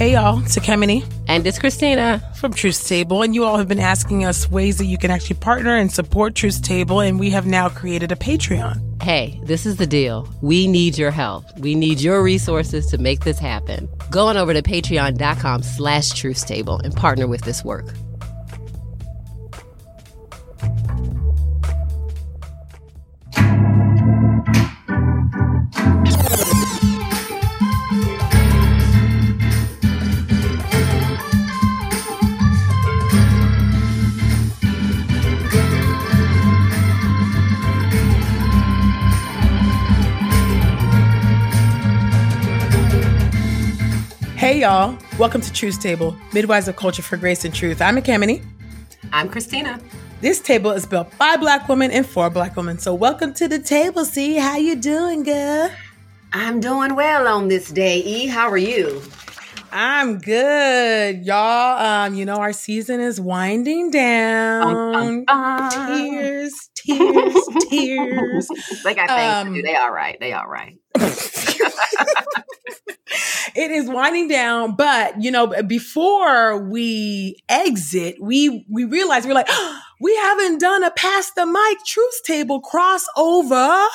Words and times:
Hey 0.00 0.12
y'all, 0.12 0.42
it's 0.42 0.56
Ekemini. 0.56 1.04
And 1.28 1.46
it's 1.46 1.58
Christina 1.58 2.22
from 2.36 2.54
Truth 2.54 2.88
Table. 2.88 3.20
And 3.20 3.34
you 3.34 3.44
all 3.44 3.58
have 3.58 3.68
been 3.68 3.78
asking 3.78 4.24
us 4.24 4.50
ways 4.50 4.78
that 4.78 4.86
you 4.86 4.96
can 4.96 5.10
actually 5.10 5.36
partner 5.36 5.76
and 5.76 5.92
support 5.92 6.34
Truth 6.34 6.62
Table. 6.62 7.00
And 7.00 7.20
we 7.20 7.28
have 7.28 7.44
now 7.44 7.68
created 7.68 8.10
a 8.10 8.16
Patreon. 8.16 9.02
Hey, 9.02 9.38
this 9.44 9.66
is 9.66 9.76
the 9.76 9.86
deal. 9.86 10.26
We 10.40 10.66
need 10.68 10.96
your 10.96 11.10
help. 11.10 11.44
We 11.58 11.74
need 11.74 12.00
your 12.00 12.22
resources 12.22 12.86
to 12.86 12.96
make 12.96 13.24
this 13.24 13.38
happen. 13.38 13.90
Go 14.10 14.28
on 14.28 14.38
over 14.38 14.54
to 14.54 14.62
patreon.com 14.62 15.62
slash 15.64 16.08
truth 16.12 16.46
table 16.46 16.80
and 16.82 16.96
partner 16.96 17.26
with 17.26 17.42
this 17.42 17.62
work. 17.62 17.92
Hey, 44.50 44.62
y'all. 44.62 44.98
Welcome 45.16 45.42
to 45.42 45.52
Truth 45.52 45.80
Table, 45.80 46.16
Midwives 46.32 46.66
of 46.66 46.74
Culture 46.74 47.02
for 47.02 47.16
Grace 47.16 47.44
and 47.44 47.54
Truth. 47.54 47.80
I'm 47.80 47.94
Ekemini. 47.96 48.44
I'm 49.12 49.28
Christina. 49.28 49.78
This 50.22 50.40
table 50.40 50.72
is 50.72 50.84
built 50.84 51.16
by 51.18 51.36
black 51.36 51.68
women 51.68 51.92
and 51.92 52.04
for 52.04 52.28
black 52.30 52.56
women. 52.56 52.76
So 52.76 52.92
welcome 52.92 53.32
to 53.34 53.46
the 53.46 53.60
table, 53.60 54.04
C. 54.04 54.34
How 54.34 54.56
you 54.56 54.74
doing, 54.74 55.22
girl? 55.22 55.70
I'm 56.32 56.58
doing 56.58 56.96
well 56.96 57.28
on 57.28 57.46
this 57.46 57.70
day, 57.70 57.98
E. 58.00 58.26
How 58.26 58.50
are 58.50 58.58
you? 58.58 59.00
I'm 59.70 60.18
good, 60.18 61.24
y'all. 61.24 61.78
Um, 62.08 62.14
you 62.14 62.24
know, 62.24 62.38
our 62.38 62.52
season 62.52 62.98
is 62.98 63.20
winding 63.20 63.92
down. 63.92 65.26
Tears, 65.70 66.70
tears, 66.74 67.34
tears. 67.68 68.48
they 68.82 68.94
got 68.96 69.08
things 69.08 69.32
um, 69.32 69.54
to 69.54 69.54
do. 69.54 69.58
Um, 69.60 69.62
they 69.62 69.76
all 69.76 69.92
right. 69.92 70.18
They 70.18 70.32
all 70.32 70.48
right. 70.48 70.76
it 73.54 73.70
is 73.70 73.88
winding 73.88 74.28
down, 74.28 74.76
but 74.76 75.22
you 75.22 75.30
know, 75.30 75.46
before 75.62 76.62
we 76.68 77.36
exit, 77.48 78.16
we 78.20 78.64
we 78.68 78.84
realize 78.84 79.26
we're 79.26 79.34
like, 79.34 79.48
oh, 79.50 79.80
we 80.00 80.16
haven't 80.16 80.58
done 80.60 80.82
a 80.82 80.90
pass 80.90 81.30
the 81.32 81.44
mic 81.44 81.84
truth 81.84 82.22
table 82.24 82.62
crossover. 82.62 83.86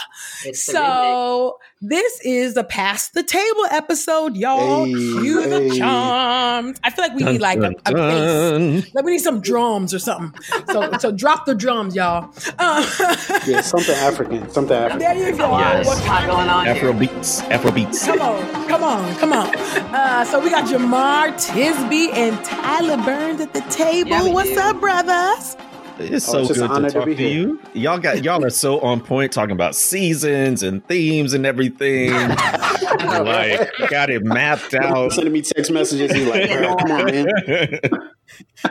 It's 0.45 0.64
so 0.64 1.58
this 1.81 2.20
is 2.23 2.56
a 2.58 2.64
pass 2.64 3.09
the 3.09 3.23
table 3.23 3.66
episode, 3.72 4.36
y'all. 4.36 4.86
Hey, 4.86 4.94
Cue 4.94 5.42
hey. 5.42 5.70
the 5.70 5.76
charms. 5.76 6.80
I 6.83 6.92
feel 6.92 7.06
like 7.06 7.16
we 7.16 7.23
dun, 7.23 7.33
need 7.33 7.42
like 7.42 7.59
dun, 7.59 7.76
a, 7.86 7.92
a 7.92 7.94
bass. 7.94 8.94
Like 8.94 9.03
we 9.03 9.14
need 9.14 9.20
some 9.20 9.42
drums 9.42 9.94
or 9.94 10.00
something. 10.00 10.39
So 10.72 10.92
so 11.00 11.11
drop 11.11 11.48
the 11.48 11.56
drums, 11.56 11.95
y'all. 11.95 12.31
Uh, 12.59 12.86
yeah, 13.48 13.61
something 13.61 13.95
African. 13.95 14.48
Something 14.52 14.78
African. 14.78 15.00
There 15.00 15.16
you 15.16 15.36
go. 15.36 15.58
Yes. 15.58 15.88
What's 15.88 16.02
going 16.02 16.50
on? 16.50 16.67
Afro 16.67 16.94
here? 16.94 17.08
beats. 17.08 17.42
Afro 17.42 17.72
beats. 17.72 18.06
Come 18.06 18.22
on, 18.22 18.67
come 18.67 18.83
on, 18.83 19.16
come 19.16 19.33
on. 19.33 19.56
Uh, 19.56 20.23
so 20.26 20.39
we 20.39 20.52
got 20.52 20.66
Jemar 20.70 21.33
Tisby 21.33 22.14
and 22.14 22.43
Tyler 22.45 22.98
Burns 23.04 23.42
at 23.42 23.54
the 23.54 23.61
table. 23.61 24.10
Yeah, 24.10 24.33
What's 24.33 24.52
do. 24.52 24.60
up, 24.60 24.80
brothers? 24.80 25.58
It's 26.00 26.28
oh, 26.30 26.32
so 26.33 26.39
it's 26.39 26.60
good 26.60 26.67
to 26.67 26.89
talk 26.89 27.06
to, 27.06 27.16
to 27.16 27.23
you. 27.23 27.60
Y'all 27.73 28.00
got 28.00 28.23
y'all 28.23 28.44
are 28.44 28.50
so 28.50 28.80
on 28.82 29.02
point 29.02 29.32
talking 29.32 29.52
about 29.52 29.76
seasons 29.76 30.64
and 30.64 30.86
themes 30.88 31.33
and 31.33 31.45
everything. 31.45 32.11
like 33.06 33.72
got 33.89 34.10
it 34.10 34.23
mapped 34.23 34.73
out. 34.73 35.14
Sending 35.14 35.34
me 35.34 35.42
text 35.42 35.72
messages. 35.72 36.11
He's 36.11 36.28
like, 36.28 36.50
come 36.50 36.92
on, 36.92 37.05
man. 37.05 37.28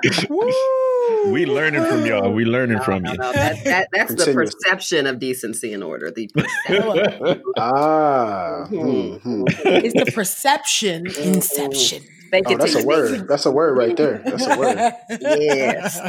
we 1.33 1.47
learning 1.47 1.85
from 1.85 2.05
y'all. 2.07 2.33
We 2.33 2.45
learning 2.45 2.79
no, 2.79 2.83
from 2.83 3.03
no, 3.03 3.13
you. 3.13 3.19
No, 3.19 3.33
that, 3.33 3.65
that, 3.65 3.89
that's 3.93 4.15
the 4.15 4.33
perception 4.33 5.07
of 5.07 5.19
decency 5.19 5.73
and 5.73 5.83
order. 5.83 6.11
The 6.11 6.31
ah, 7.57 8.67
mm-hmm. 8.69 9.45
it's 9.47 9.95
the 9.95 10.13
perception 10.13 11.07
inception. 11.07 12.03
Oh, 12.47 12.57
that's 12.57 12.75
a 12.75 12.85
word. 12.85 13.29
That's 13.29 13.47
a 13.47 13.51
word 13.51 13.77
right 13.77 13.97
there. 13.97 14.23
That's 14.25 14.47
a 14.47 14.59
word. 14.59 14.93
yes. 15.21 16.01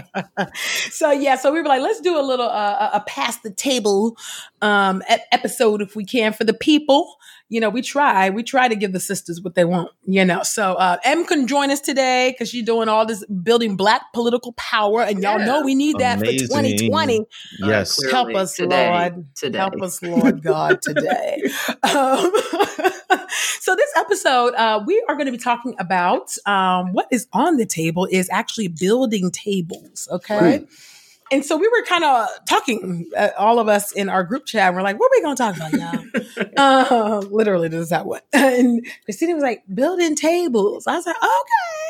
so 0.91 1.11
yeah, 1.11 1.35
so 1.35 1.51
we 1.51 1.61
were 1.61 1.67
like, 1.67 1.81
let's 1.81 2.01
do 2.01 2.17
a 2.17 2.21
little 2.21 2.49
uh, 2.49 2.91
a 2.93 3.01
pass 3.01 3.37
the 3.37 3.51
table 3.51 4.17
um, 4.61 5.01
episode 5.31 5.81
if 5.81 5.95
we 5.95 6.05
can 6.05 6.33
for 6.33 6.43
the 6.43 6.53
people 6.53 7.17
you 7.47 7.59
know, 7.59 7.69
we 7.69 7.83
try, 7.83 8.31
we 8.31 8.41
try 8.41 8.67
to 8.67 8.75
give 8.75 8.91
the 8.91 8.99
sisters 8.99 9.39
what 9.39 9.53
they 9.53 9.65
want, 9.65 9.91
you 10.05 10.25
know. 10.25 10.41
So 10.41 10.73
uh, 10.73 10.97
M 11.03 11.25
can 11.25 11.45
join 11.45 11.69
us 11.69 11.79
today 11.79 12.31
because 12.31 12.49
she's 12.49 12.65
doing 12.65 12.89
all 12.89 13.05
this 13.05 13.23
building 13.27 13.77
black 13.77 14.01
political 14.13 14.53
power, 14.53 15.01
and 15.01 15.21
y'all 15.21 15.37
yeah. 15.39 15.45
know 15.45 15.61
we 15.61 15.75
need 15.75 15.97
that 15.99 16.17
Amazing. 16.17 16.47
for 16.47 16.55
2020. 16.55 17.25
Yes, 17.59 18.03
uh, 18.03 18.09
help 18.09 18.35
us, 18.35 18.55
today. 18.55 18.89
Lord. 18.89 19.27
Today. 19.35 19.57
Help 19.59 19.79
us, 19.83 20.01
Lord 20.01 20.41
God, 20.41 20.81
today. 20.81 21.43
um, 21.83 22.31
so 23.59 23.75
this 23.75 23.91
episode, 23.95 24.53
uh, 24.55 24.83
we 24.85 25.03
are 25.07 25.15
going 25.15 25.25
to 25.27 25.31
be 25.31 25.37
talking 25.37 25.75
about 25.79 26.35
um, 26.45 26.93
what 26.93 27.07
is 27.11 27.27
on 27.33 27.57
the 27.57 27.65
table 27.65 28.07
is 28.11 28.29
actually 28.31 28.67
building 28.67 29.31
tables. 29.31 30.07
Okay. 30.11 30.39
Right 30.39 30.67
and 31.31 31.43
so 31.43 31.57
we 31.57 31.67
were 31.67 31.83
kind 31.83 32.03
of 32.03 32.27
talking, 32.47 33.09
uh, 33.17 33.29
all 33.37 33.59
of 33.59 33.67
us 33.67 33.91
in 33.91 34.09
our 34.09 34.23
group 34.23 34.45
chat. 34.45 34.73
We're 34.73 34.83
like, 34.83 34.99
"What 34.99 35.07
are 35.07 35.15
we 35.17 35.21
going 35.21 35.35
to 35.35 35.43
talk 35.43 35.55
about, 35.55 35.73
y'all?" 35.73 36.45
uh, 36.57 37.19
literally, 37.29 37.67
this 37.67 37.81
is 37.81 37.89
that 37.89 38.05
what. 38.05 38.25
and 38.33 38.85
Christina 39.05 39.33
was 39.33 39.43
like, 39.43 39.63
"Building 39.73 40.15
tables." 40.15 40.85
I 40.87 40.95
was 40.95 41.05
like, 41.05 41.15
"Okay." 41.17 41.84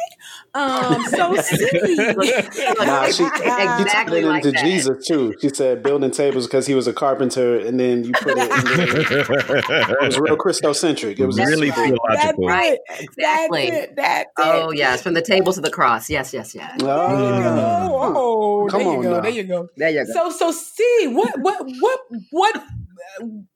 Um, 0.55 1.03
so 1.07 1.35
silly. 1.35 1.95
nah, 2.85 3.07
she, 3.07 3.25
exactly 3.25 4.21
she 4.21 4.25
like 4.25 4.45
into 4.45 4.51
that. 4.51 4.63
Jesus 4.63 5.05
too. 5.05 5.35
She 5.41 5.49
said 5.49 5.83
building 5.83 6.11
tables 6.11 6.47
because 6.47 6.66
he 6.66 6.73
was 6.73 6.88
a 6.88 6.93
carpenter, 6.93 7.59
and 7.59 7.77
then 7.77 8.05
you 8.05 8.13
put 8.13 8.38
it. 8.38 8.43
In 8.43 8.47
the, 8.47 9.97
it 10.01 10.05
was 10.05 10.17
real 10.17 10.38
Christocentric. 10.38 11.19
It 11.19 11.25
was 11.25 11.38
really 11.38 11.71
theological, 11.71 12.47
right? 12.47 12.79
Exactly. 12.99 13.69
That's 13.69 13.83
it. 13.83 13.95
That's 13.97 14.29
oh 14.38 14.71
yes, 14.71 15.01
from 15.03 15.13
the 15.13 15.21
table 15.21 15.51
to 15.51 15.59
the 15.59 15.69
cross. 15.69 16.09
Yes, 16.09 16.33
yes, 16.33 16.55
yes. 16.55 16.79
Oh, 16.81 18.13
oh 18.16 18.67
come 18.69 18.87
on, 18.87 19.01
go. 19.01 19.22
there 19.22 19.31
you 19.31 19.43
go. 19.43 19.67
There 19.75 19.89
you 19.89 20.05
go. 20.05 20.13
So, 20.13 20.29
so 20.29 20.51
see 20.51 21.07
what, 21.07 21.37
what, 21.39 21.66
what, 21.79 21.99
what 22.31 22.63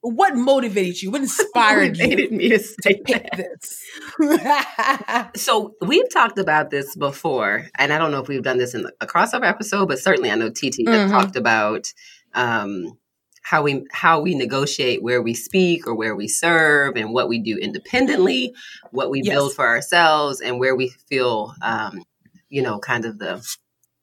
what 0.00 0.34
motivated 0.34 1.02
you? 1.02 1.10
What 1.10 1.22
inspired 1.22 1.98
motivated 1.98 2.30
you 2.30 2.38
me 2.38 2.48
to, 2.50 2.58
say 2.58 2.94
to 2.94 3.02
pick 3.04 3.28
this? 3.32 3.84
so 5.42 5.74
we've 5.80 6.10
talked 6.12 6.38
about 6.38 6.70
this 6.70 6.96
before, 6.96 7.66
and 7.78 7.92
I 7.92 7.98
don't 7.98 8.10
know 8.10 8.20
if 8.20 8.28
we've 8.28 8.42
done 8.42 8.58
this 8.58 8.74
in 8.74 8.86
a 9.00 9.06
crossover 9.06 9.48
episode, 9.48 9.86
but 9.86 9.98
certainly 9.98 10.30
I 10.30 10.34
know 10.34 10.50
TT 10.50 10.86
mm-hmm. 10.86 11.10
talked 11.10 11.36
about 11.36 11.92
um, 12.34 12.98
how 13.42 13.62
we 13.62 13.84
how 13.92 14.20
we 14.20 14.34
negotiate 14.34 15.02
where 15.02 15.22
we 15.22 15.34
speak 15.34 15.86
or 15.86 15.94
where 15.94 16.14
we 16.14 16.28
serve, 16.28 16.96
and 16.96 17.12
what 17.12 17.28
we 17.28 17.40
do 17.40 17.56
independently, 17.56 18.54
what 18.90 19.10
we 19.10 19.22
yes. 19.22 19.34
build 19.34 19.54
for 19.54 19.66
ourselves, 19.66 20.40
and 20.40 20.58
where 20.58 20.76
we 20.76 20.88
feel, 21.08 21.54
um, 21.62 22.02
you 22.48 22.62
know, 22.62 22.78
kind 22.78 23.04
of 23.04 23.18
the 23.18 23.44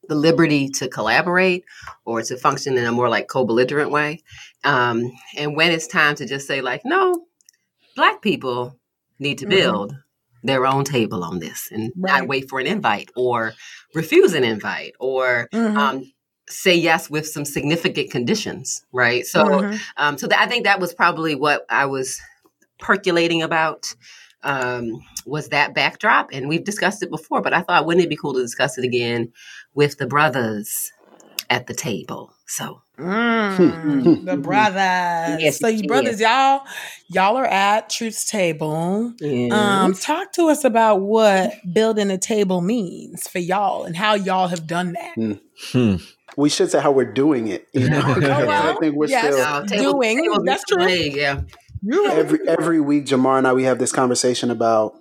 the 0.08 0.16
liberty 0.16 0.70
to 0.70 0.88
collaborate 0.88 1.64
or 2.06 2.22
to 2.22 2.38
function 2.38 2.78
in 2.78 2.86
a 2.86 2.92
more 2.92 3.10
like 3.10 3.28
co-belligerent 3.28 3.92
way. 3.92 4.24
Um, 4.68 5.14
and 5.38 5.56
when 5.56 5.72
it's 5.72 5.88
time 5.88 6.16
to 6.16 6.26
just 6.26 6.46
say 6.46 6.60
like, 6.60 6.82
no, 6.84 7.24
black 7.96 8.22
people 8.22 8.78
need 9.18 9.38
to 9.38 9.46
mm-hmm. 9.46 9.56
build 9.56 9.92
mm-hmm. 9.92 10.48
their 10.48 10.68
own 10.68 10.84
table 10.84 11.24
on 11.24 11.40
this 11.40 11.70
and 11.72 11.94
right. 11.96 12.20
not 12.20 12.28
wait 12.28 12.50
for 12.50 12.60
an 12.60 12.68
invite 12.68 13.10
or 13.16 13.54
refuse 13.96 14.34
an 14.34 14.44
invite 14.44 14.94
or 15.00 15.48
mm-hmm. 15.54 15.78
um, 15.78 16.12
say 16.50 16.76
yes 16.76 17.10
with 17.10 17.26
some 17.26 17.46
significant 17.46 18.12
conditions, 18.12 18.86
right? 18.92 19.26
So, 19.26 19.46
mm-hmm. 19.46 19.78
um, 19.96 20.18
so 20.18 20.28
th- 20.28 20.40
I 20.40 20.48
think 20.48 20.66
that 20.66 20.82
was 20.82 20.94
probably 20.94 21.34
what 21.34 21.66
I 21.70 21.86
was 21.86 22.20
percolating 22.78 23.44
about 23.44 23.94
um, 24.44 25.02
was 25.26 25.50
that 25.50 25.74
backdrop, 25.74 26.30
and 26.34 26.50
we've 26.50 26.64
discussed 26.64 27.04
it 27.04 27.10
before. 27.10 27.42
But 27.42 27.54
I 27.54 27.62
thought, 27.62 27.86
wouldn't 27.86 28.06
it 28.06 28.10
be 28.10 28.18
cool 28.18 28.34
to 28.34 28.42
discuss 28.42 28.78
it 28.78 28.84
again 28.84 29.32
with 29.74 29.98
the 29.98 30.08
brothers 30.08 30.92
at 31.50 31.68
the 31.68 31.74
table? 31.74 32.34
So 32.46 32.82
mm, 32.98 34.26
the 34.26 34.38
brothers. 34.38 35.42
Yes, 35.42 35.60
so 35.60 35.68
you 35.68 35.88
brothers, 35.88 36.20
y'all, 36.20 36.62
y'all 37.08 37.38
are 37.38 37.46
at 37.46 37.90
Truth's 37.90 38.30
table. 38.30 39.14
Yes. 39.20 39.52
Um, 39.52 39.94
talk 39.94 40.32
to 40.34 40.50
us 40.50 40.64
about 40.64 41.02
what 41.02 41.54
building 41.72 42.10
a 42.12 42.18
table 42.18 42.62
means 42.62 43.28
for 43.28 43.40
y'all 43.40 43.84
and 43.84 43.96
how 43.96 44.16
y'all 44.16 44.48
have 44.48 44.68
done 44.68 44.94
that. 44.94 45.40
Hmm. 45.72 45.96
we 46.36 46.50
should 46.50 46.72
say 46.72 46.80
how 46.80 46.92
we're 46.92 47.12
doing 47.12 47.48
it. 47.48 47.68
You 47.74 47.90
know, 47.90 48.02
oh, 48.06 48.20
well, 48.20 48.76
I 48.76 48.80
think 48.80 48.96
we're 48.96 49.08
yes. 49.08 49.34
still 49.34 49.62
no, 49.62 49.66
table, 49.66 49.94
doing. 49.94 50.24
Table, 50.24 50.44
that's 50.44 50.64
true. 50.66 50.88
yeah. 50.88 51.42
Every 52.10 52.40
every 52.48 52.82
week, 52.82 53.06
Jemar 53.06 53.38
and 53.38 53.48
I 53.48 53.54
we 53.54 53.64
have 53.64 53.78
this 53.80 53.92
conversation 53.92 54.50
about, 54.50 54.96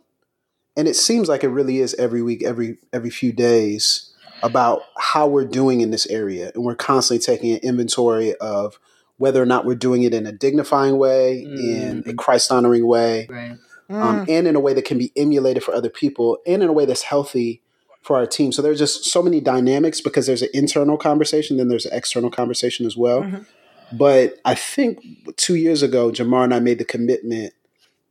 and 0.76 0.86
it 0.86 0.94
seems 0.94 1.28
like 1.28 1.42
it 1.42 1.48
really 1.48 1.78
is 1.78 1.94
every 1.94 2.22
week, 2.22 2.44
every 2.44 2.78
every 2.92 3.10
few 3.10 3.32
days 3.32 4.05
about 4.42 4.82
how 4.98 5.26
we're 5.26 5.44
doing 5.44 5.80
in 5.80 5.90
this 5.90 6.06
area, 6.06 6.52
and 6.54 6.64
we're 6.64 6.74
constantly 6.74 7.24
taking 7.24 7.52
an 7.52 7.60
inventory 7.62 8.34
of 8.36 8.78
whether 9.18 9.42
or 9.42 9.46
not 9.46 9.64
we're 9.64 9.74
doing 9.74 10.02
it 10.02 10.12
in 10.12 10.26
a 10.26 10.32
dignifying 10.32 10.98
way, 10.98 11.44
mm. 11.46 11.58
in 11.58 12.04
a 12.06 12.14
Christ 12.14 12.52
honoring 12.52 12.86
way, 12.86 13.26
right. 13.30 13.56
um, 13.88 14.26
mm. 14.26 14.28
and 14.28 14.46
in 14.46 14.56
a 14.56 14.60
way 14.60 14.74
that 14.74 14.84
can 14.84 14.98
be 14.98 15.12
emulated 15.16 15.62
for 15.64 15.74
other 15.74 15.88
people, 15.88 16.38
and 16.46 16.62
in 16.62 16.68
a 16.68 16.72
way 16.72 16.84
that's 16.84 17.02
healthy 17.02 17.62
for 18.02 18.16
our 18.16 18.26
team. 18.26 18.52
So 18.52 18.62
there's 18.62 18.78
just 18.78 19.04
so 19.04 19.22
many 19.22 19.40
dynamics 19.40 20.00
because 20.00 20.26
there's 20.26 20.42
an 20.42 20.50
internal 20.54 20.96
conversation, 20.96 21.56
then 21.56 21.68
there's 21.68 21.86
an 21.86 21.96
external 21.96 22.30
conversation 22.30 22.86
as 22.86 22.96
well. 22.96 23.22
Mm-hmm. 23.22 23.96
But 23.96 24.38
I 24.44 24.54
think 24.54 25.00
two 25.36 25.54
years 25.54 25.82
ago, 25.82 26.10
Jemar 26.10 26.44
and 26.44 26.54
I 26.54 26.60
made 26.60 26.78
the 26.78 26.84
commitment 26.84 27.54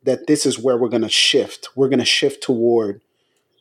that 0.04 0.28
this 0.28 0.46
is 0.46 0.60
where 0.60 0.78
we're 0.78 0.90
going 0.90 1.02
to 1.02 1.10
shift. 1.10 1.70
We're 1.76 1.90
going 1.90 2.00
to 2.00 2.06
shift 2.06 2.44
toward 2.44 3.02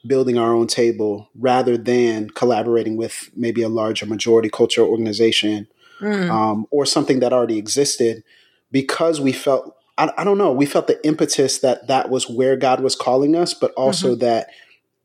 building 0.06 0.38
our 0.38 0.54
own 0.54 0.66
table 0.66 1.28
rather 1.34 1.76
than 1.76 2.30
collaborating 2.30 2.96
with 2.96 3.30
maybe 3.34 3.62
a 3.62 3.68
larger 3.68 4.06
majority 4.06 4.48
cultural 4.48 4.88
organization 4.88 5.66
mm. 6.00 6.30
um, 6.30 6.66
or 6.70 6.84
something 6.84 7.20
that 7.20 7.32
already 7.32 7.58
existed 7.58 8.22
because 8.70 9.20
we 9.20 9.32
felt 9.32 9.76
I, 9.96 10.10
I, 10.18 10.24
don't 10.24 10.38
know 10.38 10.52
we 10.52 10.66
felt 10.66 10.88
the 10.88 11.04
impetus 11.06 11.60
that 11.60 11.86
that 11.86 12.10
was 12.10 12.28
where 12.28 12.56
god 12.56 12.80
was 12.80 12.96
calling 12.96 13.34
us 13.34 13.54
but 13.54 13.72
also 13.72 14.10
mm-hmm. 14.10 14.20
that 14.20 14.48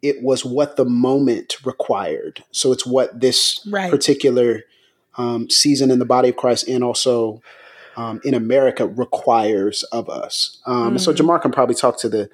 it 0.01 0.21
was 0.21 0.45
what 0.45 0.75
the 0.75 0.85
moment 0.85 1.57
required. 1.65 2.43
So 2.51 2.71
it's 2.71 2.85
what 2.85 3.19
this 3.19 3.65
right. 3.69 3.91
particular 3.91 4.63
um, 5.17 5.49
season 5.49 5.91
in 5.91 5.99
the 5.99 6.05
body 6.05 6.29
of 6.29 6.37
Christ 6.37 6.67
and 6.67 6.83
also 6.83 7.41
um, 7.97 8.21
in 8.23 8.33
America 8.33 8.87
requires 8.87 9.83
of 9.83 10.09
us. 10.09 10.61
Um, 10.65 10.95
mm. 10.95 10.99
So 10.99 11.13
Jemar 11.13 11.41
can 11.41 11.51
probably 11.51 11.75
talk 11.75 11.99
to 11.99 12.09
the 12.09 12.29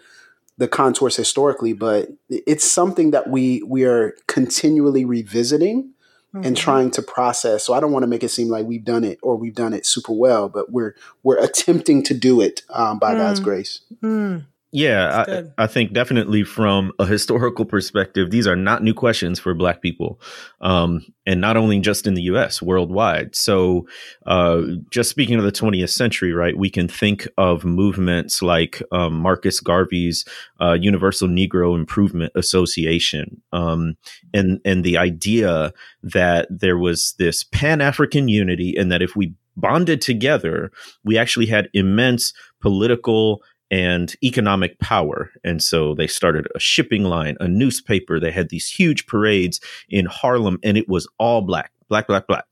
the 0.58 0.68
contours 0.68 1.16
historically, 1.16 1.74
but 1.74 2.10
it's 2.30 2.70
something 2.70 3.12
that 3.12 3.30
we 3.30 3.62
we 3.64 3.84
are 3.84 4.16
continually 4.28 5.04
revisiting 5.06 5.92
mm-hmm. 6.34 6.46
and 6.46 6.56
trying 6.56 6.92
to 6.92 7.02
process. 7.02 7.64
So 7.64 7.74
I 7.74 7.80
don't 7.80 7.92
want 7.92 8.04
to 8.04 8.08
make 8.08 8.24
it 8.24 8.30
seem 8.30 8.48
like 8.48 8.66
we've 8.66 8.86
done 8.86 9.04
it 9.04 9.20
or 9.22 9.36
we've 9.36 9.56
done 9.56 9.74
it 9.74 9.86
super 9.86 10.14
well, 10.14 10.50
but 10.50 10.72
we're 10.72 10.96
we're 11.24 11.40
attempting 11.44 12.04
to 12.04 12.14
do 12.14 12.42
it 12.42 12.62
um, 12.70 13.00
by 13.00 13.14
mm. 13.14 13.18
God's 13.18 13.40
grace. 13.40 13.82
Mm. 14.02 14.46
Yeah, 14.72 15.26
I, 15.58 15.64
I, 15.64 15.68
think 15.68 15.94
definitely 15.94 16.44
from 16.44 16.92
a 17.00 17.06
historical 17.06 17.64
perspective, 17.64 18.30
these 18.30 18.46
are 18.46 18.58
not 18.58 18.84
new 18.84 18.94
questions 18.94 19.40
for 19.40 19.54
Black 19.54 19.82
people, 19.82 20.20
um, 20.60 21.06
and 21.26 21.40
not 21.40 21.56
only 21.56 21.80
just 21.80 22.06
in 22.08 22.14
the 22.14 22.24
U.S., 22.24 22.62
worldwide. 22.62 23.36
So, 23.36 23.88
uh, 24.26 24.64
just 24.90 25.10
speaking 25.10 25.38
of 25.38 25.46
the 25.46 25.52
20th 25.52 25.92
century, 25.92 26.34
right, 26.34 26.58
we 26.58 26.70
can 26.70 26.90
think 26.90 27.26
of 27.38 27.64
movements 27.64 28.42
like 28.42 28.82
um, 28.92 29.14
Marcus 29.14 29.62
Garvey's 29.62 30.26
uh, 30.60 30.74
Universal 30.74 31.30
Negro 31.30 31.74
Improvement 31.74 32.34
Association, 32.36 33.42
um, 33.54 33.96
and 34.34 34.60
and 34.66 34.84
the 34.84 34.98
idea 34.98 35.72
that 36.04 36.48
there 36.50 36.78
was 36.78 37.14
this 37.18 37.46
Pan 37.46 37.80
African 37.80 38.28
unity, 38.28 38.76
and 38.76 38.92
that 38.92 39.02
if 39.02 39.16
we 39.16 39.36
bonded 39.56 40.02
together, 40.02 40.72
we 41.04 41.18
actually 41.18 41.46
had 41.46 41.70
immense 41.74 42.34
political 42.62 43.42
and 43.72 44.16
economic 44.24 44.80
power. 44.80 45.32
And 45.44 45.62
so 45.62 45.96
they 45.96 46.08
started 46.08 46.48
a 46.56 46.60
shipping 46.60 47.04
line, 47.04 47.36
a 47.40 47.48
newspaper. 47.48 48.20
They 48.20 48.32
had 48.32 48.50
these 48.50 48.70
huge 48.70 49.08
parades 49.08 49.60
in 49.90 50.06
Harlem, 50.06 50.60
and 50.64 50.78
it 50.78 50.88
was 50.88 51.08
all 51.18 51.42
black, 51.42 51.72
black, 51.90 52.08
black, 52.08 52.28
black. 52.28 52.46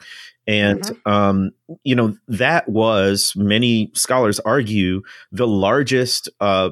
And, 0.45 0.81
mm-hmm. 0.81 1.11
um, 1.11 1.51
you 1.83 1.95
know, 1.95 2.17
that 2.27 2.67
was, 2.67 3.33
many 3.35 3.91
scholars 3.93 4.39
argue, 4.41 5.01
the 5.31 5.47
largest 5.47 6.29
uh, 6.41 6.71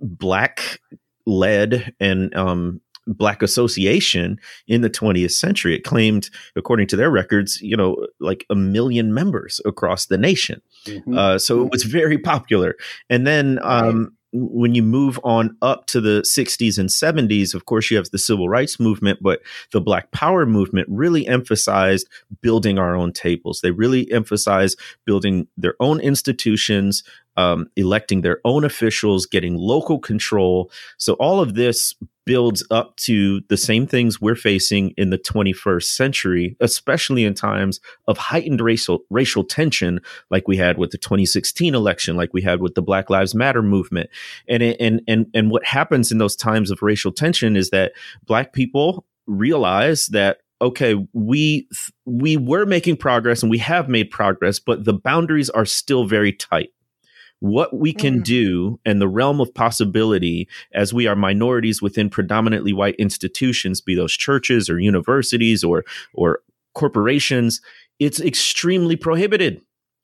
black 0.00 0.80
led 1.26 1.94
and 2.00 2.34
um, 2.34 2.80
black 3.06 3.42
association 3.42 4.38
in 4.66 4.80
the 4.80 4.90
20th 4.90 5.32
century. 5.32 5.74
It 5.74 5.84
claimed, 5.84 6.30
according 6.56 6.86
to 6.88 6.96
their 6.96 7.10
records, 7.10 7.60
you 7.60 7.76
know, 7.76 8.06
like 8.20 8.46
a 8.50 8.54
million 8.54 9.12
members 9.12 9.60
across 9.64 10.06
the 10.06 10.18
nation. 10.18 10.62
Mm-hmm. 10.86 11.16
Uh, 11.16 11.38
so 11.38 11.64
it 11.64 11.72
was 11.72 11.84
very 11.84 12.18
popular. 12.18 12.76
And 13.10 13.26
then 13.26 13.58
um, 13.62 14.16
when 14.32 14.74
you 14.74 14.82
move 14.82 15.20
on 15.24 15.56
up 15.60 15.86
to 15.86 16.00
the 16.00 16.22
60s 16.22 16.78
and 16.78 16.88
70s, 16.88 17.54
of 17.54 17.66
course, 17.66 17.90
you 17.90 17.98
have 17.98 18.10
the 18.10 18.18
civil 18.18 18.48
rights 18.48 18.80
movement, 18.80 19.18
but 19.20 19.42
the 19.72 19.80
Black 19.80 20.10
Power 20.12 20.46
movement 20.46 20.88
really 20.90 21.26
emphasized 21.26 22.08
building 22.40 22.78
our 22.78 22.96
own 22.96 23.12
tables. 23.12 23.60
They 23.60 23.70
really 23.70 24.10
emphasized 24.10 24.78
building 25.04 25.48
their 25.56 25.74
own 25.80 26.00
institutions, 26.00 27.04
um, 27.36 27.68
electing 27.76 28.20
their 28.20 28.40
own 28.44 28.64
officials, 28.64 29.26
getting 29.26 29.56
local 29.56 29.98
control. 29.98 30.70
So 30.98 31.14
all 31.14 31.40
of 31.40 31.54
this 31.54 31.94
builds 32.24 32.64
up 32.70 32.94
to 32.96 33.40
the 33.48 33.56
same 33.56 33.86
things 33.86 34.20
we're 34.20 34.36
facing 34.36 34.90
in 34.90 35.10
the 35.10 35.18
21st 35.18 35.84
century, 35.84 36.56
especially 36.60 37.24
in 37.24 37.34
times 37.34 37.80
of 38.06 38.16
heightened 38.16 38.60
racial 38.60 39.00
racial 39.10 39.44
tension, 39.44 40.00
like 40.30 40.46
we 40.46 40.56
had 40.56 40.78
with 40.78 40.90
the 40.90 40.98
2016 40.98 41.74
election, 41.74 42.16
like 42.16 42.32
we 42.32 42.42
had 42.42 42.60
with 42.60 42.74
the 42.74 42.82
Black 42.82 43.10
Lives 43.10 43.34
Matter 43.34 43.62
movement. 43.62 44.08
And 44.48 44.62
and 44.62 45.02
and 45.08 45.26
and 45.34 45.50
what 45.50 45.64
happens 45.64 46.12
in 46.12 46.18
those 46.18 46.36
times 46.36 46.70
of 46.70 46.82
racial 46.82 47.12
tension 47.12 47.56
is 47.56 47.70
that 47.70 47.92
black 48.26 48.52
people 48.52 49.04
realize 49.26 50.06
that 50.06 50.38
okay 50.60 50.94
we 51.12 51.68
we 52.06 52.36
were 52.36 52.66
making 52.66 52.96
progress 52.96 53.42
and 53.42 53.50
we 53.50 53.58
have 53.58 53.88
made 53.88 54.10
progress 54.10 54.58
but 54.58 54.84
the 54.84 54.92
boundaries 54.92 55.50
are 55.50 55.64
still 55.64 56.06
very 56.06 56.32
tight 56.32 56.70
what 57.42 57.76
we 57.76 57.92
can 57.92 58.20
mm. 58.20 58.22
do 58.22 58.78
and 58.84 59.00
the 59.00 59.08
realm 59.08 59.40
of 59.40 59.52
possibility 59.52 60.48
as 60.72 60.94
we 60.94 61.08
are 61.08 61.16
minorities 61.16 61.82
within 61.82 62.08
predominantly 62.08 62.72
white 62.72 62.94
institutions, 63.00 63.80
be 63.80 63.96
those 63.96 64.12
churches 64.12 64.70
or 64.70 64.78
universities 64.78 65.64
or 65.64 65.84
or 66.14 66.38
corporations, 66.74 67.60
it's 67.98 68.20
extremely 68.20 68.94
prohibited 68.94 69.60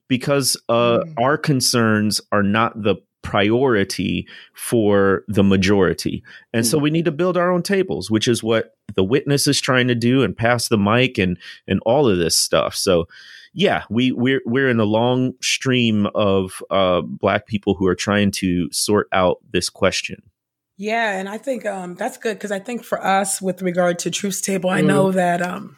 because 0.09 0.57
uh, 0.69 0.99
mm. 0.99 1.15
our 1.17 1.39
concerns 1.39 2.21
are 2.33 2.43
not 2.43 2.83
the 2.83 2.97
priority 3.23 4.27
for 4.55 5.23
the 5.29 5.45
majority. 5.45 6.25
And 6.53 6.65
mm. 6.65 6.69
so 6.69 6.77
we 6.77 6.91
need 6.91 7.05
to 7.05 7.13
build 7.13 7.37
our 7.37 7.53
own 7.53 7.63
tables, 7.63 8.11
which 8.11 8.27
is 8.27 8.43
what 8.43 8.75
the 8.97 9.05
witness 9.05 9.47
is 9.47 9.61
trying 9.61 9.87
to 9.87 9.95
do 9.95 10.25
and 10.25 10.37
pass 10.37 10.69
the 10.69 10.79
mic 10.79 11.19
and 11.19 11.39
and 11.69 11.79
all 11.87 12.09
of 12.09 12.19
this 12.19 12.35
stuff. 12.35 12.75
So 12.75 13.07
yeah, 13.53 13.85
we 13.91 14.13
we're 14.13 14.43
we're 14.47 14.69
in 14.69 14.81
a 14.81 14.85
long 14.85 15.33
stream 15.41 16.07
of 16.15 16.63
uh, 16.71 17.01
black 17.03 17.47
people 17.47 17.75
who 17.75 17.87
are 17.87 17.95
trying 17.95 18.31
to 18.33 18.69
sort 18.73 19.09
out 19.13 19.39
this 19.53 19.69
question. 19.69 20.23
Yeah, 20.79 21.19
and 21.19 21.29
I 21.29 21.39
think 21.39 21.67
um, 21.67 21.97
that's 21.97 22.19
good 22.19 22.35
because 22.35 22.53
I 22.53 22.61
think 22.61 22.85
for 22.85 23.05
us, 23.05 23.43
with 23.43 23.63
regard 23.63 23.99
to 24.01 24.13
Truth's 24.13 24.41
Table, 24.41 24.71
I 24.71 24.81
know 24.81 25.07
mm. 25.07 25.15
that. 25.15 25.43
Um, 25.43 25.77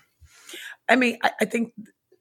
I 0.91 0.97
mean, 0.97 1.17
I, 1.23 1.31
I, 1.41 1.45
think. 1.47 1.73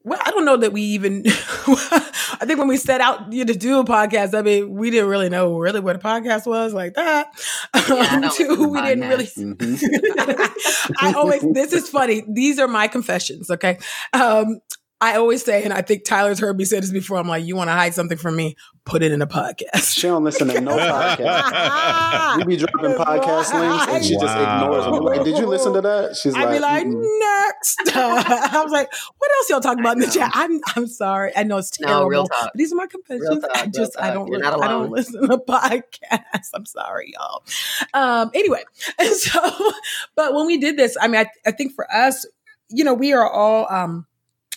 Well, 0.02 0.18
I 0.24 0.30
don't 0.30 0.46
know 0.46 0.56
that 0.56 0.72
we 0.72 0.80
even. 0.80 1.24
I 1.26 2.46
think 2.46 2.58
when 2.58 2.68
we 2.68 2.78
set 2.78 3.02
out 3.02 3.30
you 3.34 3.44
know, 3.44 3.52
to 3.52 3.58
do 3.58 3.80
a 3.80 3.84
podcast, 3.84 4.32
I 4.32 4.40
mean, 4.40 4.70
we 4.70 4.88
didn't 4.88 5.10
really 5.10 5.28
know 5.28 5.58
really 5.58 5.80
what 5.80 5.96
a 5.96 5.98
podcast 5.98 6.46
was 6.46 6.72
like 6.72 6.94
that. 6.94 7.28
Yeah, 7.90 8.20
um, 8.24 8.30
too, 8.30 8.68
we 8.68 8.80
didn't 8.80 9.08
really. 9.08 9.26
Mm-hmm. 9.26 10.92
I 11.04 11.12
always. 11.12 11.42
This 11.52 11.72
is 11.72 11.88
funny. 11.88 12.24
These 12.28 12.58
are 12.58 12.68
my 12.68 12.88
confessions. 12.88 13.50
Okay, 13.50 13.78
um, 14.12 14.60
I 15.02 15.16
always 15.16 15.42
say, 15.42 15.64
and 15.64 15.72
I 15.72 15.80
think 15.80 16.04
Tyler's 16.04 16.38
heard 16.38 16.58
me 16.58 16.64
say 16.66 16.78
this 16.78 16.90
before. 16.90 17.16
I'm 17.16 17.26
like, 17.26 17.44
you 17.44 17.56
want 17.56 17.68
to 17.68 17.72
hide 17.72 17.94
something 17.94 18.18
from 18.18 18.36
me? 18.36 18.54
Put 18.84 19.02
it 19.02 19.12
in 19.12 19.22
a 19.22 19.26
podcast. 19.26 19.94
She 19.94 20.02
don't 20.02 20.24
listen 20.24 20.48
to 20.48 20.60
no 20.60 20.76
podcast. 20.76 22.38
you 22.38 22.44
be 22.44 22.56
dropping 22.56 22.90
podcast 22.98 23.58
links, 23.58 23.86
and 23.88 24.04
she 24.04 24.16
wow. 24.16 24.22
just 24.22 24.36
ignores 24.36 24.84
them. 24.84 25.04
Like, 25.04 25.24
did 25.24 25.38
you 25.38 25.46
listen 25.46 25.72
to 25.72 25.80
that? 25.80 26.16
She's 26.16 26.34
I'd 26.34 26.44
like, 26.44 26.54
be 26.54 26.60
like, 26.60 26.86
mm 26.86 27.20
next. 27.20 27.80
I 27.96 28.62
was 28.62 28.72
like, 28.72 28.90
what 29.18 29.30
else 29.38 29.50
y'all 29.50 29.60
talking 29.60 29.80
about 29.80 29.96
in 29.96 30.00
the 30.00 30.10
chat? 30.10 30.30
I'm, 30.34 30.60
I'm 30.76 30.86
sorry. 30.86 31.32
I 31.36 31.44
know 31.44 31.58
it's 31.58 31.70
terrible. 31.70 32.00
No, 32.00 32.06
real 32.06 32.26
talk. 32.26 32.52
These 32.54 32.72
are 32.72 32.76
my 32.76 32.86
confessions. 32.86 33.40
Talk, 33.40 33.50
I 33.54 33.66
just, 33.66 33.98
I 33.98 34.12
don't, 34.12 34.28
li- 34.28 34.42
I 34.42 34.50
don't 34.50 34.90
listen 34.90 35.28
to 35.28 35.38
podcasts. 35.48 36.50
I'm 36.54 36.66
sorry, 36.66 37.14
y'all. 37.14 37.42
Um, 37.94 38.30
anyway, 38.34 38.64
and 38.98 39.14
so, 39.14 39.72
but 40.14 40.34
when 40.34 40.46
we 40.46 40.58
did 40.58 40.76
this, 40.76 40.96
I 41.00 41.08
mean, 41.08 41.20
I, 41.22 41.26
I 41.48 41.52
think 41.52 41.74
for 41.74 41.90
us, 41.92 42.26
you 42.68 42.84
know, 42.84 42.94
we 42.94 43.12
are 43.12 43.28
all. 43.28 43.66
um 43.70 44.06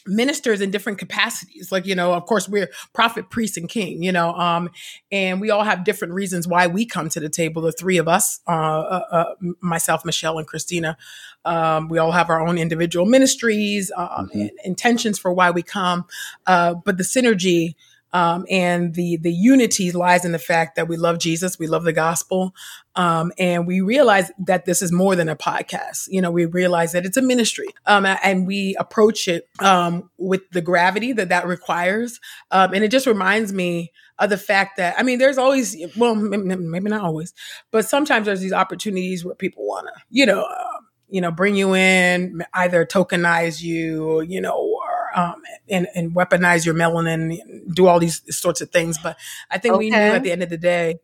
ministers 0.05 0.61
in 0.61 0.71
different 0.71 0.99
capacities 0.99 1.71
like 1.71 1.85
you 1.85 1.95
know 1.95 2.13
of 2.13 2.25
course 2.25 2.49
we're 2.49 2.69
prophet 2.93 3.29
priest 3.29 3.57
and 3.57 3.69
king 3.69 4.03
you 4.03 4.11
know 4.11 4.33
um 4.33 4.69
and 5.11 5.39
we 5.39 5.49
all 5.49 5.63
have 5.63 5.83
different 5.83 6.13
reasons 6.13 6.47
why 6.47 6.67
we 6.67 6.85
come 6.85 7.09
to 7.09 7.19
the 7.19 7.29
table 7.29 7.61
the 7.61 7.71
three 7.71 7.97
of 7.97 8.07
us 8.07 8.39
uh, 8.47 8.51
uh, 8.51 9.03
uh 9.11 9.33
myself 9.61 10.03
michelle 10.03 10.37
and 10.37 10.47
christina 10.47 10.97
um 11.45 11.87
we 11.89 11.97
all 11.97 12.11
have 12.11 12.29
our 12.29 12.45
own 12.45 12.57
individual 12.57 13.05
ministries 13.05 13.91
uh, 13.95 14.23
mm-hmm. 14.23 14.47
intentions 14.63 15.17
for 15.17 15.31
why 15.33 15.51
we 15.51 15.61
come 15.61 16.05
uh 16.47 16.73
but 16.73 16.97
the 16.97 17.03
synergy 17.03 17.75
Um, 18.13 18.45
and 18.49 18.93
the 18.93 19.17
the 19.17 19.33
unity 19.33 19.91
lies 19.91 20.23
in 20.23 20.31
the 20.31 20.39
fact 20.39 20.75
that 20.75 20.87
we 20.87 20.97
love 20.97 21.17
Jesus, 21.17 21.57
we 21.57 21.67
love 21.67 21.83
the 21.83 21.93
gospel, 21.93 22.53
um, 22.95 23.31
and 23.39 23.65
we 23.65 23.81
realize 23.81 24.31
that 24.45 24.65
this 24.65 24.81
is 24.83 24.91
more 24.91 25.15
than 25.15 25.29
a 25.29 25.35
podcast. 25.35 26.07
You 26.09 26.21
know, 26.21 26.31
we 26.31 26.45
realize 26.45 26.91
that 26.91 27.05
it's 27.05 27.17
a 27.17 27.21
ministry, 27.21 27.67
um, 27.87 28.05
and 28.05 28.45
we 28.45 28.75
approach 28.79 29.27
it 29.27 29.49
um, 29.59 30.11
with 30.17 30.41
the 30.51 30.61
gravity 30.61 31.11
that 31.13 31.29
that 31.29 31.47
requires. 31.47 32.19
Um, 32.51 32.73
and 32.73 32.83
it 32.83 32.91
just 32.91 33.07
reminds 33.07 33.51
me 33.51 33.91
of 34.19 34.29
the 34.29 34.37
fact 34.37 34.77
that 34.77 34.95
I 34.97 35.03
mean, 35.03 35.17
there's 35.17 35.39
always 35.39 35.75
well, 35.97 36.13
maybe 36.13 36.89
not 36.89 37.01
always, 37.01 37.33
but 37.71 37.85
sometimes 37.85 38.27
there's 38.27 38.41
these 38.41 38.53
opportunities 38.53 39.25
where 39.25 39.35
people 39.35 39.65
want 39.65 39.87
to, 39.87 40.01
you 40.09 40.25
know. 40.25 40.43
Uh, 40.43 40.67
you 41.09 41.21
know, 41.21 41.29
bring 41.29 41.55
you 41.55 41.75
in, 41.75 42.43
either 42.55 42.87
tokenize 42.87 43.61
you, 43.61 44.21
you 44.21 44.41
know, 44.41 44.72
um, 45.13 45.41
and, 45.69 45.87
and 45.95 46.15
weaponize 46.15 46.65
your 46.65 46.75
melanin, 46.75 47.37
do 47.73 47.87
all 47.87 47.99
these 47.99 48.21
sorts 48.35 48.61
of 48.61 48.69
things. 48.69 48.97
But 48.97 49.17
I 49.49 49.57
think 49.57 49.75
okay. 49.75 49.79
we 49.79 49.89
knew 49.89 49.97
at 49.97 50.23
the 50.23 50.31
end 50.31 50.43
of 50.43 50.49
the 50.49 50.57
day, 50.57 50.99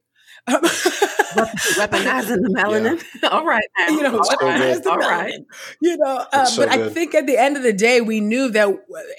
weaponizing 0.47 2.41
the 2.41 2.53
melanin. 2.57 3.03
Yeah. 3.21 3.29
all 3.31 3.45
right, 3.45 3.67
now. 3.77 3.87
you 3.87 4.03
know, 4.03 4.19
all 4.19 4.47
right, 4.47 4.85
all 4.85 4.97
right. 4.97 5.33
You 5.81 5.97
know, 5.97 6.25
uh, 6.31 6.45
so 6.45 6.65
but 6.65 6.75
good. 6.75 6.87
I 6.87 6.89
think 6.89 7.15
at 7.15 7.27
the 7.27 7.37
end 7.37 7.57
of 7.57 7.63
the 7.63 7.73
day, 7.73 8.01
we 8.01 8.19
knew 8.19 8.49
that, 8.49 8.69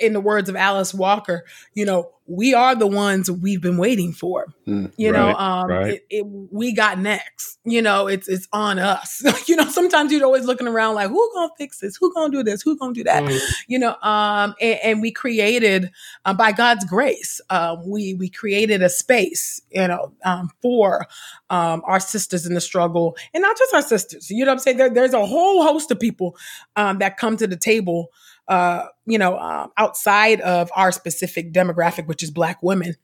in 0.00 0.12
the 0.12 0.20
words 0.20 0.48
of 0.48 0.56
Alice 0.56 0.92
Walker, 0.92 1.44
you 1.74 1.84
know, 1.84 2.10
we 2.30 2.54
are 2.54 2.76
the 2.76 2.86
ones 2.86 3.28
we've 3.28 3.60
been 3.60 3.76
waiting 3.76 4.12
for. 4.12 4.46
Mm, 4.66 4.92
you 4.96 5.10
right, 5.10 5.18
know, 5.18 5.34
um, 5.34 5.68
right. 5.68 5.94
it, 5.94 6.06
it, 6.10 6.26
we 6.26 6.72
got 6.72 7.00
next. 7.00 7.58
You 7.64 7.82
know, 7.82 8.06
it's 8.06 8.28
it's 8.28 8.46
on 8.52 8.78
us. 8.78 9.22
you 9.48 9.56
know, 9.56 9.64
sometimes 9.64 10.12
you're 10.12 10.24
always 10.24 10.44
looking 10.44 10.68
around 10.68 10.94
like, 10.94 11.08
who 11.08 11.30
gonna 11.34 11.50
fix 11.58 11.80
this? 11.80 11.96
Who 11.96 12.14
gonna 12.14 12.30
do 12.30 12.44
this? 12.44 12.62
Who 12.62 12.76
gonna 12.78 12.94
do 12.94 13.02
that? 13.04 13.24
Mm. 13.24 13.40
You 13.66 13.80
know, 13.80 13.96
um, 14.00 14.54
and, 14.60 14.78
and 14.84 15.02
we 15.02 15.10
created 15.10 15.90
uh, 16.24 16.32
by 16.32 16.52
God's 16.52 16.84
grace, 16.84 17.40
um, 17.50 17.88
we 17.88 18.14
we 18.14 18.28
created 18.28 18.80
a 18.80 18.88
space, 18.88 19.60
you 19.70 19.88
know, 19.88 20.12
um, 20.24 20.50
for 20.62 21.08
um, 21.50 21.82
our 21.84 21.98
sisters 21.98 22.46
in 22.46 22.54
the 22.54 22.60
struggle, 22.60 23.16
and 23.34 23.42
not 23.42 23.58
just 23.58 23.74
our 23.74 23.82
sisters. 23.82 24.30
You 24.30 24.44
know, 24.44 24.52
what 24.52 24.54
I'm 24.54 24.58
saying 24.60 24.76
there, 24.76 24.90
there's 24.90 25.14
a 25.14 25.26
whole 25.26 25.64
host 25.64 25.90
of 25.90 25.98
people 25.98 26.36
um, 26.76 26.98
that 26.98 27.16
come 27.16 27.36
to 27.38 27.48
the 27.48 27.56
table 27.56 28.12
uh, 28.50 28.88
you 29.06 29.16
know, 29.16 29.38
um, 29.38 29.70
outside 29.76 30.40
of 30.40 30.70
our 30.74 30.90
specific 30.90 31.52
demographic, 31.52 32.06
which 32.06 32.22
is 32.22 32.30
Black 32.30 32.62
women. 32.62 32.96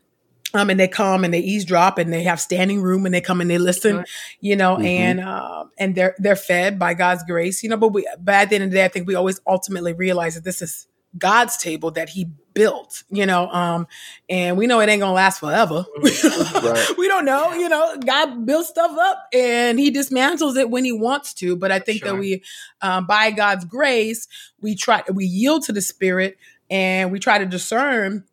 Um, 0.55 0.71
and 0.71 0.79
they 0.79 0.89
come 0.89 1.25
and 1.25 1.35
they 1.35 1.41
eavesdrop 1.41 1.99
and 1.99 2.13
they 2.13 2.23
have 2.23 2.41
standing 2.41 2.81
room 2.81 3.05
and 3.05 3.15
they 3.15 3.21
come 3.21 3.41
and 3.41 3.51
they 3.51 3.59
listen, 3.59 4.05
you 4.41 4.57
know, 4.57 4.77
mm-hmm. 4.77 4.87
and 4.87 5.21
um, 5.21 5.71
and 5.79 5.95
they're 5.95 6.15
they're 6.19 6.37
fed 6.37 6.79
by 6.79 6.95
God's 6.95 7.25
grace, 7.25 7.63
you 7.63 7.69
know. 7.69 7.77
But 7.77 7.89
we, 7.89 8.09
but 8.21 8.35
at 8.35 8.51
the 8.51 8.57
end 8.57 8.65
of 8.65 8.71
the 8.71 8.77
day, 8.77 8.85
I 8.85 8.89
think 8.89 9.07
we 9.07 9.17
always 9.17 9.41
ultimately 9.47 9.93
realize 9.93 10.37
that 10.37 10.45
this 10.45 10.63
is 10.63 10.87
God's 11.19 11.57
table 11.57 11.91
that 11.93 12.11
He 12.11 12.31
built, 12.57 13.05
you 13.11 13.27
know, 13.27 13.49
um, 13.51 13.87
and 14.31 14.57
we 14.57 14.67
know 14.67 14.81
it 14.81 14.89
ain't 14.89 15.01
gonna 15.01 15.13
last 15.13 15.41
forever. 15.41 15.85
right. 16.03 16.89
we 16.97 17.07
don't 17.07 17.27
know, 17.27 17.53
you 17.53 17.69
know, 17.69 17.99
God 17.99 18.47
builds 18.47 18.69
stuff 18.69 18.97
up 18.99 19.29
and 19.35 19.79
he 19.79 19.93
dismantles 19.93 20.57
it 20.57 20.71
when 20.71 20.85
he 20.85 20.91
wants 20.91 21.35
to. 21.35 21.55
But 21.55 21.71
I 21.71 21.79
think 21.79 22.01
sure. 22.01 22.13
that 22.13 22.19
we, 22.19 22.43
um, 22.81 23.07
by 23.07 23.31
God's 23.31 23.67
grace, 23.67 24.27
we 24.61 24.75
try, 24.75 25.03
we 25.13 25.27
yield 25.27 25.65
to 25.65 25.73
the 25.73 25.83
spirit 25.83 26.39
and 26.71 27.13
we 27.13 27.19
try 27.19 27.37
to 27.37 27.47
discern 27.47 28.25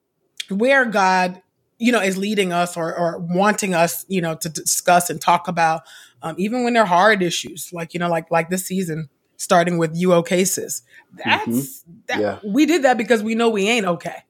where 0.49 0.85
God, 0.85 1.41
you 1.77 1.91
know, 1.91 2.01
is 2.01 2.17
leading 2.17 2.53
us 2.53 2.77
or, 2.77 2.97
or 2.97 3.17
wanting 3.19 3.73
us, 3.73 4.05
you 4.07 4.21
know, 4.21 4.35
to 4.35 4.47
discuss 4.47 5.09
and 5.09 5.19
talk 5.19 5.49
about, 5.49 5.81
um, 6.21 6.35
even 6.37 6.63
when 6.63 6.71
they're 6.71 6.85
hard 6.85 7.21
issues, 7.21 7.73
like, 7.73 7.93
you 7.93 7.99
know, 7.99 8.09
like, 8.09 8.31
like 8.31 8.49
this 8.49 8.65
season, 8.65 9.09
starting 9.43 9.77
with 9.77 9.99
UO 9.99 10.25
cases. 10.25 10.83
That's 11.13 11.47
mm-hmm. 11.47 11.91
that, 12.07 12.19
yeah. 12.19 12.39
we 12.43 12.65
did 12.65 12.83
that 12.83 12.97
because 12.97 13.21
we 13.21 13.35
know 13.35 13.49
we 13.49 13.67
ain't 13.67 13.85
okay. 13.85 14.23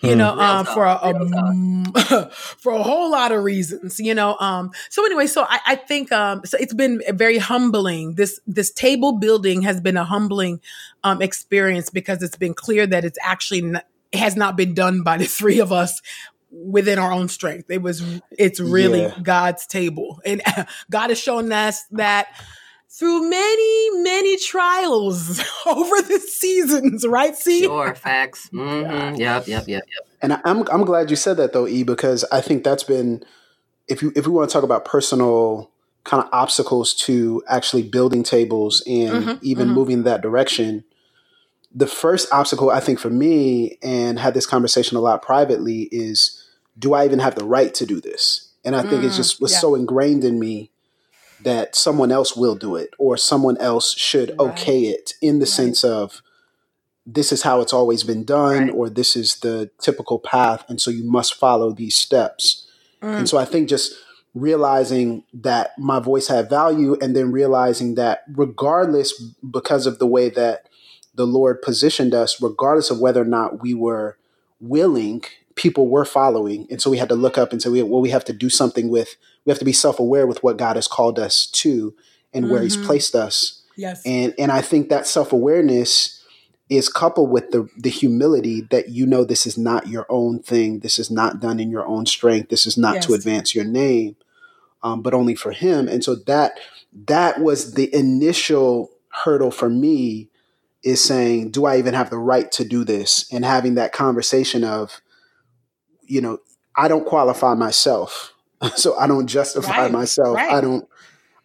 You 0.00 0.10
mm. 0.10 0.18
know, 0.18 0.38
um, 0.38 0.66
for 0.66 0.84
a, 0.84 0.98
a 1.02 2.30
for 2.30 2.72
a 2.72 2.82
whole 2.82 3.10
lot 3.10 3.32
of 3.32 3.42
reasons. 3.42 3.98
You 3.98 4.14
know, 4.14 4.36
um, 4.38 4.70
so 4.90 5.04
anyway, 5.04 5.26
so 5.26 5.44
I, 5.48 5.58
I 5.66 5.76
think 5.76 6.12
um, 6.12 6.42
so 6.44 6.56
it's 6.60 6.74
been 6.74 7.02
very 7.12 7.38
humbling. 7.38 8.14
This 8.14 8.40
this 8.46 8.70
table 8.70 9.12
building 9.12 9.62
has 9.62 9.80
been 9.80 9.96
a 9.96 10.04
humbling 10.04 10.60
um, 11.02 11.22
experience 11.22 11.90
because 11.90 12.22
it's 12.22 12.36
been 12.36 12.54
clear 12.54 12.86
that 12.86 13.04
it's 13.04 13.18
actually 13.22 13.62
not, 13.62 13.86
it 14.12 14.18
has 14.18 14.36
not 14.36 14.56
been 14.56 14.74
done 14.74 15.02
by 15.02 15.16
the 15.18 15.24
three 15.38 15.58
of 15.58 15.72
us 15.72 16.00
within 16.50 16.98
our 16.98 17.10
own 17.10 17.28
strength. 17.28 17.70
It 17.70 17.82
was 17.82 18.02
it's 18.38 18.60
really 18.60 19.02
yeah. 19.02 19.18
God's 19.22 19.66
table, 19.66 20.20
and 20.24 20.42
God 20.90 21.08
has 21.08 21.18
shown 21.18 21.50
us 21.52 21.84
that 21.92 22.28
through 22.96 23.28
many, 23.28 24.02
many 24.02 24.36
trials 24.36 25.40
over 25.66 26.02
the 26.02 26.20
seasons, 26.20 27.06
right? 27.06 27.36
See, 27.36 27.62
sure, 27.62 27.94
facts. 27.94 28.50
Mm-hmm. 28.64 29.16
Yep, 29.16 29.48
yep, 29.48 29.64
yep, 29.66 29.84
yep. 29.88 30.08
And 30.22 30.40
I'm 30.44 30.66
I'm 30.68 30.84
glad 30.84 31.10
you 31.10 31.16
said 31.16 31.36
that 31.36 31.52
though, 31.52 31.66
E, 31.66 31.82
because 31.82 32.24
I 32.30 32.40
think 32.40 32.64
that's 32.64 32.84
been 32.84 33.24
if 33.88 34.00
you 34.00 34.12
if 34.14 34.26
we 34.26 34.32
want 34.32 34.48
to 34.48 34.52
talk 34.52 34.62
about 34.62 34.84
personal 34.84 35.70
kind 36.04 36.22
of 36.22 36.28
obstacles 36.32 36.94
to 36.94 37.42
actually 37.48 37.82
building 37.82 38.22
tables 38.22 38.82
and 38.86 39.24
mm-hmm, 39.24 39.38
even 39.42 39.66
mm-hmm. 39.66 39.74
moving 39.74 40.02
that 40.04 40.22
direction. 40.22 40.84
The 41.74 41.86
first 41.86 42.32
obstacle 42.32 42.70
I 42.70 42.80
think 42.80 43.00
for 43.00 43.10
me, 43.10 43.78
and 43.82 44.18
had 44.18 44.34
this 44.34 44.46
conversation 44.46 44.96
a 44.96 45.00
lot 45.00 45.22
privately, 45.22 45.88
is 45.90 46.44
do 46.78 46.94
I 46.94 47.04
even 47.04 47.18
have 47.18 47.34
the 47.34 47.44
right 47.44 47.74
to 47.74 47.86
do 47.86 48.00
this? 48.00 48.52
And 48.64 48.76
I 48.76 48.82
think 48.82 49.02
mm, 49.02 49.06
it 49.06 49.12
just 49.12 49.40
was 49.40 49.52
yeah. 49.52 49.58
so 49.58 49.74
ingrained 49.74 50.24
in 50.24 50.38
me 50.38 50.70
that 51.44 51.76
someone 51.76 52.10
else 52.10 52.36
will 52.36 52.54
do 52.54 52.76
it 52.76 52.90
or 52.98 53.16
someone 53.16 53.56
else 53.58 53.94
should 53.96 54.30
right. 54.30 54.40
okay 54.40 54.82
it 54.82 55.12
in 55.22 55.38
the 55.38 55.44
right. 55.44 55.48
sense 55.48 55.84
of 55.84 56.22
this 57.06 57.32
is 57.32 57.42
how 57.42 57.60
it's 57.60 57.72
always 57.72 58.02
been 58.02 58.24
done 58.24 58.66
right. 58.66 58.74
or 58.74 58.88
this 58.88 59.14
is 59.14 59.36
the 59.36 59.70
typical 59.80 60.18
path 60.18 60.64
and 60.68 60.80
so 60.80 60.90
you 60.90 61.04
must 61.04 61.34
follow 61.34 61.72
these 61.72 61.94
steps 61.94 62.66
mm. 63.02 63.08
and 63.08 63.28
so 63.28 63.38
i 63.38 63.44
think 63.44 63.68
just 63.68 63.94
realizing 64.34 65.22
that 65.32 65.78
my 65.78 66.00
voice 66.00 66.26
had 66.26 66.50
value 66.50 66.96
and 67.00 67.14
then 67.14 67.30
realizing 67.30 67.94
that 67.94 68.24
regardless 68.34 69.12
because 69.48 69.86
of 69.86 69.98
the 69.98 70.06
way 70.06 70.28
that 70.28 70.68
the 71.14 71.26
lord 71.26 71.62
positioned 71.62 72.14
us 72.14 72.40
regardless 72.42 72.90
of 72.90 72.98
whether 72.98 73.22
or 73.22 73.26
not 73.26 73.62
we 73.62 73.74
were 73.74 74.16
willing 74.60 75.22
people 75.54 75.88
were 75.88 76.04
following 76.04 76.66
and 76.70 76.82
so 76.82 76.90
we 76.90 76.98
had 76.98 77.08
to 77.08 77.14
look 77.14 77.38
up 77.38 77.52
and 77.52 77.62
say 77.62 77.68
well 77.82 78.00
we 78.00 78.10
have 78.10 78.24
to 78.24 78.32
do 78.32 78.48
something 78.50 78.88
with 78.88 79.16
we 79.44 79.50
have 79.50 79.58
to 79.58 79.64
be 79.64 79.72
self-aware 79.72 80.26
with 80.26 80.42
what 80.42 80.56
God 80.56 80.76
has 80.76 80.88
called 80.88 81.18
us 81.18 81.46
to 81.46 81.94
and 82.32 82.44
mm-hmm. 82.44 82.52
where 82.52 82.62
he's 82.62 82.76
mm-hmm. 82.76 82.86
placed 82.86 83.14
us. 83.14 83.62
Yes. 83.76 84.02
And 84.06 84.34
and 84.38 84.52
I 84.52 84.60
think 84.60 84.88
that 84.88 85.06
self-awareness 85.06 86.22
is 86.70 86.88
coupled 86.88 87.30
with 87.30 87.50
the 87.50 87.68
the 87.76 87.90
humility 87.90 88.62
that 88.70 88.88
you 88.88 89.06
know 89.06 89.24
this 89.24 89.46
is 89.46 89.58
not 89.58 89.88
your 89.88 90.06
own 90.08 90.42
thing. 90.42 90.80
This 90.80 90.98
is 90.98 91.10
not 91.10 91.40
done 91.40 91.60
in 91.60 91.70
your 91.70 91.86
own 91.86 92.06
strength. 92.06 92.48
This 92.48 92.66
is 92.66 92.78
not 92.78 92.94
yes. 92.96 93.06
to 93.06 93.14
advance 93.14 93.54
your 93.54 93.64
name, 93.64 94.16
um, 94.82 95.02
but 95.02 95.14
only 95.14 95.34
for 95.34 95.52
him. 95.52 95.88
And 95.88 96.04
so 96.04 96.14
that 96.14 96.58
that 97.06 97.40
was 97.40 97.74
the 97.74 97.94
initial 97.94 98.90
hurdle 99.24 99.50
for 99.50 99.68
me 99.68 100.30
is 100.82 101.02
saying, 101.02 101.50
do 101.50 101.64
I 101.64 101.78
even 101.78 101.94
have 101.94 102.10
the 102.10 102.18
right 102.18 102.52
to 102.52 102.64
do 102.64 102.84
this? 102.84 103.26
And 103.32 103.44
having 103.44 103.74
that 103.74 103.92
conversation 103.92 104.64
of, 104.64 105.00
you 106.02 106.20
know, 106.20 106.38
I 106.76 106.88
don't 106.88 107.06
qualify 107.06 107.54
myself. 107.54 108.33
so 108.76 108.96
I 108.96 109.06
don't 109.06 109.26
justify 109.26 109.82
right, 109.82 109.92
myself. 109.92 110.36
Right. 110.36 110.52
I 110.52 110.60
don't 110.60 110.88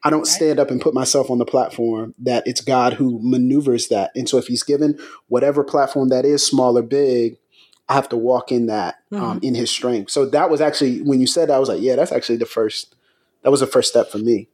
I 0.03 0.09
don't 0.09 0.19
right. 0.19 0.27
stand 0.27 0.59
up 0.59 0.71
and 0.71 0.81
put 0.81 0.93
myself 0.93 1.29
on 1.29 1.37
the 1.37 1.45
platform 1.45 2.15
that 2.19 2.43
it's 2.45 2.61
God 2.61 2.93
who 2.93 3.19
maneuvers 3.21 3.89
that. 3.89 4.11
And 4.15 4.29
so 4.29 4.37
if 4.37 4.47
he's 4.47 4.63
given 4.63 4.97
whatever 5.27 5.63
platform 5.63 6.09
that 6.09 6.25
is, 6.25 6.45
small 6.45 6.77
or 6.77 6.81
big, 6.81 7.37
I 7.89 7.95
have 7.95 8.09
to 8.09 8.17
walk 8.17 8.51
in 8.51 8.67
that 8.67 8.95
um, 9.11 9.17
mm-hmm. 9.19 9.25
um, 9.31 9.39
in 9.43 9.55
his 9.55 9.69
strength. 9.69 10.11
So 10.11 10.25
that 10.27 10.49
was 10.49 10.61
actually 10.61 11.01
when 11.01 11.19
you 11.19 11.27
said 11.27 11.49
that, 11.49 11.55
I 11.55 11.59
was 11.59 11.69
like, 11.69 11.81
yeah, 11.81 11.95
that's 11.95 12.11
actually 12.11 12.37
the 12.37 12.45
first 12.45 12.95
that 13.43 13.49
was 13.49 13.59
the 13.59 13.67
first 13.67 13.89
step 13.89 14.09
for 14.09 14.19
me. 14.19 14.47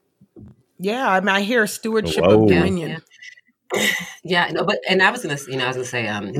Yeah, 0.77 1.09
I 1.09 1.19
mean, 1.21 1.29
I 1.29 1.41
hear 1.41 1.65
stewardship 1.67 2.23
Whoa. 2.23 2.43
of 2.43 2.49
dominion. 2.49 3.01
Yeah 3.73 3.81
yeah 4.25 4.49
no 4.51 4.65
but 4.65 4.79
and 4.89 5.01
i 5.01 5.11
was 5.11 5.21
gonna 5.21 5.37
you 5.47 5.55
know 5.55 5.65
i 5.65 5.67
was 5.67 5.77
gonna 5.77 5.85
say 5.85 6.07
um 6.07 6.33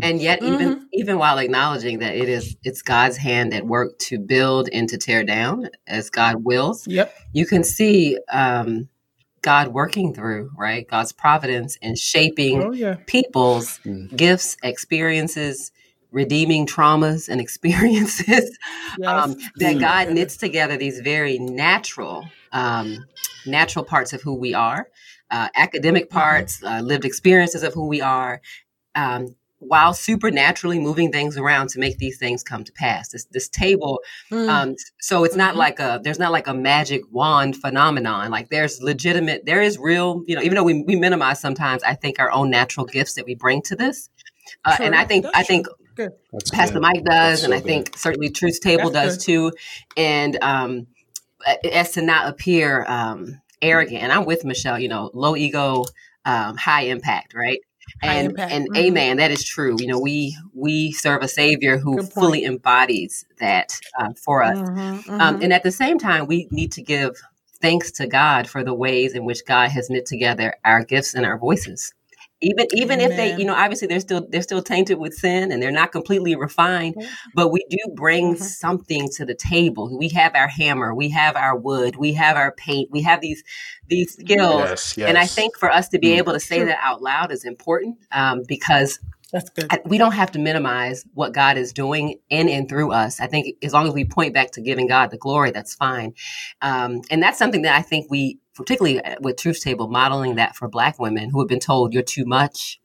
and 0.00 0.22
yet 0.22 0.40
mm-hmm. 0.40 0.54
even 0.54 0.88
even 0.92 1.18
while 1.18 1.38
acknowledging 1.38 1.98
that 1.98 2.14
it 2.14 2.28
is 2.28 2.56
it's 2.62 2.82
god's 2.82 3.16
hand 3.16 3.52
at 3.52 3.66
work 3.66 3.98
to 3.98 4.18
build 4.18 4.68
and 4.72 4.88
to 4.88 4.96
tear 4.96 5.24
down 5.24 5.68
as 5.86 6.08
god 6.08 6.44
wills 6.44 6.86
yep 6.86 7.14
you 7.32 7.44
can 7.44 7.64
see 7.64 8.16
um 8.32 8.88
god 9.42 9.68
working 9.68 10.14
through 10.14 10.50
right 10.56 10.88
god's 10.88 11.12
providence 11.12 11.76
and 11.82 11.98
shaping 11.98 12.62
oh, 12.62 12.72
yeah. 12.72 12.96
people's 13.06 13.78
mm. 13.84 14.14
gifts 14.16 14.56
experiences 14.62 15.72
redeeming 16.12 16.64
traumas 16.64 17.28
and 17.28 17.40
experiences 17.46 18.56
yes. 18.98 19.08
um, 19.08 19.36
that 19.56 19.76
mm. 19.76 19.80
god 19.80 20.10
knits 20.10 20.36
together 20.36 20.76
these 20.76 21.00
very 21.00 21.38
natural 21.38 22.24
um 22.52 23.04
natural 23.46 23.84
parts 23.84 24.12
of 24.12 24.22
who 24.22 24.34
we 24.34 24.54
are 24.54 24.88
uh, 25.30 25.48
academic 25.56 26.10
parts, 26.10 26.62
uh, 26.62 26.80
lived 26.80 27.04
experiences 27.04 27.62
of 27.62 27.74
who 27.74 27.86
we 27.86 28.00
are, 28.00 28.40
um, 28.94 29.34
while 29.58 29.94
supernaturally 29.94 30.78
moving 30.78 31.10
things 31.10 31.36
around 31.36 31.68
to 31.70 31.78
make 31.78 31.98
these 31.98 32.18
things 32.18 32.42
come 32.42 32.62
to 32.64 32.72
pass. 32.72 33.08
This 33.08 33.24
this 33.26 33.48
table, 33.48 34.00
mm. 34.30 34.48
um, 34.48 34.74
so 35.00 35.24
it's 35.24 35.36
not 35.36 35.50
mm-hmm. 35.50 35.58
like 35.58 35.80
a 35.80 36.00
there's 36.02 36.18
not 36.18 36.32
like 36.32 36.46
a 36.46 36.54
magic 36.54 37.02
wand 37.10 37.56
phenomenon. 37.56 38.30
Like 38.30 38.50
there's 38.50 38.80
legitimate, 38.82 39.46
there 39.46 39.62
is 39.62 39.78
real. 39.78 40.22
You 40.26 40.36
know, 40.36 40.42
even 40.42 40.54
though 40.54 40.64
we 40.64 40.82
we 40.82 40.96
minimize 40.96 41.40
sometimes, 41.40 41.82
I 41.82 41.94
think 41.94 42.18
our 42.18 42.30
own 42.30 42.50
natural 42.50 42.86
gifts 42.86 43.14
that 43.14 43.24
we 43.24 43.34
bring 43.34 43.62
to 43.62 43.76
this, 43.76 44.10
uh, 44.64 44.76
and 44.80 44.94
I 44.94 45.04
think 45.04 45.26
I 45.34 45.42
think 45.42 45.66
Pastor 46.52 46.74
good. 46.74 46.82
Mike 46.82 47.04
does, 47.04 47.44
and 47.44 47.54
I 47.54 47.60
think 47.60 47.96
certainly 47.96 48.30
Truth 48.30 48.60
Table 48.60 48.90
That's 48.90 49.16
does 49.16 49.16
good. 49.18 49.24
too. 49.24 49.52
And 49.96 50.38
um, 50.42 50.86
as 51.72 51.92
to 51.92 52.02
not 52.02 52.28
appear 52.28 52.84
um, 52.86 53.40
arrogant, 53.62 54.02
and 54.02 54.12
I'm 54.12 54.24
with 54.24 54.44
Michelle. 54.44 54.78
You 54.78 54.88
know, 54.88 55.10
low 55.14 55.36
ego, 55.36 55.84
um, 56.24 56.56
high 56.56 56.82
impact, 56.82 57.34
right? 57.34 57.60
and 58.02 58.38
and 58.38 58.68
mm-hmm. 58.68 58.76
amen 58.76 59.16
that 59.16 59.30
is 59.30 59.44
true 59.44 59.76
you 59.78 59.86
know 59.86 59.98
we 59.98 60.36
we 60.54 60.92
serve 60.92 61.22
a 61.22 61.28
savior 61.28 61.78
who 61.78 62.02
fully 62.02 62.44
embodies 62.44 63.24
that 63.38 63.78
uh, 63.98 64.12
for 64.22 64.42
us 64.42 64.58
mm-hmm, 64.58 64.78
um, 64.78 65.02
mm-hmm. 65.02 65.20
Um, 65.20 65.42
and 65.42 65.52
at 65.52 65.62
the 65.62 65.70
same 65.70 65.98
time 65.98 66.26
we 66.26 66.48
need 66.50 66.72
to 66.72 66.82
give 66.82 67.16
thanks 67.60 67.90
to 67.92 68.06
god 68.06 68.48
for 68.48 68.64
the 68.64 68.74
ways 68.74 69.14
in 69.14 69.24
which 69.24 69.46
god 69.46 69.70
has 69.70 69.88
knit 69.88 70.06
together 70.06 70.54
our 70.64 70.84
gifts 70.84 71.14
and 71.14 71.24
our 71.24 71.38
voices 71.38 71.92
even 72.42 72.66
even 72.72 73.00
Amen. 73.00 73.10
if 73.10 73.16
they 73.16 73.36
you 73.36 73.44
know 73.44 73.54
obviously 73.54 73.88
they're 73.88 74.00
still 74.00 74.26
they're 74.28 74.42
still 74.42 74.62
tainted 74.62 74.98
with 74.98 75.14
sin 75.14 75.50
and 75.50 75.62
they're 75.62 75.70
not 75.70 75.90
completely 75.90 76.36
refined 76.36 76.94
but 77.34 77.50
we 77.50 77.64
do 77.70 77.78
bring 77.94 78.34
mm-hmm. 78.34 78.42
something 78.42 79.08
to 79.16 79.24
the 79.24 79.34
table 79.34 79.96
we 79.98 80.08
have 80.10 80.34
our 80.34 80.48
hammer 80.48 80.94
we 80.94 81.08
have 81.08 81.34
our 81.34 81.56
wood 81.56 81.96
we 81.96 82.12
have 82.12 82.36
our 82.36 82.52
paint 82.52 82.90
we 82.92 83.00
have 83.00 83.22
these 83.22 83.42
these 83.88 84.12
skills 84.12 84.60
yes, 84.60 84.98
yes. 84.98 85.08
and 85.08 85.16
i 85.16 85.24
think 85.24 85.56
for 85.56 85.70
us 85.70 85.88
to 85.88 85.98
be 85.98 86.08
mm-hmm. 86.08 86.18
able 86.18 86.32
to 86.34 86.40
say 86.40 86.62
that 86.62 86.78
out 86.82 87.00
loud 87.00 87.32
is 87.32 87.44
important 87.44 87.96
um, 88.12 88.42
because 88.46 89.00
that's 89.32 89.50
good. 89.50 89.70
We 89.84 89.98
don't 89.98 90.12
have 90.12 90.32
to 90.32 90.38
minimize 90.38 91.04
what 91.14 91.32
God 91.32 91.56
is 91.56 91.72
doing 91.72 92.18
in 92.30 92.48
and 92.48 92.68
through 92.68 92.92
us. 92.92 93.20
I 93.20 93.26
think 93.26 93.56
as 93.62 93.72
long 93.72 93.86
as 93.86 93.94
we 93.94 94.04
point 94.04 94.34
back 94.34 94.52
to 94.52 94.60
giving 94.60 94.86
God 94.86 95.10
the 95.10 95.18
glory, 95.18 95.50
that's 95.50 95.74
fine. 95.74 96.14
Um, 96.62 97.02
and 97.10 97.22
that's 97.22 97.38
something 97.38 97.62
that 97.62 97.76
I 97.76 97.82
think 97.82 98.10
we 98.10 98.38
particularly 98.54 99.02
uh, 99.04 99.16
with 99.20 99.36
Truth 99.36 99.62
Table, 99.62 99.88
modeling 99.88 100.36
that 100.36 100.56
for 100.56 100.68
Black 100.68 100.98
women 100.98 101.30
who 101.30 101.40
have 101.40 101.48
been 101.48 101.60
told 101.60 101.92
you're 101.92 102.02
too 102.02 102.24
much, 102.24 102.80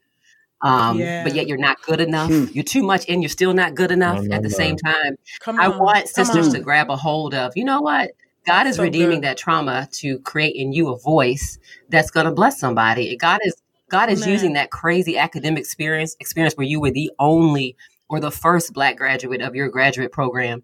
um, 0.60 0.98
yeah. 0.98 1.24
but 1.24 1.34
yet 1.34 1.46
you're 1.46 1.58
not 1.58 1.80
good 1.82 2.00
enough. 2.00 2.28
Hmm. 2.28 2.44
You're 2.52 2.64
too 2.64 2.82
much, 2.82 3.08
and 3.08 3.22
you're 3.22 3.30
still 3.30 3.54
not 3.54 3.74
good 3.74 3.90
enough 3.90 4.22
no, 4.22 4.28
no, 4.28 4.36
at 4.36 4.42
the 4.42 4.48
no. 4.48 4.56
same 4.56 4.76
time. 4.76 5.16
Come 5.40 5.58
I 5.58 5.68
want 5.68 6.08
sisters 6.08 6.48
on. 6.48 6.54
to 6.54 6.60
grab 6.60 6.90
a 6.90 6.96
hold 6.96 7.34
of. 7.34 7.52
You 7.56 7.64
know 7.64 7.80
what? 7.80 8.12
God 8.44 8.66
is 8.66 8.76
so 8.76 8.82
redeeming 8.82 9.20
good. 9.20 9.28
that 9.28 9.38
trauma 9.38 9.88
to 9.92 10.18
create 10.20 10.56
in 10.56 10.72
you 10.72 10.88
a 10.88 10.98
voice 10.98 11.58
that's 11.88 12.10
going 12.10 12.26
to 12.26 12.32
bless 12.32 12.58
somebody. 12.58 13.16
God 13.16 13.40
is 13.44 13.54
God 13.92 14.08
is 14.08 14.26
using 14.26 14.54
that 14.54 14.70
crazy 14.70 15.18
academic 15.18 15.60
experience 15.60 16.16
experience 16.18 16.54
where 16.54 16.66
you 16.66 16.80
were 16.80 16.90
the 16.90 17.10
only 17.18 17.76
or 18.08 18.20
the 18.20 18.30
first 18.30 18.72
black 18.72 18.96
graduate 18.96 19.42
of 19.42 19.54
your 19.54 19.68
graduate 19.68 20.10
program. 20.10 20.62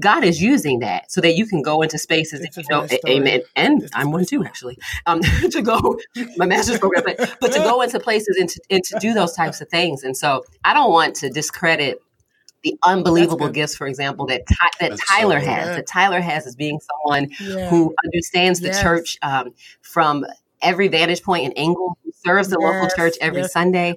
God 0.00 0.24
is 0.24 0.42
using 0.42 0.80
that 0.80 1.10
so 1.10 1.20
that 1.20 1.36
you 1.36 1.46
can 1.46 1.62
go 1.62 1.82
into 1.82 1.98
spaces 1.98 2.40
that 2.40 2.56
you 2.56 2.64
know, 2.68 2.84
amen. 3.08 3.42
And 3.54 3.88
I'm 3.94 4.10
one 4.10 4.24
too, 4.24 4.44
actually, 4.44 4.76
um, 5.06 5.20
to 5.50 5.62
go 5.62 5.98
my 6.36 6.46
master's 6.46 6.80
program, 6.80 7.04
but, 7.04 7.36
but 7.40 7.52
to 7.52 7.60
go 7.60 7.80
into 7.82 8.00
places 8.00 8.36
and 8.40 8.48
to, 8.48 8.60
and 8.70 8.82
to 8.82 8.98
do 8.98 9.14
those 9.14 9.34
types 9.34 9.60
of 9.60 9.68
things. 9.68 10.02
And 10.02 10.16
so 10.16 10.42
I 10.64 10.74
don't 10.74 10.90
want 10.90 11.14
to 11.16 11.30
discredit 11.30 12.00
the 12.64 12.76
unbelievable 12.84 13.50
gifts, 13.50 13.76
for 13.76 13.86
example, 13.86 14.26
that 14.26 14.42
that 14.48 14.72
That's 14.80 15.08
Tyler 15.08 15.38
so 15.38 15.46
has. 15.46 15.76
That 15.76 15.86
Tyler 15.86 16.20
has 16.20 16.44
as 16.44 16.56
being 16.56 16.80
someone 16.80 17.30
yeah. 17.40 17.68
who 17.68 17.94
understands 18.04 18.58
the 18.58 18.68
yes. 18.68 18.82
church 18.82 19.18
um, 19.22 19.54
from 19.82 20.26
every 20.64 20.88
vantage 20.88 21.22
point 21.22 21.44
and 21.44 21.56
angle, 21.56 21.96
serves 22.24 22.48
the 22.48 22.58
yes. 22.60 22.72
local 22.72 22.96
church 22.96 23.16
every 23.20 23.42
yes. 23.42 23.52
Sunday, 23.52 23.96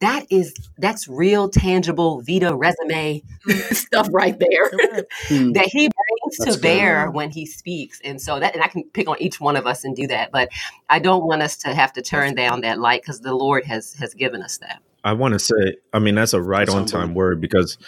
that 0.00 0.26
is 0.30 0.54
that's 0.78 1.08
real 1.08 1.48
tangible 1.48 2.20
vita 2.20 2.54
resume 2.54 3.22
stuff 3.70 4.08
right 4.12 4.38
there 4.38 4.70
hmm. 5.28 5.52
that 5.52 5.66
he 5.66 5.88
brings 5.88 6.38
that's 6.38 6.56
to 6.56 6.60
bear 6.60 7.10
when 7.10 7.30
he 7.30 7.46
speaks. 7.46 8.00
And 8.04 8.20
so 8.20 8.38
that 8.38 8.54
and 8.54 8.62
i 8.62 8.68
can 8.68 8.84
pick 8.84 9.08
on 9.08 9.16
each 9.20 9.40
one 9.40 9.56
of 9.56 9.66
us 9.66 9.84
and 9.84 9.96
do 9.96 10.06
that 10.08 10.30
but 10.32 10.50
i 10.88 10.98
don't 10.98 11.24
want 11.24 11.42
us 11.42 11.56
to 11.58 11.74
have 11.74 11.92
to 11.94 12.02
turn 12.02 12.34
down 12.34 12.60
that 12.60 12.78
light 12.78 13.02
because 13.02 13.20
the 13.20 13.34
lord 13.34 13.64
has 13.64 13.94
has 13.94 14.14
given 14.14 14.42
us 14.42 14.58
that. 14.58 14.82
I 15.04 15.12
want 15.12 15.34
to 15.34 15.38
say, 15.38 15.76
I 15.92 16.00
mean, 16.00 16.16
that's 16.16 16.32
a 16.32 16.42
right 16.42 16.68
on 16.68 16.84
time 16.84 17.14
word 17.14 17.40
because 17.40 17.78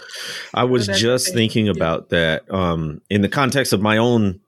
I 0.54 0.62
was 0.64 0.86
just 0.86 1.34
thinking 1.34 1.68
about 1.68 2.10
that 2.10 2.48
um, 2.48 3.00
in 3.10 3.22
the 3.22 3.28
context 3.28 3.72
of 3.72 3.82
my 3.82 3.96
own 3.96 4.40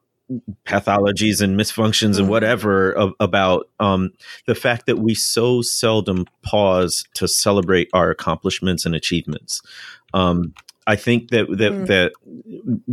pathologies 0.65 1.41
and 1.41 1.59
misfunctions 1.59 2.17
and 2.17 2.17
mm-hmm. 2.17 2.29
whatever 2.29 2.93
of, 2.93 3.13
about 3.21 3.69
um, 3.81 4.11
the 4.47 4.55
fact 4.55 4.87
that 4.87 4.99
we 4.99 5.15
so 5.15 5.63
seldom 5.63 6.27
pause 6.43 7.05
to 7.15 7.27
celebrate 7.27 7.89
our 7.93 8.11
accomplishments 8.11 8.87
and 8.87 8.95
achievements. 8.95 9.61
Um, 10.15 10.55
I 10.87 10.97
think 10.97 11.31
that 11.31 11.47
that 11.59 11.73
mm. 11.73 11.87
that 11.87 12.13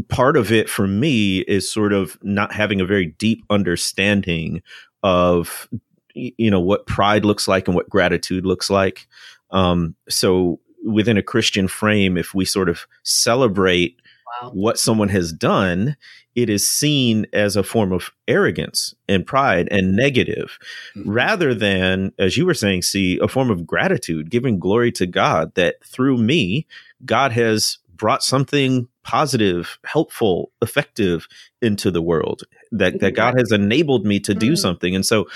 part 0.08 0.38
of 0.38 0.52
it 0.52 0.70
for 0.70 0.88
me 0.88 1.40
is 1.40 1.70
sort 1.70 1.94
of 1.94 2.18
not 2.22 2.54
having 2.54 2.82
a 2.82 2.86
very 2.86 3.08
deep 3.08 3.44
understanding 3.50 4.62
of 5.04 5.70
you 6.14 6.52
know 6.52 6.60
what 6.60 6.86
pride 6.86 7.26
looks 7.26 7.48
like 7.48 7.68
and 7.68 7.76
what 7.76 7.90
gratitude 7.90 8.46
looks 8.46 8.70
like. 8.70 9.08
Um, 9.52 9.96
so 10.10 10.60
within 10.86 11.18
a 11.18 11.24
Christian 11.24 11.68
frame, 11.68 12.18
if 12.18 12.34
we 12.34 12.46
sort 12.46 12.70
of 12.70 12.86
celebrate 13.04 14.00
wow. 14.42 14.52
what 14.54 14.80
someone 14.80 15.10
has 15.10 15.32
done, 15.32 15.96
it 16.36 16.50
is 16.50 16.68
seen 16.68 17.26
as 17.34 17.56
a 17.56 17.64
form 17.64 17.92
of 17.92 18.12
arrogance 18.28 18.94
and 19.08 19.26
pride 19.26 19.68
and 19.72 19.96
negative, 19.96 20.58
mm-hmm. 20.96 21.10
rather 21.10 21.54
than, 21.54 22.12
as 22.20 22.38
you 22.38 22.46
were 22.46 22.54
saying, 22.54 22.84
see 22.84 23.20
a 23.20 23.28
form 23.28 23.50
of 23.50 23.66
gratitude, 23.66 24.30
giving 24.30 24.60
glory 24.60 24.92
to 24.94 25.08
God 25.08 25.54
that 25.56 25.84
through 25.84 26.18
me, 26.18 26.68
God 27.06 27.32
has 27.32 27.80
brought 27.96 28.22
something 28.22 28.88
positive, 29.04 29.80
helpful, 29.86 30.52
effective 30.62 31.28
into 31.62 31.90
the 31.90 32.02
world, 32.02 32.44
that, 32.72 33.00
that 33.00 33.16
God 33.16 33.34
has 33.38 33.52
enabled 33.52 34.06
me 34.06 34.20
to 34.20 34.36
do 34.36 34.48
mm-hmm. 34.48 34.56
something. 34.56 34.96
And 34.96 35.06
so, 35.06 35.28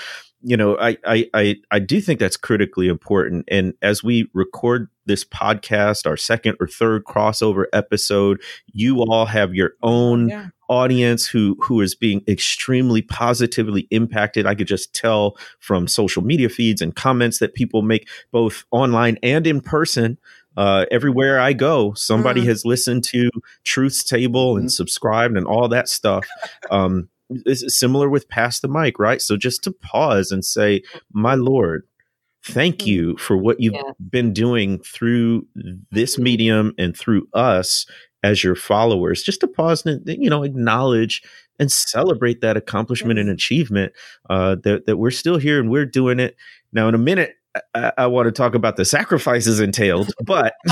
you 0.42 0.56
know, 0.56 0.76
I, 0.78 0.96
I, 1.04 1.30
I, 1.34 1.56
I 1.70 1.78
do 1.78 2.00
think 2.00 2.18
that's 2.18 2.36
critically 2.36 2.88
important. 2.88 3.44
And 3.48 3.74
as 3.80 4.02
we 4.02 4.28
record 4.34 4.88
this 5.06 5.24
podcast, 5.24 6.06
our 6.06 6.16
second 6.16 6.56
or 6.60 6.66
third 6.66 7.04
crossover 7.04 7.64
episode, 7.72 8.42
you 8.72 9.02
all 9.02 9.26
have 9.26 9.54
your 9.54 9.72
own 9.82 10.28
yeah 10.28 10.48
audience 10.72 11.26
who 11.26 11.54
who 11.60 11.82
is 11.82 11.94
being 11.94 12.22
extremely 12.26 13.02
positively 13.02 13.86
impacted. 13.90 14.46
I 14.46 14.54
could 14.54 14.66
just 14.66 14.94
tell 14.94 15.36
from 15.58 15.86
social 15.86 16.22
media 16.22 16.48
feeds 16.48 16.80
and 16.80 16.96
comments 16.96 17.38
that 17.40 17.52
people 17.52 17.82
make 17.82 18.08
both 18.30 18.64
online 18.70 19.18
and 19.22 19.46
in 19.46 19.60
person. 19.60 20.18
Uh, 20.56 20.84
everywhere 20.90 21.38
I 21.40 21.52
go, 21.52 21.92
somebody 21.94 22.42
mm. 22.42 22.46
has 22.46 22.64
listened 22.64 23.04
to 23.04 23.30
Truth's 23.64 24.04
Table 24.04 24.56
and 24.56 24.68
mm. 24.68 24.70
subscribed 24.70 25.36
and 25.36 25.46
all 25.46 25.68
that 25.68 25.88
stuff. 25.88 26.26
Um, 26.70 27.08
it's 27.46 27.78
similar 27.78 28.08
with 28.08 28.28
Pass 28.28 28.60
the 28.60 28.68
Mic, 28.68 28.98
right? 28.98 29.20
So 29.20 29.36
just 29.36 29.62
to 29.64 29.72
pause 29.72 30.30
and 30.30 30.44
say, 30.44 30.82
My 31.12 31.34
Lord, 31.34 31.86
thank 32.44 32.78
mm. 32.78 32.86
you 32.86 33.16
for 33.16 33.36
what 33.36 33.60
you've 33.60 33.74
yeah. 33.74 33.92
been 34.10 34.32
doing 34.32 34.78
through 34.80 35.46
this 35.90 36.18
medium 36.18 36.74
and 36.78 36.96
through 36.96 37.28
us 37.34 37.86
as 38.24 38.44
your 38.44 38.54
followers 38.54 39.22
just 39.22 39.40
to 39.40 39.48
pause 39.48 39.84
and 39.84 40.00
you 40.06 40.30
know 40.30 40.42
acknowledge 40.44 41.22
and 41.58 41.70
celebrate 41.70 42.40
that 42.40 42.56
accomplishment 42.56 43.18
and 43.18 43.28
achievement 43.28 43.92
uh, 44.30 44.54
that, 44.62 44.86
that 44.86 44.96
we're 44.96 45.10
still 45.10 45.38
here 45.38 45.58
and 45.58 45.70
we're 45.70 45.86
doing 45.86 46.20
it 46.20 46.36
now 46.72 46.88
in 46.88 46.94
a 46.94 46.98
minute 46.98 47.36
I, 47.74 47.92
I 47.98 48.06
want 48.06 48.26
to 48.26 48.32
talk 48.32 48.54
about 48.54 48.76
the 48.76 48.84
sacrifices 48.84 49.60
entailed, 49.60 50.12
but 50.24 50.54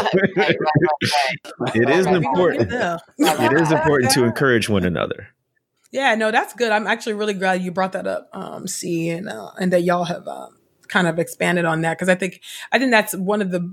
it 1.75 1.91
is 1.91 2.07
important. 2.07 2.73
it 2.73 3.53
is 3.61 3.71
important 3.71 4.13
to 4.13 4.25
encourage 4.25 4.69
one 4.69 4.85
another. 4.85 5.29
Yeah, 5.93 6.15
no, 6.15 6.31
that's 6.31 6.55
good. 6.55 6.71
I'm 6.71 6.87
actually 6.87 7.15
really 7.15 7.35
glad 7.35 7.63
you 7.63 7.73
brought 7.73 7.93
that 7.93 8.07
up, 8.07 8.29
um, 8.33 8.69
C, 8.69 9.09
and 9.09 9.29
uh, 9.29 9.51
and 9.61 9.73
that 9.73 9.83
y'all 9.83 10.05
have 10.05 10.27
um, 10.29 10.57
kind 10.89 11.09
of 11.09 11.19
expanded 11.19 11.65
on 11.65 11.81
that 11.81 11.99
because 11.99 12.09
I 12.09 12.15
think 12.15 12.41
I 12.71 12.79
think 12.79 12.91
that's 12.91 13.15
one 13.15 13.43
of 13.43 13.51
the 13.51 13.69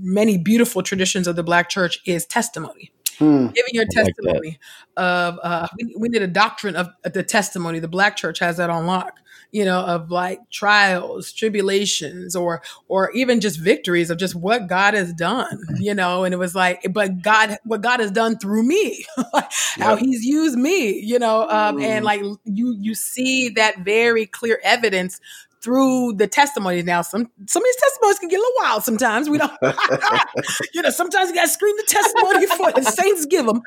many 0.00 0.38
beautiful 0.38 0.82
traditions 0.82 1.26
of 1.26 1.36
the 1.36 1.42
Black 1.42 1.68
Church 1.68 1.98
is 2.06 2.24
testimony. 2.24 2.92
Hmm. 3.18 3.48
Giving 3.48 3.72
your 3.72 3.84
testimony 3.90 4.58
like 4.96 5.04
of 5.04 5.38
uh, 5.42 5.68
we, 5.76 5.94
we 5.98 6.08
need 6.08 6.22
a 6.22 6.28
doctrine 6.28 6.76
of 6.76 6.88
the 7.02 7.22
testimony. 7.22 7.80
The 7.80 7.88
Black 7.88 8.16
Church 8.16 8.38
has 8.38 8.56
that 8.58 8.70
on 8.70 8.86
lock. 8.86 9.18
You 9.50 9.64
know, 9.64 9.80
of 9.80 10.10
like 10.10 10.40
trials, 10.50 11.32
tribulations, 11.32 12.36
or 12.36 12.62
or 12.86 13.10
even 13.12 13.40
just 13.40 13.58
victories 13.58 14.10
of 14.10 14.18
just 14.18 14.34
what 14.34 14.66
God 14.66 14.94
has 14.94 15.12
done. 15.12 15.60
You 15.78 15.94
know, 15.94 16.24
and 16.24 16.34
it 16.34 16.38
was 16.38 16.54
like, 16.54 16.86
but 16.90 17.22
God, 17.22 17.56
what 17.64 17.80
God 17.80 18.00
has 18.00 18.10
done 18.10 18.38
through 18.38 18.62
me, 18.64 19.06
how 19.76 19.96
He's 19.96 20.24
used 20.24 20.58
me. 20.58 21.00
You 21.00 21.18
know, 21.18 21.48
um, 21.48 21.80
and 21.80 22.04
like 22.04 22.20
you 22.44 22.76
you 22.78 22.94
see 22.94 23.48
that 23.50 23.80
very 23.80 24.26
clear 24.26 24.60
evidence 24.62 25.20
through 25.60 26.14
the 26.14 26.26
testimonies. 26.26 26.84
Now, 26.84 27.02
some 27.02 27.30
some 27.46 27.62
of 27.62 27.64
these 27.64 27.76
testimonies 27.76 28.18
can 28.18 28.28
get 28.28 28.38
a 28.38 28.40
little 28.40 28.54
wild 28.62 28.84
sometimes. 28.84 29.28
We 29.28 29.38
don't, 29.38 29.52
you 30.74 30.82
know, 30.82 30.90
sometimes 30.90 31.28
you 31.28 31.34
got 31.34 31.42
to 31.42 31.48
scream 31.48 31.76
the 31.76 31.84
testimony 31.86 32.46
for 32.46 32.72
the 32.72 32.82
saints 32.82 33.26
give 33.26 33.46
them. 33.46 33.62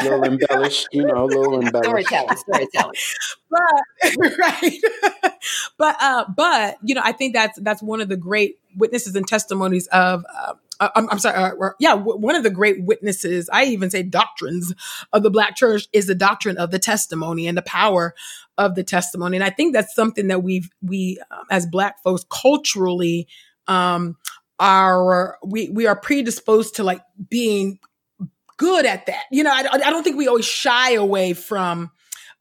A 0.00 0.04
little 0.04 0.24
embellished, 0.24 0.88
you 0.92 1.04
know, 1.04 1.24
a 1.24 1.26
little 1.26 1.60
embellished. 1.60 2.08
Storytelling, 2.08 2.36
storytelling. 2.36 2.94
but 3.50 4.38
right, 4.38 4.80
but 5.78 5.96
uh, 6.00 6.24
but 6.34 6.76
you 6.82 6.94
know, 6.94 7.02
I 7.04 7.12
think 7.12 7.34
that's 7.34 7.58
that's 7.60 7.82
one 7.82 8.00
of 8.00 8.08
the 8.08 8.16
great 8.16 8.58
witnesses 8.76 9.16
and 9.16 9.26
testimonies 9.26 9.86
of 9.88 10.24
uh, 10.32 10.54
uh, 10.82 10.88
I'm, 10.96 11.08
I'm, 11.10 11.18
sorry, 11.20 11.36
uh, 11.36 11.70
yeah, 11.78 11.94
w- 11.94 12.18
one 12.18 12.34
of 12.34 12.42
the 12.42 12.50
great 12.50 12.82
witnesses, 12.82 13.48
I 13.52 13.64
even 13.66 13.88
say 13.88 14.02
doctrines 14.02 14.74
of 15.12 15.22
the 15.22 15.30
Black 15.30 15.54
church 15.54 15.86
is 15.92 16.08
the 16.08 16.14
doctrine 16.16 16.58
of 16.58 16.72
the 16.72 16.80
testimony 16.80 17.46
and 17.46 17.56
the 17.56 17.62
power 17.62 18.16
of 18.58 18.74
the 18.74 18.82
testimony. 18.82 19.36
And 19.36 19.44
I 19.44 19.50
think 19.50 19.74
that's 19.74 19.94
something 19.94 20.26
that 20.26 20.42
we've, 20.42 20.68
we, 20.82 21.20
um, 21.30 21.44
as 21.52 21.66
Black 21.66 22.02
folks 22.02 22.24
culturally, 22.28 23.28
um, 23.68 24.16
are 24.58 25.38
we 25.44 25.70
we 25.70 25.86
are 25.86 25.96
predisposed 25.96 26.76
to 26.76 26.84
like 26.84 27.02
being 27.28 27.78
good 28.62 28.86
at 28.86 29.06
that. 29.06 29.24
You 29.30 29.42
know, 29.42 29.50
I, 29.50 29.66
I 29.72 29.90
don't 29.90 30.04
think 30.04 30.16
we 30.16 30.28
always 30.28 30.46
shy 30.46 30.92
away 30.92 31.32
from 31.32 31.90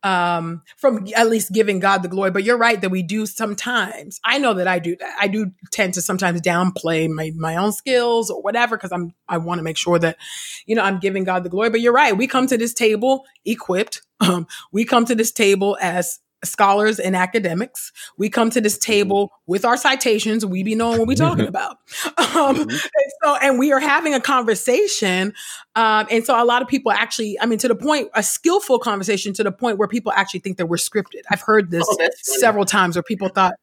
um 0.03 0.63
from 0.77 1.07
at 1.15 1.29
least 1.29 1.51
giving 1.51 1.79
God 1.79 2.01
the 2.01 2.07
glory. 2.07 2.31
But 2.31 2.43
you're 2.43 2.57
right 2.57 2.79
that 2.79 2.89
we 2.89 3.03
do 3.03 3.25
sometimes. 3.25 4.19
I 4.23 4.37
know 4.37 4.53
that 4.55 4.67
I 4.67 4.79
do. 4.79 4.95
I 5.19 5.27
do 5.27 5.51
tend 5.71 5.95
to 5.95 6.01
sometimes 6.01 6.41
downplay 6.41 7.09
my 7.09 7.31
my 7.35 7.55
own 7.55 7.71
skills 7.71 8.29
or 8.29 8.41
whatever 8.41 8.77
because 8.77 8.91
I'm 8.91 9.13
I 9.27 9.37
want 9.37 9.59
to 9.59 9.63
make 9.63 9.77
sure 9.77 9.99
that 9.99 10.17
you 10.65 10.75
know 10.75 10.83
I'm 10.83 10.99
giving 10.99 11.23
God 11.23 11.43
the 11.43 11.49
glory. 11.49 11.69
But 11.69 11.81
you're 11.81 11.93
right. 11.93 12.15
We 12.15 12.27
come 12.27 12.47
to 12.47 12.57
this 12.57 12.73
table 12.73 13.25
equipped. 13.45 14.01
Um, 14.21 14.45
we 14.71 14.85
come 14.85 15.05
to 15.05 15.15
this 15.15 15.31
table 15.31 15.79
as 15.81 16.19
scholars 16.43 16.99
and 16.99 17.15
academics. 17.15 17.91
We 18.17 18.29
come 18.29 18.49
to 18.51 18.61
this 18.61 18.77
mm-hmm. 18.77 18.91
table 18.91 19.31
with 19.47 19.65
our 19.65 19.77
citations. 19.77 20.45
We 20.45 20.63
be 20.63 20.75
knowing 20.75 20.99
what 20.99 21.07
we're 21.07 21.15
talking 21.15 21.47
about. 21.47 21.77
Um, 22.17 22.55
mm-hmm. 22.55 22.69
and 22.69 23.11
so, 23.23 23.35
and 23.41 23.59
we 23.59 23.71
are 23.71 23.79
having 23.79 24.13
a 24.13 24.21
conversation. 24.21 25.33
Um, 25.75 26.07
and 26.09 26.25
so 26.25 26.41
a 26.41 26.45
lot 26.45 26.61
of 26.61 26.67
people 26.67 26.91
actually, 26.91 27.39
I 27.39 27.45
mean, 27.45 27.59
to 27.59 27.67
the 27.67 27.75
point, 27.75 28.09
a 28.13 28.23
skillful 28.23 28.79
conversation 28.79 29.33
to 29.33 29.43
the 29.43 29.51
point 29.51 29.77
where 29.77 29.87
people 29.87 30.11
actually 30.13 30.41
think 30.41 30.57
that 30.57 30.67
we're 30.67 30.77
scripted. 30.77 31.21
I've 31.29 31.41
heard 31.41 31.71
this 31.71 31.85
oh, 31.87 32.09
several 32.15 32.65
times 32.65 32.95
where 32.95 33.03
people 33.03 33.29
thought 33.29 33.53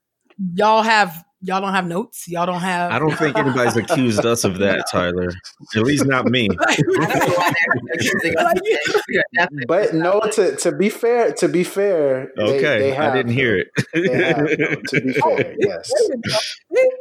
y'all 0.54 0.82
have 0.82 1.24
y'all 1.40 1.60
don't 1.60 1.72
have 1.72 1.86
notes. 1.86 2.26
Y'all 2.28 2.46
don't 2.46 2.60
have. 2.60 2.90
I 2.90 2.98
don't 2.98 3.16
think 3.16 3.36
anybody's 3.36 3.76
accused 3.76 4.24
us 4.24 4.44
of 4.44 4.58
that, 4.58 4.86
Tyler. 4.90 5.30
At 5.76 5.82
least 5.82 6.06
not 6.06 6.26
me. 6.26 6.48
but 9.68 9.94
no, 9.94 10.20
to 10.32 10.56
to 10.56 10.72
be 10.72 10.88
fair, 10.88 11.32
to 11.34 11.48
be 11.48 11.64
fair, 11.64 12.30
okay, 12.38 12.60
they, 12.60 12.78
they 12.78 12.90
have, 12.90 13.12
I 13.12 13.16
didn't 13.16 13.32
hear 13.32 13.56
it. 13.56 13.68
Have, 13.76 14.82
to 14.88 15.00
be 15.00 15.12
fair, 15.14 15.54
yes. 15.58 15.92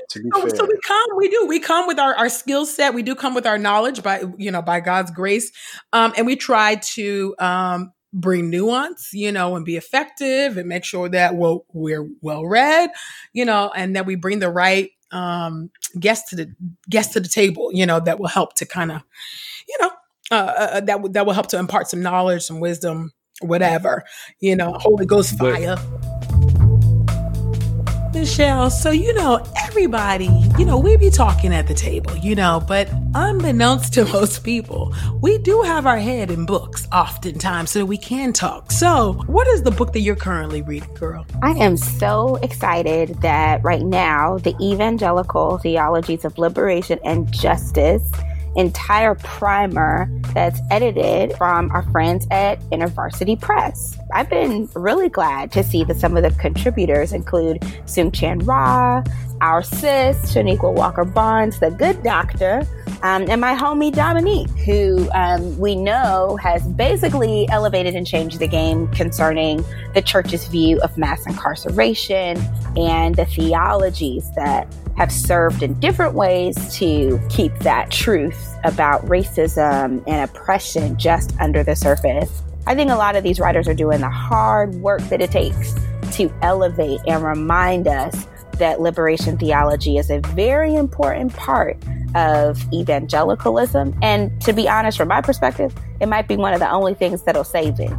to 0.10 0.21
be 0.21 0.30
fair. 0.32 0.50
So 0.50 0.65
we 0.65 0.78
come, 0.86 1.08
we 1.17 1.30
do, 1.30 1.45
we 1.47 1.60
come 1.60 1.88
with 1.88 2.00
our 2.00 2.15
our 2.15 2.30
skill 2.30 2.65
set. 2.65 2.93
We 2.93 3.04
do 3.04 3.15
come 3.15 3.34
with 3.34 3.45
our 3.45 3.58
knowledge 3.58 4.04
by 4.04 4.23
you 4.38 4.52
know 4.52 4.62
by 4.62 4.80
God's 4.80 5.12
grace, 5.12 5.52
um, 5.93 6.13
and 6.17 6.26
we 6.26 6.36
try 6.36 6.76
to 6.76 7.36
um, 7.39 7.91
bring 8.20 8.50
nuance, 8.50 9.14
you 9.14 9.32
know, 9.32 9.56
and 9.56 9.66
be 9.66 9.78
effective 9.78 10.58
and 10.58 10.68
make 10.68 10.84
sure 10.84 11.08
that 11.10 11.36
we'll, 11.36 11.66
we're 11.74 12.08
well 12.22 12.46
read, 12.46 12.90
you 13.34 13.46
know, 13.46 13.72
and 13.76 13.96
that 13.96 14.06
we 14.06 14.16
bring 14.16 14.40
the 14.40 14.50
right 14.50 14.92
um, 15.12 15.70
guests 16.00 16.30
to 16.32 16.36
the 16.36 16.56
guests 16.90 17.14
to 17.14 17.20
the 17.20 17.30
table, 17.30 17.70
you 17.72 17.86
know, 17.86 18.00
that 18.00 18.20
will 18.20 18.28
help 18.28 18.56
to 18.56 18.66
kind 18.66 18.92
of, 18.92 19.02
you 19.68 19.78
know, 19.80 19.92
uh, 20.32 20.34
uh, 20.34 20.70
uh 20.74 20.80
that 20.82 21.14
that 21.14 21.26
will 21.26 21.34
help 21.34 21.48
to 21.48 21.58
impart 21.58 21.90
some 21.90 22.02
knowledge, 22.02 22.44
some 22.44 22.60
wisdom, 22.60 23.14
whatever, 23.42 24.04
you 24.40 24.56
know, 24.56 24.74
Holy 24.74 25.06
Ghost 25.06 25.38
fire. 25.38 25.78
But- 25.78 26.17
Michelle, 28.18 28.72
so 28.72 28.90
you 28.90 29.14
know, 29.14 29.44
everybody, 29.64 30.30
you 30.58 30.66
know, 30.66 30.78
we 30.80 30.98
be 30.98 31.12
talking 31.12 31.54
at 31.54 31.68
the 31.68 31.74
table, 31.76 32.16
you 32.18 32.34
know, 32.34 32.64
but 32.68 32.90
unbeknownst 33.14 33.94
to 33.94 34.06
most 34.06 34.44
people, 34.44 34.94
we 35.22 35.38
do 35.38 35.62
have 35.62 35.86
our 35.86 36.00
head 36.00 36.32
in 36.32 36.46
books 36.48 36.88
oftentimes 36.92 37.70
so 37.70 37.86
we 37.86 37.98
can 37.98 38.34
talk. 38.34 38.72
So, 38.72 39.14
what 39.28 39.48
is 39.48 39.62
the 39.62 39.70
book 39.70 39.94
that 39.94 40.00
you're 40.00 40.16
currently 40.16 40.64
reading, 40.64 40.92
girl? 40.96 41.28
I 41.44 41.52
am 41.52 41.78
so 41.78 42.38
excited 42.38 43.22
that 43.22 43.64
right 43.64 43.84
now, 43.84 44.40
the 44.40 44.56
Evangelical 44.60 45.60
Theologies 45.60 46.26
of 46.26 46.40
Liberation 46.40 47.00
and 47.04 47.32
Justice 47.32 48.12
entire 48.56 49.16
primer 49.16 50.10
that's 50.34 50.60
edited 50.72 51.36
from 51.38 51.70
our 51.72 51.84
friends 51.92 52.28
at 52.32 52.60
InterVarsity 52.72 53.40
Press. 53.40 53.98
I've 54.14 54.30
been 54.30 54.70
really 54.76 55.10
glad 55.10 55.52
to 55.52 55.64
see 55.64 55.84
that 55.84 55.98
some 55.98 56.18
of 56.18 56.24
the 56.24 56.32
contributors 56.40 57.14
include 57.14 57.62
Soong-Chan 57.86 58.40
Rah, 58.40 59.04
our 59.42 59.62
sis, 59.62 60.34
Chanequa 60.34 60.74
Walker 60.74 61.06
Barnes, 61.06 61.60
the 61.60 61.72
good 61.72 62.02
doctor, 62.04 62.66
um, 63.04 63.30
and 63.30 63.40
my 63.40 63.54
homie 63.54 63.94
Dominique, 63.94 64.50
who 64.66 65.10
um, 65.14 65.58
we 65.60 65.76
know 65.76 66.38
has 66.42 66.68
basically 66.68 67.48
elevated 67.50 67.96
and 67.96 68.08
changed 68.08 68.40
the 68.40 68.48
game 68.48 68.88
concerning 68.90 69.64
the 69.94 70.02
church's 70.02 70.48
view 70.48 70.80
of 70.82 70.98
mass 70.98 71.26
incarceration 71.28 72.38
and 72.76 73.16
the 73.16 73.26
theologies 73.26 74.32
that 74.36 74.74
have 74.96 75.12
served 75.12 75.62
in 75.62 75.80
different 75.80 76.16
ways 76.16 76.76
to 76.76 77.20
keep 77.30 77.56
that 77.60 77.92
truth 77.92 78.56
about 78.64 79.06
racism 79.06 80.04
and 80.08 80.30
oppression 80.30 80.98
just 80.98 81.38
under 81.40 81.64
the 81.64 81.76
surface. 81.76 82.42
I 82.66 82.74
think 82.74 82.90
a 82.90 82.96
lot 82.96 83.16
of 83.16 83.24
these 83.24 83.40
writers 83.40 83.68
are 83.68 83.76
doing 83.76 84.02
the 84.02 84.10
hard 84.10 84.74
work 84.76 85.02
that 85.04 85.22
it 85.22 85.32
takes 85.32 85.76
to 86.14 86.34
elevate 86.42 87.00
and 87.08 87.24
remind 87.24 87.88
us 87.88 88.26
that 88.54 88.82
liberation 88.82 89.38
theology 89.38 89.98
is 89.98 90.10
a 90.10 90.20
very 90.20 90.74
important 90.74 91.32
part 91.34 91.78
of 92.15 92.62
evangelicalism. 92.74 93.98
And 94.02 94.39
to 94.41 94.54
be 94.54 94.67
honest, 94.67 94.98
from 94.98 95.08
my 95.08 95.22
perspective, 95.22 95.74
it 96.00 96.08
might 96.08 96.28
be 96.28 96.36
one 96.36 96.54
of 96.54 96.60
the 96.60 96.70
only 96.70 96.93
things 96.93 97.24
that'll 97.24 97.43
save 97.43 97.80
it. 97.80 97.93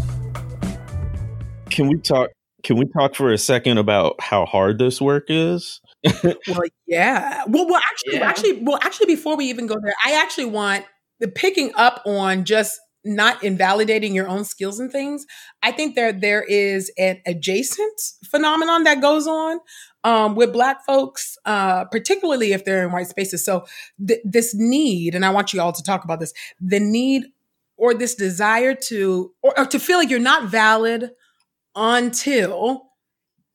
can 1.72 1.88
we 1.88 1.98
talk? 1.98 2.31
Can 2.62 2.77
we 2.77 2.85
talk 2.87 3.16
for 3.16 3.33
a 3.33 3.38
second 3.38 3.79
about 3.79 4.20
how 4.20 4.46
hard 4.46 4.79
this 4.79 5.01
work 5.01 5.25
is? 5.29 5.81
well, 6.22 6.37
yeah. 6.87 7.42
Well, 7.48 7.66
well, 7.66 7.81
actually, 7.90 8.18
yeah. 8.18 8.29
actually, 8.29 8.62
well, 8.62 8.79
actually, 8.83 9.07
before 9.07 9.37
we 9.37 9.46
even 9.46 9.66
go 9.66 9.77
there, 9.83 9.94
I 10.05 10.12
actually 10.12 10.44
want 10.44 10.85
the 11.18 11.27
picking 11.27 11.72
up 11.75 12.03
on 12.07 12.44
just 12.44 12.79
not 13.05 13.43
invalidating 13.43 14.15
your 14.15 14.29
own 14.29 14.45
skills 14.45 14.79
and 14.79 14.91
things. 14.91 15.27
I 15.62 15.73
think 15.73 15.95
there 15.95 16.12
there 16.12 16.43
is 16.43 16.91
an 16.99 17.21
adjacent 17.27 18.01
phenomenon 18.25 18.85
that 18.85 19.01
goes 19.01 19.27
on 19.27 19.61
um, 20.05 20.35
with 20.35 20.53
Black 20.53 20.85
folks, 20.85 21.37
uh, 21.45 21.85
particularly 21.87 22.53
if 22.53 22.65
they're 22.65 22.85
in 22.85 22.93
white 22.93 23.09
spaces. 23.09 23.45
So 23.45 23.65
th- 24.07 24.21
this 24.25 24.55
need, 24.55 25.15
and 25.15 25.25
I 25.25 25.31
want 25.31 25.53
you 25.53 25.61
all 25.61 25.73
to 25.73 25.83
talk 25.83 26.05
about 26.05 26.21
this, 26.21 26.33
the 26.61 26.81
need 26.81 27.25
or 27.77 27.95
this 27.95 28.15
desire 28.15 28.75
to 28.75 29.33
or, 29.43 29.59
or 29.59 29.67
to 29.67 29.79
feel 29.79 29.99
like 29.99 30.11
you're 30.11 30.21
not 30.21 30.49
valid 30.51 31.11
until 31.75 32.88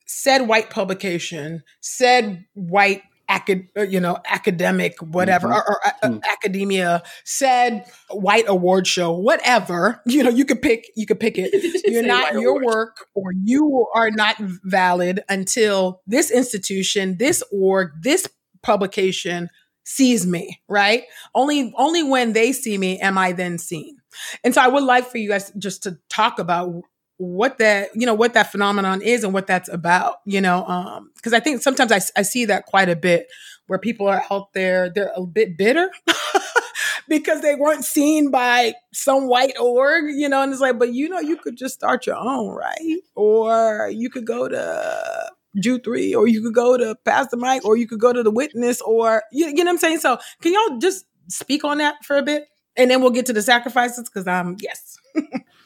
said 0.06 0.48
white 0.48 0.70
publication, 0.70 1.62
said 1.80 2.44
white 2.54 3.02
acad- 3.28 3.68
uh, 3.76 3.82
you 3.82 4.00
know 4.00 4.18
academic 4.26 5.00
whatever 5.00 5.48
mm-hmm. 5.48 5.56
or, 5.56 5.80
or 5.84 5.86
uh, 5.86 6.08
mm. 6.08 6.22
academia 6.32 7.02
said 7.24 7.84
white 8.10 8.44
award 8.48 8.86
show 8.86 9.12
whatever 9.12 10.00
you 10.06 10.22
know 10.22 10.30
you 10.30 10.44
could 10.44 10.62
pick 10.62 10.90
you 10.96 11.06
could 11.06 11.20
pick 11.20 11.34
it 11.36 11.50
you're 11.90 12.02
not 12.02 12.32
your 12.34 12.60
award. 12.60 12.64
work 12.64 13.06
or 13.14 13.32
you 13.44 13.86
are 13.94 14.10
not 14.10 14.36
valid 14.38 15.22
until 15.28 16.00
this 16.06 16.30
institution 16.30 17.16
this 17.18 17.42
org 17.52 17.90
this 18.00 18.26
publication 18.62 19.48
sees 19.84 20.26
me 20.26 20.60
right 20.68 21.04
only 21.34 21.72
only 21.76 22.02
when 22.02 22.32
they 22.32 22.52
see 22.52 22.76
me 22.76 22.98
am 23.00 23.16
i 23.16 23.32
then 23.32 23.58
seen 23.58 23.96
and 24.44 24.54
so 24.54 24.60
i 24.60 24.68
would 24.68 24.82
like 24.82 25.06
for 25.06 25.18
you 25.18 25.28
guys 25.28 25.52
just 25.58 25.82
to 25.82 25.98
talk 26.10 26.38
about 26.38 26.82
what 27.18 27.58
that 27.58 27.90
you 27.94 28.06
know 28.06 28.14
what 28.14 28.34
that 28.34 28.50
phenomenon 28.50 29.02
is 29.02 29.24
and 29.24 29.34
what 29.34 29.46
that's 29.46 29.68
about 29.68 30.16
you 30.24 30.40
know 30.40 30.64
um 30.66 31.10
because 31.16 31.32
i 31.32 31.40
think 31.40 31.60
sometimes 31.60 31.90
I, 31.90 32.00
I 32.16 32.22
see 32.22 32.44
that 32.46 32.66
quite 32.66 32.88
a 32.88 32.96
bit 32.96 33.26
where 33.66 33.78
people 33.78 34.06
are 34.06 34.22
out 34.30 34.52
there 34.52 34.88
they're 34.88 35.12
a 35.14 35.26
bit 35.26 35.58
bitter 35.58 35.90
because 37.08 37.42
they 37.42 37.56
weren't 37.56 37.84
seen 37.84 38.30
by 38.30 38.74
some 38.92 39.26
white 39.26 39.58
org 39.58 40.04
you 40.14 40.28
know 40.28 40.42
and 40.42 40.52
it's 40.52 40.60
like 40.60 40.78
but 40.78 40.92
you 40.94 41.08
know 41.08 41.18
you 41.18 41.36
could 41.36 41.56
just 41.56 41.74
start 41.74 42.06
your 42.06 42.16
own 42.16 42.54
right 42.54 43.00
or 43.16 43.90
you 43.92 44.08
could 44.08 44.24
go 44.24 44.48
to 44.48 45.32
Jude 45.60 45.82
3, 45.82 46.14
or 46.14 46.28
you 46.28 46.42
could 46.42 46.54
go 46.54 46.76
to 46.76 46.94
Pass 47.04 47.28
the 47.30 47.36
Mic, 47.36 47.64
or 47.64 47.76
you 47.76 47.88
could 47.88 47.98
go 47.98 48.12
to 48.12 48.22
the 48.22 48.30
witness, 48.30 48.80
or 48.82 49.24
you, 49.32 49.46
you 49.46 49.64
know 49.64 49.64
what 49.64 49.70
I'm 49.70 49.78
saying? 49.78 49.98
So 49.98 50.18
can 50.40 50.52
y'all 50.52 50.78
just 50.78 51.06
speak 51.28 51.64
on 51.64 51.78
that 51.78 52.04
for 52.04 52.16
a 52.16 52.22
bit? 52.22 52.44
And 52.76 52.90
then 52.90 53.00
we'll 53.00 53.10
get 53.10 53.26
to 53.26 53.32
the 53.32 53.42
sacrifices 53.42 54.08
because 54.08 54.28
I'm, 54.28 54.48
um, 54.48 54.56
yes. 54.60 54.98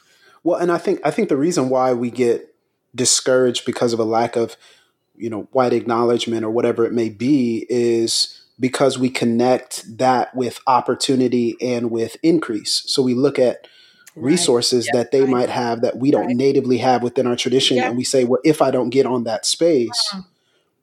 well, 0.43 0.59
and 0.59 0.71
I 0.71 0.77
think 0.77 0.99
I 1.03 1.11
think 1.11 1.29
the 1.29 1.37
reason 1.37 1.69
why 1.69 1.93
we 1.93 2.11
get 2.11 2.53
discouraged 2.95 3.65
because 3.65 3.93
of 3.93 3.99
a 3.99 4.03
lack 4.03 4.35
of, 4.35 4.55
you 5.15 5.29
know, 5.29 5.47
white 5.51 5.73
acknowledgement 5.73 6.43
or 6.43 6.51
whatever 6.51 6.85
it 6.85 6.93
may 6.93 7.09
be 7.09 7.65
is 7.69 8.41
because 8.59 8.99
we 8.99 9.09
connect 9.09 9.97
that 9.97 10.35
with 10.35 10.59
opportunity 10.67 11.55
and 11.59 11.89
with 11.89 12.17
increase. 12.21 12.83
So 12.85 13.01
we 13.01 13.13
look 13.13 13.39
at 13.39 13.67
resources 14.15 14.87
right. 14.87 14.97
yep. 14.97 15.05
that 15.05 15.11
they 15.11 15.21
right. 15.21 15.29
might 15.29 15.49
have 15.49 15.81
that 15.81 15.97
we 15.97 16.11
don't 16.11 16.27
right. 16.27 16.35
natively 16.35 16.77
have 16.77 17.01
within 17.01 17.25
our 17.25 17.35
tradition 17.35 17.77
yep. 17.77 17.87
and 17.87 17.97
we 17.97 18.03
say 18.03 18.23
well 18.23 18.39
if 18.43 18.61
i 18.61 18.69
don't 18.69 18.91
get 18.91 19.07
on 19.07 19.23
that 19.23 19.43
space 19.43 20.15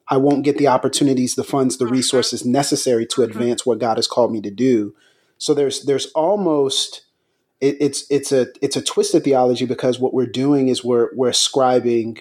i 0.09 0.17
won't 0.17 0.45
get 0.45 0.59
the 0.59 0.67
opportunities 0.67 1.37
the 1.37 1.45
funds 1.45 1.77
the 1.77 1.85
uh-huh. 1.85 1.95
resources 1.95 2.45
necessary 2.45 3.07
to 3.07 3.23
uh-huh. 3.23 3.31
advance 3.31 3.65
what 3.65 3.79
god 3.79 3.99
has 3.99 4.09
called 4.09 4.33
me 4.33 4.41
to 4.41 4.51
do 4.51 4.95
so 5.39 5.55
there's 5.55 5.85
there's 5.85 6.07
almost 6.07 7.03
it, 7.61 7.77
it's 7.81 8.05
it's 8.11 8.33
a 8.33 8.49
it's 8.63 8.77
a 8.77 8.83
twisted 8.83 9.25
theology 9.25 9.67
because 9.67 9.99
what 9.99 10.15
we're 10.15 10.27
doing 10.27 10.69
is 10.69 10.85
we're 10.85 11.11
we're 11.15 11.29
ascribing 11.29 12.19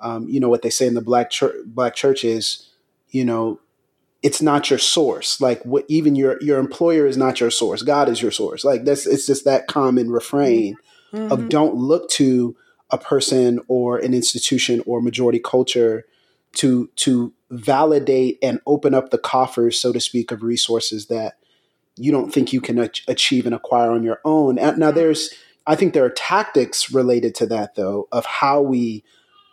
um, 0.00 0.28
you 0.28 0.40
know 0.40 0.48
what 0.48 0.62
they 0.62 0.70
say 0.70 0.86
in 0.86 0.94
the 0.94 1.00
black 1.00 1.30
church 1.30 1.54
black 1.66 1.94
church 1.94 2.24
is 2.24 2.68
you 3.10 3.24
know 3.24 3.60
it's 4.22 4.40
not 4.40 4.70
your 4.70 4.78
source. 4.78 5.40
Like 5.40 5.62
what 5.64 5.84
even 5.88 6.14
your 6.14 6.40
your 6.40 6.58
employer 6.58 7.06
is 7.06 7.16
not 7.16 7.40
your 7.40 7.50
source. 7.50 7.82
God 7.82 8.08
is 8.08 8.22
your 8.22 8.30
source. 8.30 8.64
Like 8.64 8.84
that's 8.84 9.06
it's 9.06 9.26
just 9.26 9.44
that 9.44 9.66
common 9.66 10.10
refrain 10.10 10.76
mm-hmm. 11.12 11.32
of 11.32 11.48
don't 11.48 11.74
look 11.74 12.08
to 12.10 12.56
a 12.90 12.98
person 12.98 13.60
or 13.68 13.98
an 13.98 14.14
institution 14.14 14.82
or 14.86 15.00
majority 15.00 15.40
culture 15.40 16.04
to 16.54 16.88
to 16.96 17.32
validate 17.50 18.38
and 18.42 18.60
open 18.66 18.94
up 18.94 19.10
the 19.10 19.18
coffers, 19.18 19.78
so 19.80 19.92
to 19.92 20.00
speak, 20.00 20.30
of 20.30 20.42
resources 20.42 21.06
that 21.06 21.38
you 21.96 22.10
don't 22.10 22.32
think 22.32 22.52
you 22.52 22.60
can 22.60 22.78
achieve 22.78 23.46
and 23.46 23.54
acquire 23.54 23.90
on 23.90 24.02
your 24.02 24.20
own. 24.24 24.56
Now 24.56 24.90
there's 24.90 25.34
I 25.66 25.76
think 25.76 25.94
there 25.94 26.04
are 26.04 26.10
tactics 26.10 26.92
related 26.92 27.34
to 27.36 27.46
that 27.46 27.74
though 27.74 28.08
of 28.10 28.24
how 28.26 28.60
we 28.62 29.04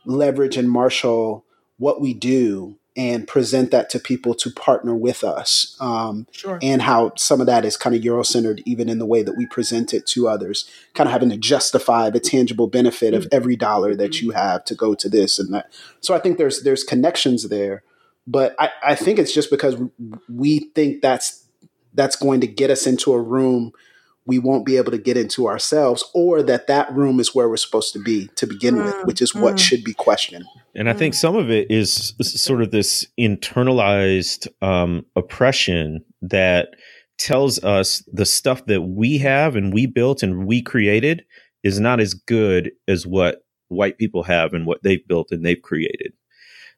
leverage 0.05 0.57
and 0.57 0.69
marshal 0.69 1.45
what 1.77 2.01
we 2.01 2.13
do 2.13 2.79
and 2.99 3.27
present 3.27 3.71
that 3.71 3.89
to 3.89 3.99
people 3.99 4.33
to 4.33 4.51
partner 4.51 4.93
with 4.93 5.23
us. 5.23 5.77
Um, 5.79 6.27
sure. 6.31 6.59
And 6.61 6.81
how 6.81 7.13
some 7.15 7.39
of 7.39 7.47
that 7.47 7.63
is 7.63 7.77
kind 7.77 7.95
of 7.95 8.01
Eurocentered, 8.01 8.61
even 8.65 8.89
in 8.89 8.99
the 8.99 9.05
way 9.05 9.23
that 9.23 9.37
we 9.37 9.45
present 9.45 9.93
it 9.93 10.05
to 10.07 10.27
others, 10.27 10.69
kind 10.95 11.07
of 11.07 11.13
having 11.13 11.29
to 11.29 11.37
justify 11.37 12.09
the 12.09 12.19
tangible 12.19 12.67
benefit 12.67 13.13
mm-hmm. 13.13 13.23
of 13.23 13.29
every 13.31 13.55
dollar 13.55 13.95
that 13.95 14.11
mm-hmm. 14.11 14.25
you 14.25 14.31
have 14.31 14.65
to 14.65 14.75
go 14.75 14.95
to 14.95 15.07
this 15.07 15.39
and 15.39 15.53
that. 15.53 15.71
So 16.01 16.13
I 16.13 16.19
think 16.19 16.37
there's 16.37 16.63
there's 16.63 16.83
connections 16.83 17.47
there, 17.47 17.83
but 18.27 18.53
I, 18.59 18.69
I 18.83 18.95
think 18.95 19.17
it's 19.17 19.33
just 19.33 19.49
because 19.49 19.77
we 20.27 20.71
think 20.75 21.01
that's 21.01 21.45
that's 21.93 22.15
going 22.15 22.41
to 22.41 22.47
get 22.47 22.69
us 22.69 22.85
into 22.87 23.13
a 23.13 23.21
room 23.21 23.71
we 24.25 24.37
won't 24.37 24.65
be 24.65 24.77
able 24.77 24.91
to 24.91 24.97
get 24.97 25.17
into 25.17 25.47
ourselves 25.47 26.03
or 26.13 26.43
that 26.43 26.67
that 26.67 26.93
room 26.93 27.19
is 27.19 27.33
where 27.33 27.49
we're 27.49 27.57
supposed 27.57 27.91
to 27.93 27.99
be 27.99 28.27
to 28.35 28.45
begin 28.45 28.75
mm, 28.75 28.85
with 28.85 29.05
which 29.05 29.21
is 29.21 29.31
mm. 29.31 29.41
what 29.41 29.59
should 29.59 29.83
be 29.83 29.93
questioned 29.93 30.45
and 30.75 30.89
i 30.89 30.93
think 30.93 31.13
mm. 31.13 31.17
some 31.17 31.35
of 31.35 31.49
it 31.49 31.69
is 31.71 32.13
sort 32.21 32.61
of 32.61 32.71
this 32.71 33.07
internalized 33.19 34.47
um, 34.61 35.05
oppression 35.15 36.03
that 36.21 36.69
tells 37.17 37.61
us 37.63 38.03
the 38.13 38.25
stuff 38.25 38.65
that 38.65 38.81
we 38.81 39.17
have 39.17 39.55
and 39.55 39.73
we 39.73 39.85
built 39.85 40.23
and 40.23 40.45
we 40.45 40.61
created 40.61 41.23
is 41.63 41.79
not 41.79 41.99
as 41.99 42.13
good 42.13 42.71
as 42.87 43.05
what 43.05 43.43
white 43.67 43.97
people 43.97 44.23
have 44.23 44.53
and 44.53 44.65
what 44.65 44.81
they've 44.83 45.05
built 45.07 45.27
and 45.31 45.45
they've 45.45 45.61
created 45.61 46.13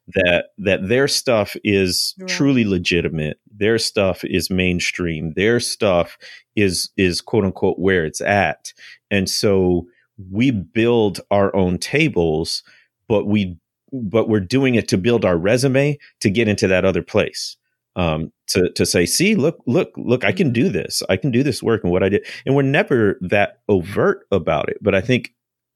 that 0.08 0.46
that 0.58 0.88
their 0.88 1.06
stuff 1.06 1.56
is 1.62 2.14
right. 2.18 2.28
truly 2.28 2.64
legitimate 2.64 3.38
their 3.54 3.78
stuff 3.78 4.24
is 4.24 4.50
mainstream 4.50 5.32
their 5.36 5.60
stuff 5.60 6.18
is 6.56 6.90
is 6.96 7.20
quote 7.20 7.44
unquote 7.44 7.78
where 7.78 8.04
it's 8.04 8.20
at 8.20 8.72
and 9.10 9.30
so 9.30 9.86
we 10.30 10.50
build 10.50 11.20
our 11.30 11.54
own 11.54 11.78
tables 11.78 12.62
but 13.08 13.26
we 13.26 13.56
but 13.92 14.28
we're 14.28 14.40
doing 14.40 14.74
it 14.74 14.88
to 14.88 14.98
build 14.98 15.24
our 15.24 15.36
resume 15.36 15.98
to 16.20 16.30
get 16.30 16.48
into 16.48 16.66
that 16.66 16.84
other 16.84 17.02
place 17.02 17.56
um, 17.96 18.32
to 18.48 18.70
to 18.70 18.86
say, 18.86 19.06
see, 19.06 19.34
look, 19.34 19.58
look, 19.66 19.92
look, 19.96 20.24
I 20.24 20.32
can 20.32 20.52
do 20.52 20.68
this. 20.68 21.02
I 21.08 21.16
can 21.16 21.30
do 21.30 21.42
this 21.42 21.62
work 21.62 21.82
and 21.84 21.92
what 21.92 22.02
I 22.02 22.08
did. 22.08 22.26
And 22.46 22.54
we're 22.54 22.62
never 22.62 23.18
that 23.20 23.60
overt 23.68 24.26
about 24.30 24.68
it. 24.68 24.78
But 24.80 24.94
I 24.94 25.00
think 25.00 25.34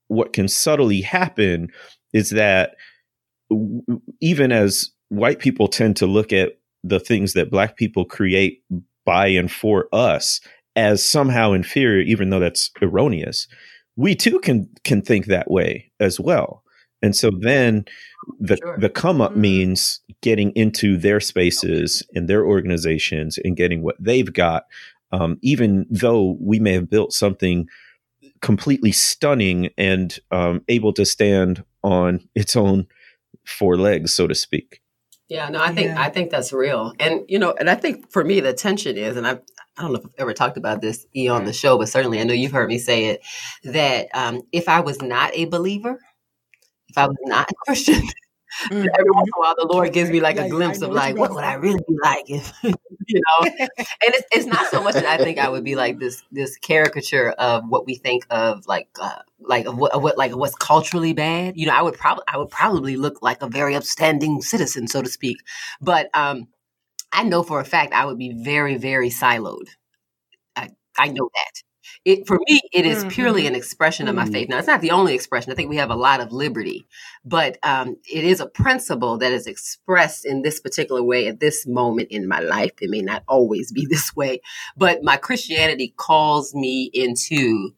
what 0.08 0.32
can 0.32 0.48
subtly 0.48 1.00
happen 1.00 1.68
is 2.12 2.30
that 2.30 2.76
even 4.20 4.52
as 4.52 4.90
white 5.08 5.38
people 5.38 5.68
tend 5.68 5.96
to 5.96 6.06
look 6.06 6.32
at 6.32 6.58
the 6.82 7.00
things 7.00 7.32
that 7.32 7.50
black 7.50 7.76
people 7.76 8.04
create 8.04 8.62
by 9.04 9.28
and 9.28 9.50
for 9.50 9.88
us 9.92 10.40
as 10.74 11.02
somehow 11.02 11.52
inferior, 11.52 12.02
even 12.02 12.30
though 12.30 12.40
that's 12.40 12.70
erroneous, 12.82 13.48
we 13.96 14.14
too 14.14 14.38
can 14.40 14.68
can 14.84 15.00
think 15.02 15.26
that 15.26 15.50
way 15.50 15.90
as 16.00 16.20
well. 16.20 16.62
And 17.02 17.16
so 17.16 17.30
then 17.40 17.84
the 18.38 18.56
sure. 18.56 18.78
the 18.78 18.90
come 18.90 19.20
up 19.20 19.32
mm-hmm. 19.32 19.40
means 19.40 20.00
getting 20.22 20.50
into 20.52 20.96
their 20.96 21.20
spaces 21.20 22.02
and 22.14 22.28
their 22.28 22.44
organizations 22.44 23.38
and 23.42 23.56
getting 23.56 23.82
what 23.82 23.96
they've 23.98 24.32
got, 24.32 24.64
um, 25.12 25.38
even 25.42 25.86
though 25.90 26.36
we 26.40 26.58
may 26.58 26.72
have 26.72 26.90
built 26.90 27.12
something 27.12 27.68
completely 28.42 28.92
stunning 28.92 29.70
and 29.78 30.18
um, 30.30 30.62
able 30.68 30.92
to 30.92 31.04
stand 31.04 31.64
on 31.82 32.28
its 32.34 32.54
own 32.54 32.86
four 33.46 33.76
legs, 33.76 34.12
so 34.12 34.26
to 34.26 34.34
speak. 34.34 34.80
Yeah, 35.28 35.48
no, 35.48 35.60
I 35.60 35.72
think 35.72 35.88
yeah. 35.88 36.00
I 36.00 36.08
think 36.08 36.30
that's 36.30 36.52
real, 36.52 36.92
and 37.00 37.22
you 37.28 37.38
know, 37.38 37.54
and 37.58 37.68
I 37.68 37.74
think 37.74 38.10
for 38.12 38.22
me 38.22 38.40
the 38.40 38.52
tension 38.52 38.96
is, 38.96 39.16
and 39.16 39.26
I 39.26 39.38
I 39.76 39.82
don't 39.82 39.92
know 39.92 39.98
if 39.98 40.06
I've 40.06 40.12
ever 40.18 40.32
talked 40.32 40.56
about 40.56 40.80
this 40.80 41.06
E 41.14 41.28
on 41.28 41.44
the 41.44 41.52
show, 41.52 41.76
but 41.78 41.88
certainly 41.88 42.20
I 42.20 42.24
know 42.24 42.32
you've 42.32 42.52
heard 42.52 42.68
me 42.68 42.78
say 42.78 43.06
it 43.06 43.22
that 43.64 44.08
um, 44.14 44.42
if 44.52 44.68
I 44.68 44.80
was 44.80 45.02
not 45.02 45.32
a 45.34 45.46
believer, 45.46 45.98
if 46.88 46.96
I 46.96 47.06
was 47.06 47.16
not 47.22 47.50
a 47.50 47.54
Christian, 47.66 48.02
Mm-hmm. 48.64 48.86
Every 48.98 49.10
once 49.10 49.28
in 49.28 49.32
a 49.36 49.40
while, 49.40 49.54
the 49.56 49.66
Lord 49.70 49.92
gives 49.92 50.10
me 50.10 50.20
like 50.20 50.38
a 50.38 50.48
glimpse 50.48 50.80
of 50.82 50.90
like, 50.90 51.16
what 51.16 51.32
would 51.32 51.44
I 51.44 51.54
really 51.54 51.80
be 51.88 51.96
like 52.02 52.30
if, 52.30 52.52
you 52.62 52.72
know? 53.20 53.48
and 53.58 53.68
it's, 54.00 54.26
it's 54.32 54.46
not 54.46 54.66
so 54.70 54.82
much 54.82 54.94
that 54.94 55.06
I 55.06 55.18
think 55.18 55.38
I 55.38 55.48
would 55.48 55.64
be 55.64 55.74
like 55.74 55.98
this 55.98 56.22
this 56.30 56.56
caricature 56.58 57.30
of 57.30 57.64
what 57.68 57.86
we 57.86 57.96
think 57.96 58.26
of 58.30 58.66
like 58.66 58.88
uh, 59.00 59.18
like 59.40 59.66
of 59.66 59.76
what, 59.76 59.92
of 59.92 60.02
what 60.02 60.16
like 60.16 60.34
what's 60.34 60.54
culturally 60.54 61.12
bad. 61.12 61.56
You 61.56 61.66
know, 61.66 61.74
I 61.74 61.82
would 61.82 61.94
probably 61.94 62.24
I 62.28 62.38
would 62.38 62.50
probably 62.50 62.96
look 62.96 63.22
like 63.22 63.42
a 63.42 63.48
very 63.48 63.74
upstanding 63.74 64.40
citizen, 64.42 64.88
so 64.88 65.02
to 65.02 65.08
speak. 65.08 65.38
But 65.80 66.08
um, 66.14 66.48
I 67.12 67.24
know 67.24 67.42
for 67.42 67.60
a 67.60 67.64
fact 67.64 67.92
I 67.92 68.04
would 68.04 68.18
be 68.18 68.32
very 68.32 68.76
very 68.76 69.10
siloed. 69.10 69.68
I 70.54 70.70
I 70.98 71.08
know 71.08 71.28
that 71.34 71.62
it 72.04 72.26
for 72.26 72.38
me 72.48 72.60
it 72.72 72.86
is 72.86 73.04
purely 73.08 73.42
mm-hmm. 73.42 73.48
an 73.48 73.54
expression 73.54 74.08
of 74.08 74.14
my 74.14 74.24
mm-hmm. 74.24 74.32
faith. 74.32 74.48
Now 74.48 74.58
it's 74.58 74.66
not 74.66 74.80
the 74.80 74.90
only 74.90 75.14
expression. 75.14 75.52
I 75.52 75.54
think 75.54 75.70
we 75.70 75.76
have 75.76 75.90
a 75.90 75.96
lot 75.96 76.20
of 76.20 76.32
liberty 76.32 76.86
but 77.24 77.58
um, 77.62 77.96
it 78.12 78.24
is 78.24 78.40
a 78.40 78.46
principle 78.46 79.18
that 79.18 79.32
is 79.32 79.46
expressed 79.46 80.24
in 80.24 80.42
this 80.42 80.60
particular 80.60 81.02
way 81.02 81.26
at 81.26 81.40
this 81.40 81.66
moment 81.66 82.08
in 82.10 82.28
my 82.28 82.40
life. 82.40 82.72
It 82.80 82.90
may 82.90 83.02
not 83.02 83.22
always 83.28 83.72
be 83.72 83.86
this 83.90 84.14
way 84.14 84.40
but 84.76 85.02
my 85.02 85.16
christianity 85.16 85.94
calls 85.96 86.54
me 86.54 86.90
into 86.92 87.70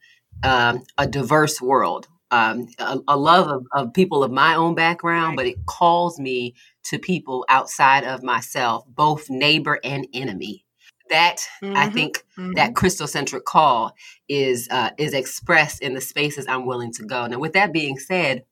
um, 0.42 0.82
a 0.96 1.06
diverse 1.06 1.60
world 1.60 2.08
um, 2.30 2.68
a, 2.78 2.98
a, 3.08 3.16
love 3.16 3.48
of, 3.48 3.66
of, 3.72 3.94
people 3.94 4.22
of 4.22 4.30
my 4.30 4.54
own 4.54 4.74
background, 4.74 5.36
but 5.36 5.46
it 5.46 5.64
calls 5.66 6.18
me 6.18 6.54
to 6.84 6.98
people 6.98 7.44
outside 7.48 8.04
of 8.04 8.22
myself, 8.22 8.84
both 8.86 9.30
neighbor 9.30 9.80
and 9.82 10.06
enemy 10.12 10.66
that 11.10 11.46
mm-hmm. 11.62 11.76
I 11.76 11.88
think 11.90 12.24
mm-hmm. 12.38 12.52
that 12.52 12.74
Christocentric 12.74 13.44
call 13.44 13.92
is 14.28 14.68
uh, 14.70 14.90
is 14.98 15.14
expressed 15.14 15.82
in 15.82 15.94
the 15.94 16.00
spaces 16.00 16.46
I'm 16.48 16.66
willing 16.66 16.92
to 16.94 17.04
go. 17.04 17.26
Now, 17.26 17.38
with 17.38 17.52
that 17.54 17.72
being 17.72 17.98
said, 17.98 18.44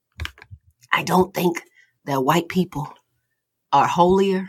I 0.93 1.03
don't 1.03 1.35
think 1.35 1.63
that 2.05 2.25
white 2.25 2.49
people 2.49 2.93
are 3.73 3.87
holier, 3.87 4.47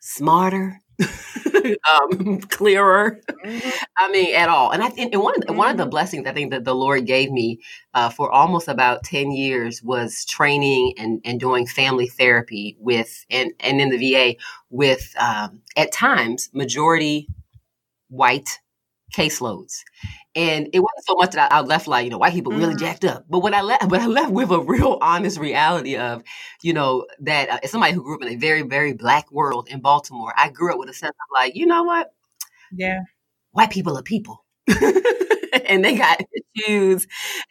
smarter, 0.00 0.80
um, 1.92 2.40
clearer. 2.40 3.20
Mm-hmm. 3.44 3.68
I 3.98 4.10
mean, 4.10 4.34
at 4.34 4.48
all. 4.48 4.70
And 4.70 4.82
I 4.82 4.88
think 4.88 5.14
one 5.16 5.34
of 5.36 5.46
the, 5.46 5.52
one 5.52 5.70
of 5.70 5.76
the 5.76 5.84
mm-hmm. 5.84 5.90
blessings 5.90 6.26
I 6.26 6.32
think 6.32 6.50
that 6.50 6.64
the 6.64 6.74
Lord 6.74 7.06
gave 7.06 7.30
me 7.30 7.60
uh, 7.94 8.10
for 8.10 8.30
almost 8.30 8.68
about 8.68 9.04
ten 9.04 9.30
years 9.30 9.82
was 9.82 10.24
training 10.24 10.94
and, 10.98 11.20
and 11.24 11.40
doing 11.40 11.66
family 11.66 12.08
therapy 12.08 12.76
with 12.78 13.24
and 13.30 13.52
and 13.60 13.80
in 13.80 13.90
the 13.90 14.12
VA 14.12 14.36
with 14.70 15.14
um, 15.18 15.60
at 15.76 15.92
times 15.92 16.50
majority 16.52 17.28
white 18.08 18.60
caseloads. 19.14 19.82
And 20.36 20.68
it 20.72 20.80
wasn't 20.80 21.06
so 21.06 21.14
much 21.14 21.32
that 21.32 21.52
I, 21.52 21.58
I 21.58 21.60
left 21.60 21.86
like, 21.86 22.04
you 22.04 22.10
know, 22.10 22.18
white 22.18 22.32
people 22.32 22.52
really 22.52 22.74
mm. 22.74 22.80
jacked 22.80 23.04
up. 23.04 23.24
But 23.28 23.40
what 23.40 23.54
I 23.54 23.62
left, 23.62 23.88
but 23.88 24.00
I 24.00 24.06
left 24.06 24.32
with 24.32 24.50
a 24.50 24.60
real 24.60 24.98
honest 25.00 25.38
reality 25.38 25.96
of, 25.96 26.22
you 26.62 26.72
know, 26.72 27.06
that 27.20 27.50
uh, 27.50 27.58
as 27.62 27.70
somebody 27.70 27.92
who 27.92 28.02
grew 28.02 28.16
up 28.16 28.22
in 28.22 28.28
a 28.28 28.36
very, 28.36 28.62
very 28.62 28.92
black 28.92 29.30
world 29.30 29.68
in 29.68 29.80
Baltimore, 29.80 30.32
I 30.36 30.48
grew 30.48 30.72
up 30.72 30.78
with 30.78 30.88
a 30.88 30.94
sense 30.94 31.10
of 31.10 31.40
like, 31.40 31.54
you 31.54 31.66
know 31.66 31.84
what? 31.84 32.12
Yeah. 32.72 33.00
White 33.52 33.70
people 33.70 33.96
are 33.96 34.02
people. 34.02 34.44
and 35.66 35.84
they 35.84 35.96
got 35.96 36.20
issues 36.56 37.06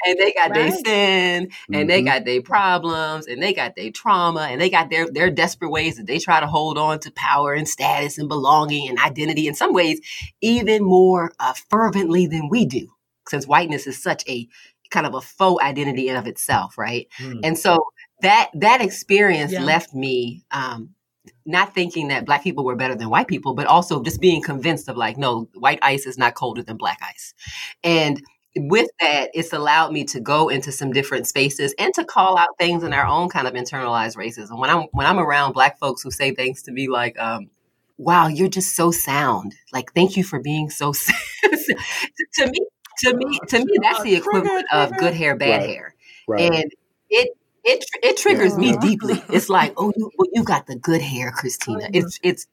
and 0.05 0.19
they 0.19 0.33
got 0.33 0.51
right. 0.51 0.53
their 0.53 0.71
sin 0.71 0.85
and 0.85 1.51
mm-hmm. 1.71 1.87
they 1.87 2.01
got 2.01 2.25
their 2.25 2.41
problems 2.41 3.27
and 3.27 3.41
they 3.41 3.53
got 3.53 3.75
their 3.75 3.91
trauma 3.91 4.47
and 4.49 4.59
they 4.59 4.69
got 4.69 4.89
their 4.89 5.09
their 5.11 5.29
desperate 5.29 5.69
ways 5.69 5.97
that 5.97 6.07
they 6.07 6.19
try 6.19 6.39
to 6.39 6.47
hold 6.47 6.77
on 6.77 6.99
to 6.99 7.11
power 7.11 7.53
and 7.53 7.67
status 7.67 8.17
and 8.17 8.27
belonging 8.27 8.89
and 8.89 8.99
identity 8.99 9.47
in 9.47 9.55
some 9.55 9.73
ways 9.73 9.99
even 10.41 10.83
more 10.83 11.31
uh, 11.39 11.53
fervently 11.69 12.27
than 12.27 12.49
we 12.49 12.65
do 12.65 12.87
since 13.27 13.47
whiteness 13.47 13.87
is 13.87 14.01
such 14.01 14.23
a 14.27 14.47
kind 14.89 15.07
of 15.07 15.15
a 15.15 15.21
faux 15.21 15.63
identity 15.63 16.07
in 16.09 16.15
of 16.15 16.27
itself 16.27 16.77
right 16.77 17.07
mm. 17.19 17.39
and 17.43 17.57
so 17.57 17.83
that 18.21 18.49
that 18.53 18.81
experience 18.81 19.51
yeah. 19.51 19.63
left 19.63 19.93
me 19.93 20.43
um, 20.51 20.89
not 21.45 21.73
thinking 21.73 22.07
that 22.07 22.25
black 22.25 22.43
people 22.43 22.63
were 22.63 22.75
better 22.75 22.95
than 22.95 23.09
white 23.09 23.27
people, 23.27 23.53
but 23.53 23.67
also 23.67 24.01
just 24.01 24.21
being 24.21 24.41
convinced 24.41 24.87
of 24.87 24.97
like, 24.97 25.17
no, 25.17 25.49
white 25.55 25.79
ice 25.81 26.05
is 26.05 26.17
not 26.17 26.35
colder 26.35 26.63
than 26.63 26.77
black 26.77 26.99
ice. 27.01 27.33
And 27.83 28.21
with 28.55 28.89
that, 28.99 29.31
it's 29.33 29.51
allowed 29.51 29.91
me 29.91 30.03
to 30.05 30.19
go 30.19 30.49
into 30.49 30.71
some 30.71 30.91
different 30.91 31.27
spaces 31.27 31.73
and 31.79 31.93
to 31.95 32.05
call 32.05 32.37
out 32.37 32.49
things 32.59 32.83
in 32.83 32.93
our 32.93 33.05
own 33.05 33.29
kind 33.29 33.47
of 33.47 33.53
internalized 33.53 34.15
racism. 34.15 34.59
When 34.59 34.69
I'm 34.69 34.83
when 34.91 35.07
I'm 35.07 35.19
around 35.19 35.53
black 35.53 35.79
folks 35.79 36.01
who 36.01 36.11
say 36.11 36.33
things 36.33 36.61
to 36.63 36.71
me 36.71 36.87
like, 36.87 37.17
um, 37.19 37.49
"Wow, 37.97 38.27
you're 38.27 38.49
just 38.49 38.75
so 38.75 38.91
sound," 38.91 39.55
like, 39.71 39.91
"Thank 39.93 40.15
you 40.17 40.23
for 40.23 40.39
being 40.39 40.69
so," 40.69 40.93
to 41.43 42.47
me, 42.47 42.59
to 42.99 43.15
me, 43.15 43.39
to 43.49 43.65
me, 43.65 43.73
that's 43.81 44.03
the 44.03 44.15
equivalent 44.15 44.65
of 44.71 44.95
good 44.97 45.15
hair, 45.15 45.35
bad 45.35 45.61
right. 45.61 45.69
hair, 45.69 45.95
right. 46.27 46.53
and 46.53 46.71
it 47.09 47.29
it 47.63 47.85
it 48.01 48.17
triggers 48.17 48.53
yeah. 48.53 48.71
me 48.71 48.77
deeply. 48.77 49.23
It's 49.33 49.49
like, 49.49 49.73
oh, 49.77 49.91
you 49.95 50.11
well, 50.17 50.27
you 50.31 50.43
got 50.43 50.67
the 50.67 50.75
good 50.75 51.01
hair, 51.01 51.31
Christina. 51.31 51.85
Mm-hmm. 51.85 51.95
It's 51.95 52.19
it's, 52.21 52.47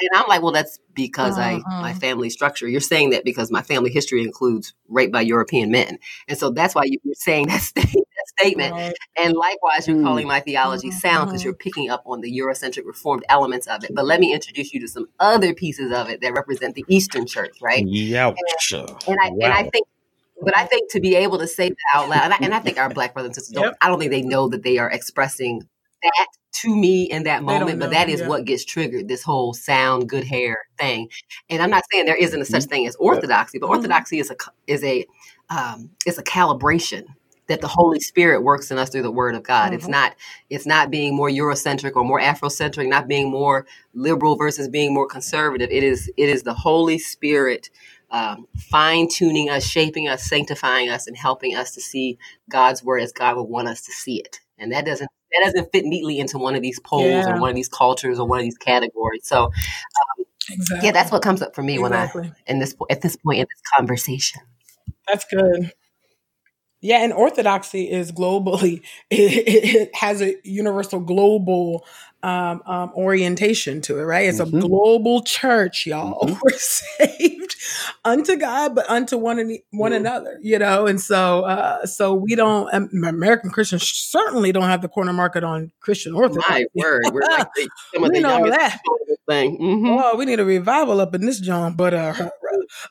and 0.00 0.10
I'm 0.14 0.28
like, 0.28 0.42
well, 0.42 0.52
that's 0.52 0.78
because 0.94 1.38
I 1.38 1.58
my 1.66 1.90
mm-hmm. 1.90 1.98
family 1.98 2.30
structure. 2.30 2.68
You're 2.68 2.80
saying 2.80 3.10
that 3.10 3.24
because 3.24 3.50
my 3.50 3.62
family 3.62 3.90
history 3.90 4.22
includes 4.22 4.74
rape 4.88 5.12
by 5.12 5.22
European 5.22 5.70
men, 5.70 5.98
and 6.28 6.36
so 6.36 6.50
that's 6.50 6.74
why 6.74 6.84
you're 6.84 7.14
saying 7.14 7.46
that, 7.48 7.60
st- 7.62 7.86
that 7.86 8.26
statement. 8.38 8.72
Right. 8.72 8.94
And 9.18 9.34
likewise, 9.34 9.86
you're 9.86 9.96
mm. 9.96 10.04
calling 10.04 10.26
my 10.26 10.40
theology 10.40 10.88
mm-hmm. 10.88 10.98
sound 10.98 11.28
because 11.28 11.44
you're 11.44 11.54
picking 11.54 11.88
up 11.88 12.02
on 12.04 12.20
the 12.20 12.38
Eurocentric 12.38 12.84
Reformed 12.84 13.24
elements 13.28 13.66
of 13.66 13.84
it. 13.84 13.94
But 13.94 14.04
let 14.04 14.20
me 14.20 14.34
introduce 14.34 14.74
you 14.74 14.80
to 14.80 14.88
some 14.88 15.08
other 15.20 15.54
pieces 15.54 15.92
of 15.92 16.10
it 16.10 16.20
that 16.20 16.32
represent 16.34 16.74
the 16.74 16.84
Eastern 16.88 17.26
Church, 17.26 17.56
right? 17.62 17.86
Yeah, 17.86 18.28
and, 18.28 18.88
and 19.06 19.18
I 19.22 19.30
wow. 19.30 19.38
and 19.42 19.52
I 19.52 19.62
think 19.70 19.86
but 20.42 20.56
I 20.56 20.66
think 20.66 20.90
to 20.92 21.00
be 21.00 21.14
able 21.14 21.38
to 21.38 21.46
say 21.46 21.68
that 21.68 21.76
out 21.94 22.08
loud, 22.08 22.24
and 22.24 22.34
I, 22.34 22.36
and 22.40 22.54
I 22.54 22.58
think 22.60 22.78
our 22.78 22.88
black 22.88 23.14
brothers 23.14 23.28
and 23.28 23.34
sisters 23.36 23.52
don't, 23.52 23.64
yep. 23.64 23.76
I 23.80 23.88
don't 23.88 23.98
think 23.98 24.10
they 24.10 24.22
know 24.22 24.48
that 24.48 24.62
they 24.62 24.78
are 24.78 24.90
expressing 24.90 25.62
that 26.02 26.26
to 26.62 26.74
me 26.74 27.04
in 27.04 27.24
that 27.24 27.42
moment, 27.42 27.80
but 27.80 27.90
that 27.90 28.08
is 28.08 28.20
yeah. 28.20 28.28
what 28.28 28.44
gets 28.44 28.64
triggered 28.64 29.08
this 29.08 29.22
whole 29.22 29.52
sound, 29.52 30.08
good 30.08 30.24
hair 30.24 30.58
thing. 30.78 31.08
And 31.50 31.62
I'm 31.62 31.70
not 31.70 31.84
saying 31.90 32.06
there 32.06 32.16
isn't 32.16 32.40
a 32.40 32.44
such 32.44 32.62
mm-hmm. 32.62 32.70
thing 32.70 32.86
as 32.86 32.96
orthodoxy, 32.96 33.58
but 33.58 33.66
mm-hmm. 33.66 33.76
orthodoxy 33.76 34.18
is 34.18 34.30
a, 34.30 34.36
is 34.66 34.82
a, 34.84 35.06
um, 35.50 35.90
it's 36.06 36.18
a 36.18 36.22
calibration 36.22 37.04
that 37.48 37.60
the 37.60 37.68
Holy 37.68 38.00
Spirit 38.00 38.42
works 38.42 38.70
in 38.70 38.78
us 38.78 38.90
through 38.90 39.02
the 39.02 39.10
Word 39.10 39.34
of 39.34 39.42
God. 39.42 39.66
Mm-hmm. 39.66 39.74
It's 39.74 39.88
not 39.88 40.16
it's 40.50 40.66
not 40.66 40.90
being 40.90 41.14
more 41.14 41.30
Eurocentric 41.30 41.94
or 41.94 42.04
more 42.04 42.20
Afrocentric, 42.20 42.88
not 42.88 43.08
being 43.08 43.30
more 43.30 43.66
liberal 43.94 44.36
versus 44.36 44.68
being 44.68 44.92
more 44.92 45.06
conservative. 45.06 45.70
It 45.70 45.82
is 45.82 46.10
it 46.16 46.28
is 46.28 46.42
the 46.42 46.54
Holy 46.54 46.98
Spirit 46.98 47.70
um, 48.10 48.46
fine 48.56 49.08
tuning 49.08 49.50
us, 49.50 49.64
shaping 49.64 50.08
us, 50.08 50.24
sanctifying 50.24 50.88
us, 50.88 51.06
and 51.06 51.16
helping 51.16 51.54
us 51.54 51.72
to 51.72 51.80
see 51.80 52.18
God's 52.48 52.82
word 52.82 53.02
as 53.02 53.12
God 53.12 53.36
would 53.36 53.44
want 53.44 53.68
us 53.68 53.82
to 53.82 53.92
see 53.92 54.20
it. 54.20 54.40
And 54.58 54.72
that 54.72 54.86
doesn't 54.86 55.10
that 55.32 55.44
doesn't 55.44 55.72
fit 55.72 55.84
neatly 55.84 56.18
into 56.18 56.38
one 56.38 56.54
of 56.54 56.62
these 56.62 56.80
poles 56.80 57.04
yeah. 57.04 57.34
or 57.34 57.40
one 57.40 57.50
of 57.50 57.56
these 57.56 57.68
cultures 57.68 58.18
or 58.18 58.26
one 58.26 58.38
of 58.38 58.44
these 58.44 58.56
categories. 58.56 59.26
So, 59.26 59.44
um, 59.44 60.24
exactly. 60.48 60.86
yeah, 60.86 60.92
that's 60.92 61.12
what 61.12 61.22
comes 61.22 61.42
up 61.42 61.54
for 61.54 61.62
me 61.62 61.78
exactly. 61.78 62.22
when 62.22 62.30
I 62.30 62.34
in 62.46 62.58
this 62.58 62.74
at 62.90 63.02
this 63.02 63.16
point 63.16 63.40
in 63.40 63.46
this 63.50 63.62
conversation. 63.76 64.42
That's 65.08 65.24
good. 65.24 65.72
Yeah, 66.86 67.02
and 67.02 67.12
orthodoxy 67.12 67.90
is 67.90 68.12
globally, 68.12 68.82
it, 69.10 69.74
it, 69.74 69.96
has 69.96 70.22
a 70.22 70.36
universal 70.44 71.00
global 71.00 71.84
um, 72.22 72.62
um, 72.64 72.92
orientation 72.94 73.80
to 73.82 73.98
it, 73.98 74.02
right? 74.02 74.28
It's 74.28 74.40
mm-hmm. 74.40 74.56
a 74.56 74.60
global 74.60 75.22
church, 75.22 75.86
y'all. 75.86 76.20
Mm-hmm. 76.20 76.38
We're 76.42 76.58
saved 76.58 77.56
unto 78.04 78.36
God, 78.36 78.76
but 78.76 78.88
unto 78.88 79.16
one 79.16 79.40
and 79.40 79.58
one 79.70 79.90
mm-hmm. 79.90 80.06
another, 80.06 80.38
you 80.40 80.60
know. 80.60 80.86
And 80.86 81.00
so, 81.00 81.44
uh, 81.44 81.86
so 81.86 82.14
we 82.14 82.36
don't. 82.36 82.72
Um, 82.72 82.88
American 83.04 83.50
Christians 83.50 83.88
certainly 83.88 84.52
don't 84.52 84.64
have 84.64 84.82
the 84.82 84.88
corner 84.88 85.12
market 85.12 85.42
on 85.42 85.72
Christian 85.80 86.14
Orthodoxy. 86.14 86.52
My 86.52 86.66
word, 86.74 87.02
we're 87.12 87.20
like 87.22 87.48
the, 87.56 87.68
some 87.94 88.04
of 88.04 88.12
the 88.12 88.20
youngest 88.20 88.58
that. 88.58 88.80
thing. 89.28 89.58
Mm-hmm. 89.58 89.86
Oh, 89.88 90.16
we 90.16 90.24
need 90.24 90.38
a 90.38 90.44
revival 90.44 91.00
up 91.00 91.16
in 91.16 91.26
this 91.26 91.40
John, 91.40 91.74
but 91.74 91.94
uh, 91.94 92.30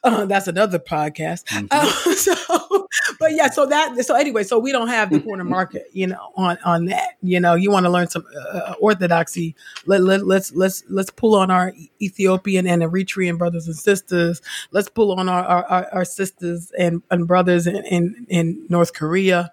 uh 0.04 0.26
that's 0.26 0.48
another 0.48 0.80
podcast. 0.80 1.46
Mm-hmm. 1.46 1.68
Uh, 1.72 1.86
so, 2.16 2.88
but 3.20 3.34
yeah, 3.34 3.50
so 3.50 3.66
that 3.66 3.98
so 4.06 4.16
anyway, 4.16 4.44
so 4.44 4.60
we 4.60 4.72
don't 4.72 4.88
have 4.88 5.10
the 5.10 5.20
corner 5.26 5.44
market, 5.44 5.88
you 5.94 6.08
know, 6.08 6.32
on 6.36 6.58
on 6.66 6.86
that. 6.86 7.18
You 7.22 7.40
know, 7.40 7.56
you 7.56 7.72
want 7.72 7.86
to 7.86 7.90
learn 7.90 8.08
some 8.08 8.26
uh, 8.52 8.74
orthodoxy. 8.80 9.56
Let, 9.86 10.02
let 10.02 10.26
let's 10.26 10.54
let's 10.54 10.84
let's 10.90 11.10
pull 11.10 11.36
on 11.36 11.52
our 11.52 11.74
Ethiopian 12.02 12.68
and 12.68 12.82
Eritrean 12.82 13.38
brothers 13.38 13.68
and 13.68 13.76
sisters. 13.76 14.42
Let's 14.72 14.90
pull 14.90 15.18
on 15.18 15.30
our 15.30 15.44
our, 15.44 15.88
our 15.92 16.06
sisters 16.06 16.72
and, 16.78 17.02
and 17.12 17.28
brothers 17.28 17.68
in, 17.68 17.84
in 17.86 18.26
in 18.30 18.66
North 18.70 18.94
Korea. 18.94 19.52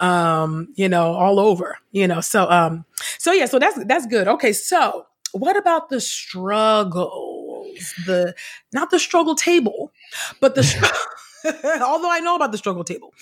Um, 0.00 0.68
you 0.74 0.88
know, 0.88 1.12
all 1.12 1.38
over. 1.38 1.78
You 1.92 2.08
know, 2.08 2.20
so 2.20 2.50
um, 2.50 2.84
so 3.18 3.32
yeah, 3.32 3.46
so 3.46 3.58
that's 3.58 3.84
that's 3.84 4.06
good. 4.06 4.28
Okay, 4.28 4.52
so 4.52 5.06
what 5.32 5.56
about 5.56 5.88
the 5.88 6.00
The 8.06 8.34
not 8.72 8.90
the 8.90 8.98
struggle 8.98 9.34
table, 9.34 9.92
but 10.40 10.54
the 10.54 10.62
although 11.82 12.10
I 12.10 12.20
know 12.20 12.36
about 12.36 12.52
the 12.52 12.58
struggle 12.58 12.84
table, 12.84 13.12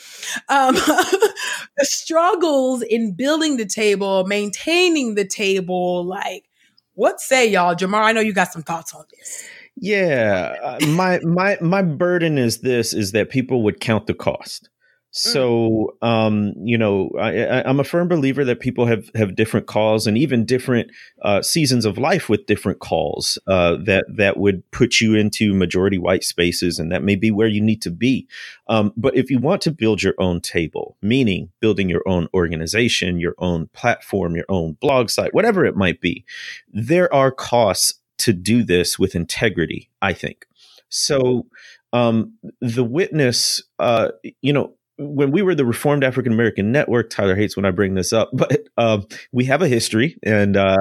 um, 0.49 0.75
the 0.75 1.35
struggles 1.83 2.83
in 2.83 3.15
building 3.15 3.57
the 3.57 3.67
table, 3.67 4.25
maintaining 4.25 5.15
the 5.15 5.25
table, 5.25 6.05
like 6.05 6.49
what 6.95 7.21
say 7.21 7.49
y'all, 7.49 7.75
Jemar? 7.75 8.03
I 8.03 8.13
know 8.13 8.21
you 8.21 8.33
got 8.33 8.53
some 8.53 8.63
thoughts 8.63 8.95
on 8.95 9.05
this. 9.11 9.49
Yeah, 9.77 10.57
uh, 10.63 10.87
my 10.87 11.19
my 11.21 11.59
my 11.61 11.83
burden 11.83 12.39
is 12.39 12.59
this: 12.61 12.93
is 12.93 13.13
that 13.13 13.31
people 13.31 13.63
would 13.63 13.81
count 13.81 14.07
the 14.07 14.15
cost. 14.15 14.69
Mm. 15.13 15.33
So, 15.33 15.97
um, 16.01 16.55
you 16.57 16.79
know, 16.79 17.11
I, 17.21 17.69
am 17.69 17.79
a 17.79 17.85
firm 17.85 18.09
believer 18.09 18.47
that 18.47 18.61
people 18.61 18.87
have 18.87 19.11
have 19.15 19.37
different 19.37 19.67
calls 19.67 20.07
and 20.07 20.17
even 20.17 20.47
different 20.47 20.91
uh, 21.21 21.43
seasons 21.43 21.85
of 21.85 21.99
life 21.99 22.31
with 22.31 22.47
different 22.47 22.79
calls 22.79 23.39
uh, 23.47 23.77
that 23.85 24.07
that 24.09 24.39
would 24.39 24.69
put 24.71 25.03
you 25.03 25.15
into 25.15 25.53
majority 25.53 25.99
white 25.99 26.25
spaces, 26.25 26.79
and 26.79 26.91
that 26.91 27.03
may 27.03 27.15
be 27.15 27.31
where 27.31 27.47
you 27.47 27.61
need 27.61 27.83
to 27.83 27.91
be. 27.91 28.27
Um, 28.69 28.95
but 28.97 29.15
if 29.15 29.31
you 29.31 29.39
want 29.39 29.61
to 29.63 29.71
build 29.71 30.03
your 30.03 30.15
own 30.17 30.41
table, 30.41 30.97
meaning 31.03 31.51
building 31.61 31.91
your 31.91 32.03
own 32.09 32.27
organization, 32.33 33.21
your 33.21 33.35
own 33.37 33.69
platform, 33.75 34.35
your 34.35 34.47
own 34.49 34.79
blog 34.81 35.11
site, 35.11 35.35
whatever 35.35 35.67
it 35.67 35.77
might 35.77 36.01
be, 36.01 36.25
there 36.73 37.13
are 37.13 37.31
costs 37.31 38.01
to 38.17 38.33
do 38.33 38.63
this 38.63 38.99
with 38.99 39.15
integrity. 39.15 39.91
I 40.01 40.15
think 40.15 40.47
so. 40.89 41.47
Um, 41.95 42.39
the 42.63 42.85
witness, 42.85 43.63
uh, 43.79 44.13
you 44.41 44.55
know 44.55 44.73
when 44.99 45.31
we 45.31 45.43
were 45.43 45.55
the 45.55 45.65
Reformed 45.65 46.05
African 46.05 46.33
American 46.33 46.73
Network, 46.73 47.11
Tyler 47.11 47.37
hates 47.37 47.57
when 47.57 47.65
I 47.65 47.71
bring 47.71 47.95
this 47.95 48.13
up, 48.13 48.31
but 48.35 48.69
um, 48.77 49.07
we 49.33 49.45
have 49.47 49.63
a 49.63 49.69
history, 49.69 50.19
and 50.23 50.57
uh, 50.57 50.79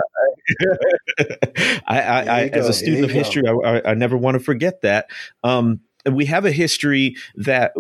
I, 1.88 2.02
I, 2.02 2.20
I 2.22 2.42
as 2.54 2.68
a 2.68 2.74
student 2.74 3.06
of 3.06 3.12
history, 3.12 3.44
I, 3.48 3.82
I, 3.92 3.94
never 3.94 4.18
want 4.18 4.36
to 4.36 4.40
forget 4.40 4.82
that. 4.82 5.08
Um, 5.44 5.82
we 6.10 6.26
have 6.26 6.46
a 6.46 6.52
history 6.52 7.16
that 7.36 7.74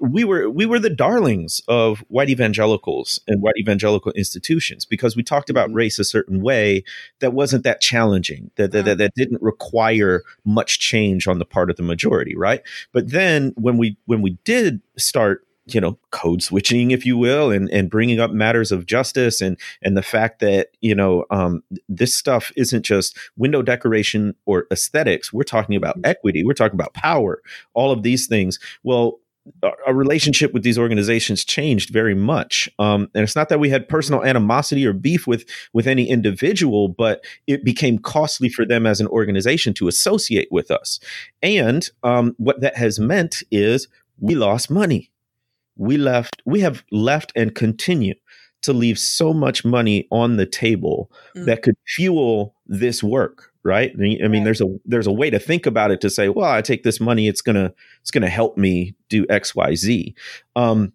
we 0.00 0.24
were 0.24 0.50
we 0.50 0.66
were 0.66 0.78
the 0.78 0.90
darlings 0.90 1.60
of 1.68 2.00
white 2.08 2.28
evangelicals 2.28 3.20
and 3.28 3.40
white 3.40 3.54
evangelical 3.58 4.12
institutions 4.12 4.84
because 4.84 5.14
we 5.14 5.22
talked 5.22 5.50
about 5.50 5.68
mm-hmm. 5.68 5.76
race 5.76 5.98
a 5.98 6.04
certain 6.04 6.42
way 6.42 6.82
that 7.20 7.32
wasn't 7.32 7.62
that 7.64 7.80
challenging 7.80 8.50
that 8.56 8.72
that, 8.72 8.84
that 8.84 8.98
that 8.98 9.14
didn't 9.14 9.40
require 9.40 10.24
much 10.44 10.80
change 10.80 11.28
on 11.28 11.38
the 11.38 11.44
part 11.44 11.70
of 11.70 11.76
the 11.76 11.82
majority 11.82 12.36
right 12.36 12.62
but 12.92 13.10
then 13.10 13.52
when 13.56 13.78
we 13.78 13.96
when 14.06 14.22
we 14.22 14.30
did 14.44 14.80
start 14.96 15.46
you 15.74 15.80
know 15.80 15.98
code 16.10 16.42
switching 16.42 16.90
if 16.90 17.04
you 17.04 17.16
will 17.16 17.50
and 17.50 17.70
and 17.70 17.90
bringing 17.90 18.20
up 18.20 18.30
matters 18.30 18.72
of 18.72 18.86
justice 18.86 19.40
and 19.40 19.58
and 19.82 19.96
the 19.96 20.02
fact 20.02 20.40
that 20.40 20.68
you 20.80 20.94
know 20.94 21.24
um, 21.30 21.62
this 21.88 22.14
stuff 22.14 22.52
isn't 22.56 22.82
just 22.82 23.16
window 23.36 23.62
decoration 23.62 24.34
or 24.46 24.66
aesthetics. 24.72 25.32
We're 25.32 25.42
talking 25.42 25.76
about 25.76 25.96
mm-hmm. 25.96 26.10
equity. 26.10 26.44
We're 26.44 26.54
talking 26.54 26.76
about 26.78 26.94
power. 26.94 27.42
All 27.74 27.92
of 27.92 28.02
these 28.02 28.26
things. 28.26 28.58
Well 28.82 29.20
our 29.62 29.94
relationship 29.94 30.52
with 30.52 30.62
these 30.62 30.78
organizations 30.78 31.44
changed 31.44 31.90
very 31.90 32.14
much. 32.14 32.68
Um, 32.78 33.08
and 33.14 33.24
it's 33.24 33.36
not 33.36 33.48
that 33.48 33.60
we 33.60 33.70
had 33.70 33.88
personal 33.88 34.24
animosity 34.24 34.86
or 34.86 34.92
beef 34.92 35.26
with 35.26 35.44
with 35.72 35.86
any 35.86 36.08
individual 36.08 36.88
but 36.88 37.24
it 37.46 37.64
became 37.64 37.98
costly 37.98 38.48
for 38.48 38.66
them 38.66 38.86
as 38.86 39.00
an 39.00 39.06
organization 39.08 39.74
to 39.74 39.88
associate 39.88 40.48
with 40.50 40.70
us. 40.70 41.00
And 41.42 41.88
um, 42.02 42.34
what 42.38 42.60
that 42.60 42.76
has 42.76 42.98
meant 42.98 43.42
is 43.50 43.88
we 44.20 44.34
lost 44.34 44.70
money 44.70 45.10
we 45.78 45.96
left 45.96 46.42
we 46.44 46.60
have 46.60 46.84
left 46.90 47.32
and 47.34 47.54
continue 47.54 48.14
to 48.60 48.72
leave 48.72 48.98
so 48.98 49.32
much 49.32 49.64
money 49.64 50.06
on 50.10 50.36
the 50.36 50.46
table 50.46 51.10
mm. 51.36 51.46
that 51.46 51.62
could 51.62 51.76
fuel 51.86 52.54
this 52.66 53.02
work 53.02 53.52
right? 53.68 53.92
I 53.92 53.98
mean, 53.98 54.20
right. 54.22 54.44
there's 54.44 54.62
a 54.62 54.66
there's 54.86 55.06
a 55.06 55.12
way 55.12 55.28
to 55.30 55.38
think 55.38 55.66
about 55.66 55.90
it 55.90 56.00
to 56.00 56.10
say, 56.10 56.30
well, 56.30 56.50
I 56.50 56.62
take 56.62 56.84
this 56.84 57.00
money, 57.00 57.28
it's 57.28 57.42
gonna 57.42 57.72
it's 58.00 58.10
gonna 58.10 58.30
help 58.30 58.56
me 58.56 58.94
do 59.08 59.26
X, 59.28 59.54
Y, 59.54 59.74
Z. 59.74 60.14
Um, 60.56 60.92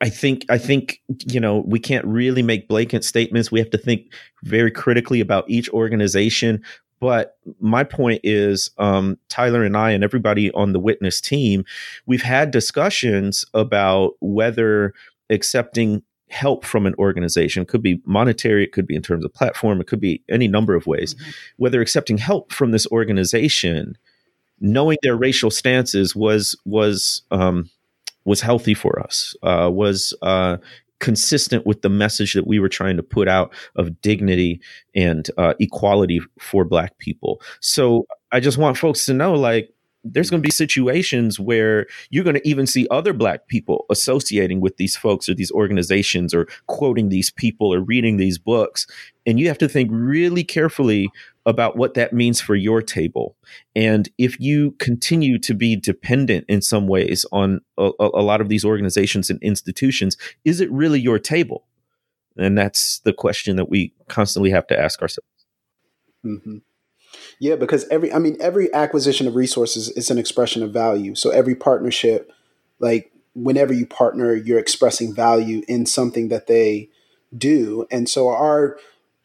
I 0.00 0.08
think 0.08 0.44
I 0.48 0.58
think 0.58 1.02
you 1.26 1.40
know 1.40 1.64
we 1.66 1.80
can't 1.80 2.04
really 2.06 2.42
make 2.42 2.68
blanket 2.68 3.04
statements. 3.04 3.50
We 3.50 3.58
have 3.58 3.70
to 3.70 3.78
think 3.78 4.12
very 4.44 4.70
critically 4.70 5.20
about 5.20 5.50
each 5.50 5.68
organization. 5.70 6.62
But 7.00 7.36
my 7.60 7.84
point 7.84 8.20
is, 8.24 8.70
um, 8.78 9.18
Tyler 9.28 9.64
and 9.64 9.76
I 9.76 9.90
and 9.90 10.02
everybody 10.02 10.50
on 10.52 10.72
the 10.72 10.80
witness 10.80 11.20
team, 11.20 11.64
we've 12.06 12.22
had 12.22 12.50
discussions 12.50 13.44
about 13.54 14.14
whether 14.20 14.94
accepting 15.30 16.02
help 16.30 16.64
from 16.64 16.86
an 16.86 16.94
organization 16.98 17.62
it 17.62 17.68
could 17.68 17.82
be 17.82 18.00
monetary 18.04 18.62
it 18.62 18.72
could 18.72 18.86
be 18.86 18.94
in 18.94 19.00
terms 19.00 19.24
of 19.24 19.32
platform 19.32 19.80
it 19.80 19.86
could 19.86 20.00
be 20.00 20.22
any 20.28 20.46
number 20.46 20.74
of 20.74 20.86
ways 20.86 21.14
mm-hmm. 21.14 21.30
whether 21.56 21.80
accepting 21.80 22.18
help 22.18 22.52
from 22.52 22.70
this 22.70 22.86
organization 22.88 23.96
knowing 24.60 24.98
their 25.02 25.16
racial 25.16 25.50
stances 25.50 26.14
was 26.14 26.54
was 26.66 27.22
um, 27.30 27.70
was 28.24 28.42
healthy 28.42 28.74
for 28.74 29.00
us 29.00 29.34
uh, 29.42 29.70
was 29.72 30.14
uh, 30.20 30.58
consistent 31.00 31.66
with 31.66 31.82
the 31.82 31.88
message 31.88 32.34
that 32.34 32.46
we 32.46 32.58
were 32.58 32.68
trying 32.68 32.96
to 32.96 33.02
put 33.02 33.28
out 33.28 33.52
of 33.76 34.00
dignity 34.00 34.60
and 34.94 35.30
uh, 35.38 35.54
equality 35.60 36.20
for 36.38 36.64
black 36.64 36.98
people. 36.98 37.40
So 37.60 38.06
i 38.32 38.40
just 38.40 38.58
want 38.58 38.76
folks 38.76 39.06
to 39.06 39.14
know 39.14 39.34
like 39.34 39.72
there's 40.04 40.30
going 40.30 40.40
to 40.40 40.46
be 40.46 40.52
situations 40.52 41.40
where 41.40 41.86
you're 42.10 42.24
going 42.24 42.36
to 42.36 42.48
even 42.48 42.66
see 42.66 42.86
other 42.90 43.12
black 43.12 43.48
people 43.48 43.84
associating 43.90 44.60
with 44.60 44.76
these 44.76 44.96
folks 44.96 45.28
or 45.28 45.34
these 45.34 45.50
organizations 45.52 46.32
or 46.32 46.46
quoting 46.66 47.08
these 47.08 47.30
people 47.30 47.74
or 47.74 47.80
reading 47.80 48.16
these 48.16 48.38
books 48.38 48.86
and 49.26 49.40
you 49.40 49.48
have 49.48 49.58
to 49.58 49.68
think 49.68 49.90
really 49.92 50.44
carefully 50.44 51.10
about 51.48 51.76
what 51.76 51.94
that 51.94 52.12
means 52.12 52.40
for 52.40 52.54
your 52.54 52.80
table 52.80 53.34
and 53.74 54.08
if 54.18 54.38
you 54.38 54.72
continue 54.78 55.38
to 55.38 55.54
be 55.54 55.74
dependent 55.74 56.44
in 56.48 56.62
some 56.62 56.86
ways 56.86 57.26
on 57.32 57.60
a, 57.78 57.90
a 57.98 58.22
lot 58.22 58.40
of 58.40 58.48
these 58.48 58.64
organizations 58.64 59.30
and 59.30 59.42
institutions 59.42 60.16
is 60.44 60.60
it 60.60 60.70
really 60.70 61.00
your 61.00 61.18
table 61.18 61.66
and 62.36 62.56
that's 62.56 63.00
the 63.00 63.12
question 63.12 63.56
that 63.56 63.68
we 63.68 63.92
constantly 64.08 64.50
have 64.50 64.66
to 64.66 64.78
ask 64.78 65.02
ourselves 65.02 65.46
mm-hmm. 66.24 66.58
Yeah, 67.40 67.56
because 67.56 67.86
every 67.88 68.12
I 68.12 68.18
mean 68.18 68.36
every 68.40 68.72
acquisition 68.74 69.26
of 69.26 69.34
resources 69.34 69.88
is 69.90 70.10
an 70.10 70.18
expression 70.18 70.62
of 70.62 70.72
value. 70.72 71.14
So 71.14 71.30
every 71.30 71.54
partnership, 71.54 72.32
like 72.80 73.12
whenever 73.34 73.72
you 73.72 73.86
partner, 73.86 74.34
you're 74.34 74.58
expressing 74.58 75.14
value 75.14 75.62
in 75.68 75.86
something 75.86 76.28
that 76.28 76.46
they 76.46 76.90
do. 77.36 77.86
And 77.90 78.08
so 78.08 78.28
our 78.28 78.78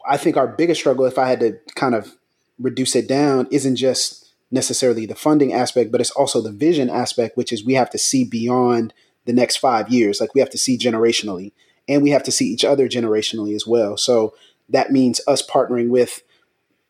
I 0.05 0.17
think 0.17 0.37
our 0.37 0.47
biggest 0.47 0.81
struggle, 0.81 1.05
if 1.05 1.17
I 1.17 1.27
had 1.27 1.39
to 1.39 1.57
kind 1.75 1.95
of 1.95 2.15
reduce 2.59 2.95
it 2.95 3.07
down, 3.07 3.47
isn't 3.51 3.75
just 3.75 4.33
necessarily 4.51 5.05
the 5.05 5.15
funding 5.15 5.53
aspect, 5.53 5.91
but 5.91 6.01
it's 6.01 6.11
also 6.11 6.41
the 6.41 6.51
vision 6.51 6.89
aspect, 6.89 7.37
which 7.37 7.51
is 7.51 7.65
we 7.65 7.73
have 7.73 7.89
to 7.89 7.97
see 7.97 8.23
beyond 8.23 8.93
the 9.25 9.33
next 9.33 9.57
five 9.57 9.89
years. 9.89 10.21
Like 10.21 10.35
we 10.35 10.41
have 10.41 10.49
to 10.51 10.57
see 10.57 10.77
generationally 10.77 11.53
and 11.87 12.03
we 12.03 12.11
have 12.11 12.23
to 12.23 12.31
see 12.31 12.45
each 12.45 12.63
other 12.63 12.87
generationally 12.87 13.55
as 13.55 13.65
well. 13.65 13.97
So 13.97 14.35
that 14.69 14.91
means 14.91 15.21
us 15.27 15.45
partnering 15.45 15.89
with 15.89 16.21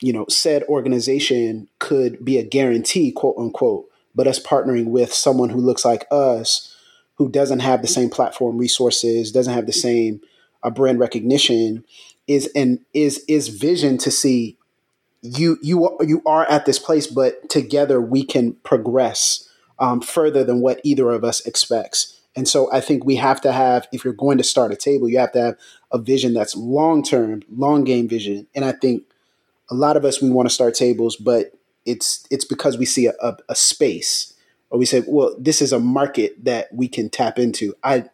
you 0.04 0.12
know, 0.12 0.26
said 0.28 0.64
organization 0.64 1.70
could 1.80 2.24
be 2.26 2.38
a 2.38 2.44
guarantee, 2.44 3.10
quote 3.10 3.36
unquote, 3.38 3.90
but 4.14 4.28
us 4.28 4.38
partnering 4.38 4.88
with 4.88 5.14
someone 5.14 5.50
who 5.50 5.62
looks 5.62 5.86
like 5.86 6.06
us, 6.12 6.76
who 7.16 7.30
doesn't 7.30 7.62
have 7.62 7.82
the 7.82 7.88
same 7.88 8.10
platform 8.10 8.58
resources, 8.58 9.32
doesn't 9.32 9.54
have 9.54 9.66
the 9.66 9.72
same 9.72 10.20
uh, 10.62 10.70
brand 10.70 11.00
recognition, 11.00 11.86
is 12.28 12.50
and 12.56 12.80
is 12.94 13.24
is 13.28 13.50
vision 13.50 13.98
to 14.00 14.12
see 14.12 14.58
you 15.22 15.58
you 15.62 15.98
you 16.02 16.22
are 16.26 16.50
at 16.50 16.66
this 16.66 16.80
place, 16.80 17.08
but 17.08 17.50
together 17.50 18.02
we 18.02 18.24
can 18.24 18.54
progress 18.64 19.50
um, 19.80 20.02
further 20.02 20.44
than 20.44 20.62
what 20.62 20.80
either 20.84 21.10
of 21.12 21.24
us 21.24 21.46
expects. 21.46 22.20
And 22.36 22.48
so 22.48 22.72
I 22.72 22.82
think 22.82 23.06
we 23.06 23.18
have 23.18 23.42
to 23.42 23.52
have, 23.52 23.88
if 23.92 24.04
you're 24.04 24.14
going 24.14 24.40
to 24.40 24.44
start 24.44 24.72
a 24.72 24.76
table, 24.76 25.08
you 25.08 25.20
have 25.20 25.34
to 25.34 25.42
have 25.42 25.58
a 25.92 26.00
vision 26.00 26.34
that's 26.34 26.56
long 26.56 27.04
term, 27.04 27.44
long 27.50 27.84
game 27.84 28.08
vision. 28.08 28.48
And 28.56 28.66
I 28.66 28.72
think 28.72 29.04
a 29.70 29.76
lot 29.76 29.98
of 29.98 30.04
us 30.04 30.22
we 30.22 30.30
want 30.30 30.48
to 30.48 30.54
start 30.54 30.74
tables, 30.74 31.16
but 31.16 31.52
it's 31.86 32.26
it's 32.32 32.46
because 32.46 32.78
we 32.78 32.86
see 32.86 33.08
a, 33.08 33.14
a, 33.22 33.38
a 33.50 33.56
space 33.56 34.34
or 34.70 34.80
we 34.80 34.86
say, 34.86 35.04
well, 35.08 35.36
this 35.38 35.62
is 35.62 35.72
a 35.72 35.80
market 35.80 36.44
that 36.44 36.74
we 36.74 36.88
can 36.88 37.10
tap 37.10 37.38
into. 37.38 37.76
I 37.84 38.06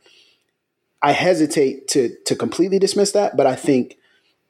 I 1.01 1.14
hesitate 1.14 1.88
to 1.89 2.16
to 2.26 2.36
completely 2.36 2.80
dismiss 2.80 3.14
that, 3.14 3.38
but 3.38 3.47
I 3.47 3.55
think 3.55 3.97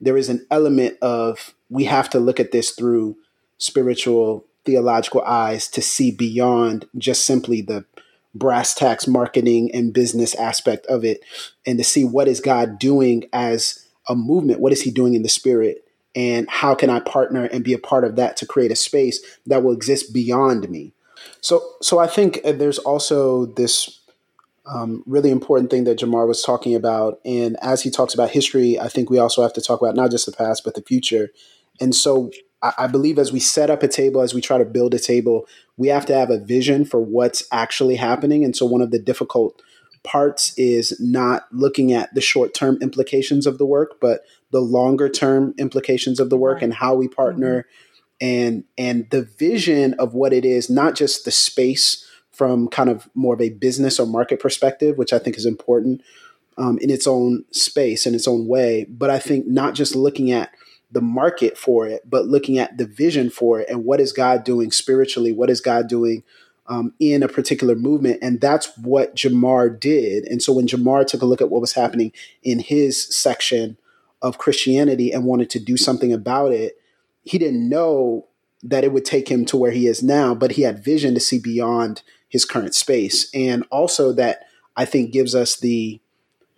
there 0.02 0.18
is 0.18 0.30
an 0.30 0.46
element 0.52 0.98
of 1.02 1.54
we 1.70 1.86
have 1.86 2.10
to 2.12 2.20
look 2.20 2.40
at 2.40 2.52
this 2.52 2.72
through 2.72 3.18
spiritual 3.58 4.46
theological 4.66 5.22
eyes 5.24 5.68
to 5.68 5.82
see 5.82 6.12
beyond 6.12 6.88
just 6.98 7.26
simply 7.26 7.62
the 7.62 7.86
brass 8.36 8.74
tacks 8.74 9.08
marketing 9.08 9.72
and 9.74 9.94
business 9.94 10.36
aspect 10.36 10.86
of 10.86 11.04
it 11.04 11.22
and 11.66 11.78
to 11.78 11.84
see 11.84 12.04
what 12.04 12.28
is 12.28 12.40
God 12.40 12.78
doing 12.78 13.24
as 13.34 13.88
a 14.08 14.16
movement 14.16 14.60
what 14.60 14.72
is 14.72 14.82
he 14.82 14.92
doing 14.92 15.16
in 15.16 15.24
the 15.24 15.30
spirit 15.30 15.84
and 16.16 16.50
how 16.50 16.76
can 16.76 16.90
I 16.90 17.00
partner 17.00 17.46
and 17.46 17.64
be 17.64 17.74
a 17.74 17.80
part 17.80 18.04
of 18.04 18.16
that 18.16 18.38
to 18.38 18.46
create 18.46 18.72
a 18.72 18.76
space 18.76 19.22
that 19.46 19.64
will 19.64 19.74
exist 19.74 20.14
beyond 20.14 20.70
me. 20.70 20.94
So, 21.42 21.64
so 21.82 22.00
I 22.00 22.08
think 22.08 22.40
uh, 22.44 22.52
there's 22.54 22.80
also 22.80 23.46
this 23.46 23.99
um, 24.72 25.04
really 25.08 25.32
important 25.32 25.72
thing 25.72 25.84
that 25.86 26.00
Jemar 26.00 26.28
was 26.28 26.44
talking 26.44 26.76
about, 26.76 27.20
and 27.26 27.58
as 27.62 27.82
he 27.82 27.90
talks 27.90 28.14
about 28.14 28.30
history, 28.30 28.80
I 28.80 28.88
think 28.88 29.10
we 29.10 29.18
also 29.18 29.42
have 29.42 29.54
to 29.54 29.62
talk 29.62 29.82
about 29.82 29.96
not 29.96 30.12
just 30.12 30.26
the 30.26 30.32
past 30.32 30.64
but 30.64 30.76
the 30.76 30.82
future. 30.82 31.30
And 31.82 31.96
so, 31.96 32.32
I, 32.62 32.74
I 32.80 32.88
believe 32.88 33.18
as 33.18 33.32
we 33.32 33.40
set 33.40 33.70
up 33.70 33.84
a 33.84 33.88
table, 33.88 34.22
as 34.22 34.34
we 34.34 34.42
try 34.42 34.58
to 34.58 34.66
build 34.66 34.94
a 34.94 35.00
table, 35.00 35.48
we 35.78 35.88
have 35.88 36.06
to 36.08 36.14
have 36.14 36.30
a 36.30 36.40
vision 36.40 36.86
for 36.86 37.00
what's 37.00 37.44
actually 37.52 37.96
happening. 37.96 38.44
And 38.44 38.56
so, 38.56 38.66
one 38.66 38.82
of 38.82 38.92
the 38.92 39.00
difficult 39.00 39.62
parts 40.04 40.54
is 40.58 40.98
not 41.00 41.44
looking 41.52 41.92
at 41.94 42.14
the 42.14 42.22
short 42.22 42.54
term 42.54 42.78
implications 42.82 43.48
of 43.48 43.58
the 43.58 43.66
work, 43.66 44.00
but 44.00 44.22
the 44.52 44.62
longer 44.62 45.10
term 45.10 45.54
implications 45.58 46.20
of 46.20 46.30
the 46.30 46.38
work 46.38 46.56
right. 46.56 46.64
and 46.64 46.74
how 46.76 46.96
we 46.96 47.08
partner 47.08 47.66
mm-hmm. 48.22 48.28
and 48.28 48.64
and 48.78 49.10
the 49.10 49.24
vision 49.24 49.96
of 49.96 50.14
what 50.14 50.32
it 50.32 50.46
is, 50.46 50.70
not 50.70 50.96
just 50.96 51.26
the 51.26 51.32
space 51.32 52.06
from 52.40 52.70
kind 52.70 52.90
of 52.90 53.10
more 53.16 53.34
of 53.34 53.42
a 53.42 53.50
business 53.50 54.00
or 54.00 54.08
market 54.08 54.40
perspective, 54.40 54.98
which 54.98 55.12
I 55.12 55.20
think 55.20 55.36
is 55.36 55.46
important 55.46 56.02
um, 56.58 56.78
in 56.80 56.90
its 56.90 57.06
own 57.06 57.44
space 57.52 58.06
in 58.06 58.16
its 58.16 58.30
own 58.30 58.48
way. 58.48 58.86
But 58.88 59.10
I 59.10 59.20
think 59.20 59.46
not 59.46 59.76
just 59.76 59.94
looking 59.94 60.32
at 60.32 60.50
the 60.90 61.02
market 61.02 61.58
for 61.58 61.86
it, 61.86 62.10
but 62.10 62.28
looking 62.28 62.58
at 62.58 62.78
the 62.78 62.86
vision 62.86 63.30
for 63.30 63.60
it 63.60 63.70
and 63.70 63.84
what 63.84 64.00
is 64.00 64.14
God 64.14 64.46
doing 64.46 64.72
spiritually? 64.72 65.34
What 65.34 65.50
is 65.50 65.60
God 65.60 65.90
doing 65.90 66.24
um, 66.70 66.94
in 66.98 67.24
a 67.24 67.28
particular 67.28 67.76
movement. 67.76 68.20
And 68.22 68.40
that's 68.40 68.78
what 68.78 69.16
Jemar 69.16 69.78
did. 69.78 70.24
And 70.26 70.42
so 70.42 70.54
when 70.54 70.68
Jemar 70.68 71.06
took 71.06 71.22
a 71.22 71.26
look 71.26 71.42
at 71.42 71.50
what 71.50 71.62
was 71.62 71.74
happening 71.74 72.14
in 72.42 72.60
his 72.60 73.04
section 73.14 73.78
of 74.22 74.38
Christianity 74.38 75.12
and 75.12 75.26
wanted 75.26 75.50
to 75.50 75.60
do 75.60 75.76
something 75.76 76.14
about 76.14 76.54
it, 76.54 76.80
he 77.24 77.38
didn't 77.38 77.68
know 77.68 78.28
that 78.62 78.84
it 78.84 78.94
would 78.94 79.06
take 79.06 79.30
him 79.30 79.46
to 79.46 79.58
where 79.58 79.72
he 79.72 79.88
is 79.88 80.04
now, 80.04 80.36
but 80.36 80.52
he 80.52 80.62
had 80.62 80.84
vision 80.84 81.14
to 81.16 81.20
see 81.20 81.40
beyond 81.40 82.04
his 82.30 82.46
current 82.46 82.76
space. 82.76 83.30
And 83.34 83.66
also 83.72 84.14
that 84.14 84.46
I 84.78 84.86
think 84.86 85.12
gives 85.12 85.36
us 85.36 85.58
the 85.58 86.00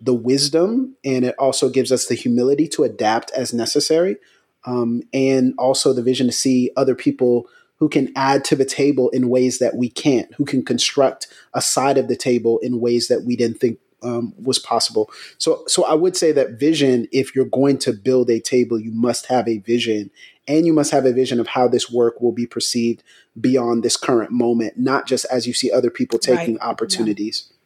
the 0.00 0.14
wisdom 0.14 0.96
and 1.04 1.24
it 1.24 1.34
also 1.38 1.68
gives 1.68 1.92
us 1.92 2.06
the 2.06 2.16
humility 2.16 2.66
to 2.66 2.82
adapt 2.82 3.30
as 3.32 3.54
necessary. 3.54 4.16
Um, 4.64 5.02
and 5.12 5.54
also 5.58 5.92
the 5.92 6.02
vision 6.02 6.26
to 6.26 6.32
see 6.32 6.70
other 6.76 6.96
people 6.96 7.48
who 7.76 7.88
can 7.88 8.12
add 8.14 8.44
to 8.44 8.56
the 8.56 8.64
table 8.64 9.10
in 9.10 9.28
ways 9.28 9.58
that 9.58 9.76
we 9.76 9.88
can't, 9.88 10.32
who 10.34 10.44
can 10.44 10.64
construct 10.64 11.26
a 11.54 11.60
side 11.60 11.98
of 11.98 12.08
the 12.08 12.16
table 12.16 12.58
in 12.62 12.80
ways 12.80 13.08
that 13.08 13.24
we 13.24 13.34
didn't 13.36 13.58
think 13.58 13.78
um, 14.02 14.34
was 14.42 14.58
possible. 14.58 15.10
So, 15.38 15.64
so 15.66 15.84
I 15.84 15.94
would 15.94 16.16
say 16.16 16.32
that 16.32 16.58
vision, 16.58 17.08
if 17.12 17.34
you're 17.34 17.44
going 17.44 17.78
to 17.78 17.92
build 17.92 18.30
a 18.30 18.40
table, 18.40 18.78
you 18.78 18.92
must 18.92 19.26
have 19.26 19.48
a 19.48 19.58
vision 19.58 20.10
and 20.48 20.66
you 20.66 20.72
must 20.72 20.90
have 20.90 21.06
a 21.06 21.12
vision 21.12 21.38
of 21.38 21.48
how 21.48 21.68
this 21.68 21.90
work 21.90 22.20
will 22.20 22.32
be 22.32 22.46
perceived 22.46 23.02
beyond 23.40 23.82
this 23.82 23.96
current 23.96 24.32
moment, 24.32 24.74
not 24.76 25.06
just 25.06 25.24
as 25.26 25.46
you 25.46 25.54
see 25.54 25.70
other 25.70 25.90
people 25.90 26.18
taking 26.18 26.56
right. 26.56 26.68
opportunities. 26.68 27.48
Yeah. 27.48 27.56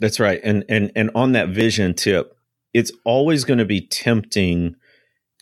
That's 0.00 0.20
right. 0.20 0.40
And, 0.42 0.64
and, 0.68 0.92
and 0.94 1.10
on 1.14 1.32
that 1.32 1.48
vision 1.48 1.94
tip, 1.94 2.36
it's 2.74 2.92
always 3.04 3.44
going 3.44 3.58
to 3.58 3.64
be 3.64 3.80
tempting 3.80 4.76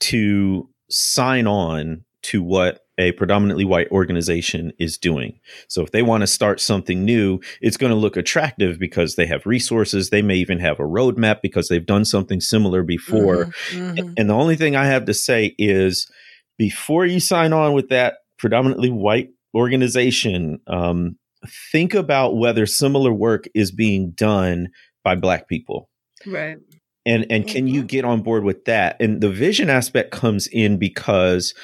to 0.01 0.69
sign 0.89 1.47
on 1.47 2.05
to 2.23 2.43
what 2.43 2.85
a 3.01 3.13
predominantly 3.13 3.65
white 3.65 3.91
organization 3.91 4.73
is 4.79 4.99
doing. 4.99 5.39
So 5.69 5.83
if 5.83 5.91
they 5.91 6.03
want 6.03 6.21
to 6.21 6.27
start 6.27 6.61
something 6.61 7.05
new, 7.05 7.41
it's 7.61 7.77
going 7.77 7.91
to 7.91 7.97
look 7.97 8.17
attractive 8.17 8.79
because 8.79 9.17
they 9.17 9.27
have 9.27 9.47
resources. 9.47 10.11
They 10.11 10.23
may 10.23 10.37
even 10.37 10.61
have 10.61 10.79
a 10.79 10.85
roadmap 10.85 11.41
because 11.43 11.69
they've 11.69 11.85
done 11.85 12.05
something 12.05 12.41
similar 12.41 12.83
before. 12.83 13.47
Mm-hmm, 13.47 13.81
mm-hmm. 13.81 14.13
And 14.17 14.31
the 14.31 14.35
only 14.35 14.57
thing 14.57 14.77
I 14.77 14.87
have 14.87 15.07
to 15.07 15.15
say 15.15 15.55
is 15.59 16.11
before 16.59 17.07
you 17.07 17.21
sign 17.21 17.53
on 17.53 17.73
with 17.73 17.89
that 17.89 18.19
predominantly 18.39 18.91
white 18.91 19.31
organization, 19.55 20.61
um, 20.67 21.17
think 21.73 21.95
about 21.95 22.37
whether 22.37 22.67
similar 22.67 23.13
work 23.13 23.47
is 23.55 23.73
being 23.73 24.11
done 24.11 24.69
by 25.03 25.15
black 25.15 25.49
people. 25.49 25.89
Right. 26.27 26.59
And 27.07 27.27
and 27.31 27.47
can 27.47 27.65
mm-hmm. 27.65 27.75
you 27.75 27.83
get 27.83 28.05
on 28.05 28.23
board 28.23 28.45
with 28.45 28.67
that? 28.67 29.01
And 29.01 29.23
the 29.23 29.31
vision 29.31 29.71
aspect 29.71 30.11
comes 30.11 30.47
in 30.49 30.77
because 30.77 31.55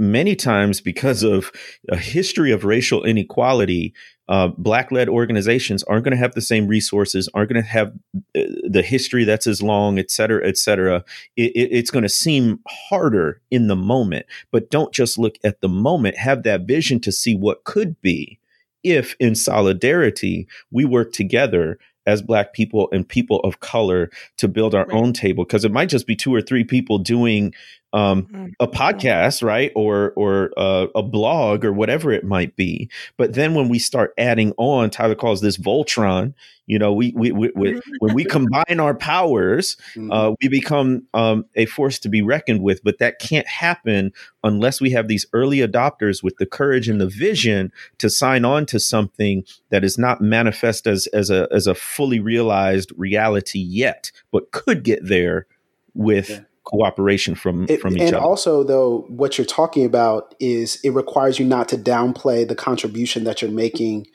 many 0.00 0.34
times 0.34 0.80
because 0.80 1.22
of 1.22 1.52
a 1.90 1.96
history 1.96 2.50
of 2.50 2.64
racial 2.64 3.04
inequality, 3.04 3.94
uh, 4.28 4.48
black 4.56 4.90
led 4.90 5.08
organizations 5.08 5.82
aren't 5.84 6.04
going 6.04 6.12
to 6.12 6.16
have 6.16 6.34
the 6.34 6.40
same 6.40 6.66
resources, 6.66 7.28
aren't 7.34 7.52
going 7.52 7.62
to 7.62 7.68
have 7.68 7.88
uh, 8.36 8.42
the 8.68 8.82
history 8.82 9.24
that's 9.24 9.46
as 9.46 9.62
long, 9.62 9.98
et 9.98 10.10
cetera, 10.10 10.46
et 10.46 10.56
cetera. 10.56 11.04
It, 11.36 11.52
it, 11.54 11.68
it's 11.72 11.90
going 11.90 12.04
to 12.04 12.08
seem 12.08 12.60
harder 12.66 13.40
in 13.50 13.66
the 13.66 13.76
moment, 13.76 14.26
but 14.50 14.70
don't 14.70 14.92
just 14.92 15.18
look 15.18 15.36
at 15.44 15.60
the 15.60 15.68
moment, 15.68 16.16
have 16.16 16.44
that 16.44 16.62
vision 16.62 17.00
to 17.00 17.12
see 17.12 17.34
what 17.34 17.64
could 17.64 18.00
be 18.00 18.38
if 18.82 19.14
in 19.20 19.34
solidarity 19.34 20.48
we 20.70 20.86
work 20.86 21.12
together 21.12 21.78
as 22.06 22.22
black 22.22 22.52
people 22.54 22.88
and 22.92 23.08
people 23.08 23.40
of 23.40 23.60
color 23.60 24.10
to 24.38 24.48
build 24.48 24.74
our 24.74 24.86
right. 24.86 24.96
own 24.96 25.12
table 25.12 25.44
because 25.44 25.64
it 25.64 25.72
might 25.72 25.88
just 25.88 26.06
be 26.06 26.16
two 26.16 26.34
or 26.34 26.40
three 26.40 26.64
people 26.64 26.98
doing 26.98 27.52
um, 27.92 28.22
mm-hmm. 28.24 28.46
a 28.60 28.68
podcast, 28.68 29.42
right, 29.42 29.72
or 29.74 30.12
or 30.16 30.50
uh, 30.56 30.86
a 30.94 31.02
blog 31.02 31.64
or 31.64 31.72
whatever 31.72 32.12
it 32.12 32.24
might 32.24 32.54
be. 32.56 32.88
But 33.16 33.34
then 33.34 33.54
when 33.54 33.68
we 33.68 33.78
start 33.78 34.14
adding 34.16 34.52
on, 34.56 34.90
Tyler 34.90 35.14
calls 35.14 35.40
this 35.40 35.56
Voltron. 35.56 36.34
You 36.66 36.78
know, 36.78 36.92
we 36.92 37.12
we, 37.16 37.32
we, 37.32 37.50
we 37.56 37.80
when 37.98 38.14
we 38.14 38.24
combine 38.24 38.78
our 38.78 38.94
powers, 38.94 39.76
mm-hmm. 39.94 40.12
uh, 40.12 40.34
we 40.40 40.48
become 40.48 41.06
um, 41.14 41.46
a 41.56 41.66
force 41.66 41.98
to 42.00 42.08
be 42.08 42.22
reckoned 42.22 42.62
with. 42.62 42.84
But 42.84 42.98
that 42.98 43.18
can't 43.18 43.48
happen 43.48 44.12
unless 44.44 44.80
we 44.80 44.90
have 44.90 45.08
these 45.08 45.26
early 45.32 45.58
adopters 45.58 46.22
with 46.22 46.36
the 46.36 46.46
courage 46.46 46.88
and 46.88 47.00
the 47.00 47.08
vision 47.08 47.72
to 47.98 48.08
sign 48.08 48.44
on 48.44 48.66
to 48.66 48.78
something 48.78 49.44
that 49.70 49.82
is 49.82 49.98
not 49.98 50.20
manifest 50.20 50.86
as 50.86 51.08
as 51.08 51.28
a 51.28 51.48
as 51.50 51.66
a 51.66 51.74
fully 51.74 52.20
realized 52.20 52.92
reality 52.96 53.58
yet, 53.58 54.12
but 54.30 54.52
could 54.52 54.84
get 54.84 55.00
there 55.02 55.46
with. 55.92 56.30
Yeah 56.30 56.40
cooperation 56.64 57.34
from 57.34 57.66
it, 57.68 57.80
from 57.80 57.94
each 57.94 58.00
and 58.00 58.08
other. 58.08 58.16
And 58.18 58.24
also, 58.24 58.62
though, 58.62 59.04
what 59.08 59.38
you're 59.38 59.46
talking 59.46 59.84
about 59.84 60.34
is 60.40 60.80
it 60.84 60.90
requires 60.90 61.38
you 61.38 61.44
not 61.44 61.68
to 61.70 61.76
downplay 61.76 62.46
the 62.46 62.54
contribution 62.54 63.24
that 63.24 63.42
you're 63.42 63.50
making 63.50 64.06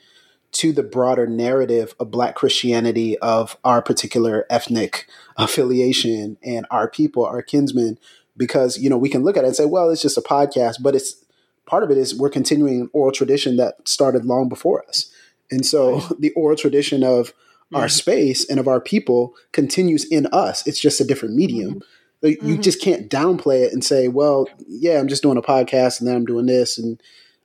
to 0.52 0.72
the 0.72 0.82
broader 0.82 1.26
narrative 1.26 1.94
of 2.00 2.10
Black 2.10 2.34
Christianity, 2.34 3.18
of 3.18 3.56
our 3.64 3.82
particular 3.82 4.46
ethnic 4.48 5.06
affiliation, 5.36 6.38
and 6.42 6.66
our 6.70 6.88
people, 6.88 7.24
our 7.24 7.42
kinsmen. 7.42 7.98
Because 8.36 8.78
you 8.78 8.90
know 8.90 8.98
we 8.98 9.08
can 9.08 9.24
look 9.24 9.36
at 9.36 9.44
it 9.44 9.48
and 9.48 9.56
say, 9.56 9.64
well, 9.64 9.90
it's 9.90 10.02
just 10.02 10.18
a 10.18 10.22
podcast, 10.22 10.76
but 10.82 10.94
it's 10.94 11.24
part 11.64 11.82
of 11.82 11.90
it 11.90 11.98
is 11.98 12.14
we're 12.14 12.30
continuing 12.30 12.82
an 12.82 12.90
oral 12.92 13.10
tradition 13.10 13.56
that 13.56 13.88
started 13.88 14.24
long 14.24 14.48
before 14.48 14.86
us, 14.88 15.10
and 15.50 15.64
so 15.64 16.00
the 16.18 16.32
oral 16.32 16.56
tradition 16.56 17.02
of 17.02 17.32
our 17.74 17.86
mm-hmm. 17.86 17.88
space 17.88 18.48
and 18.48 18.60
of 18.60 18.68
our 18.68 18.80
people 18.80 19.34
continues 19.52 20.04
in 20.04 20.26
us. 20.26 20.66
It's 20.66 20.78
just 20.78 21.00
a 21.00 21.04
different 21.04 21.34
medium. 21.34 21.70
Mm-hmm. 21.70 21.95
You 22.22 22.36
mm-hmm. 22.38 22.60
just 22.60 22.80
can't 22.80 23.10
downplay 23.10 23.66
it 23.66 23.72
and 23.72 23.84
say, 23.84 24.08
"Well, 24.08 24.48
yeah, 24.66 24.98
I'm 24.98 25.08
just 25.08 25.22
doing 25.22 25.36
a 25.36 25.42
podcast 25.42 26.00
and 26.00 26.08
then 26.08 26.16
I'm 26.16 26.24
doing 26.24 26.46
this 26.46 26.78
and 26.78 27.00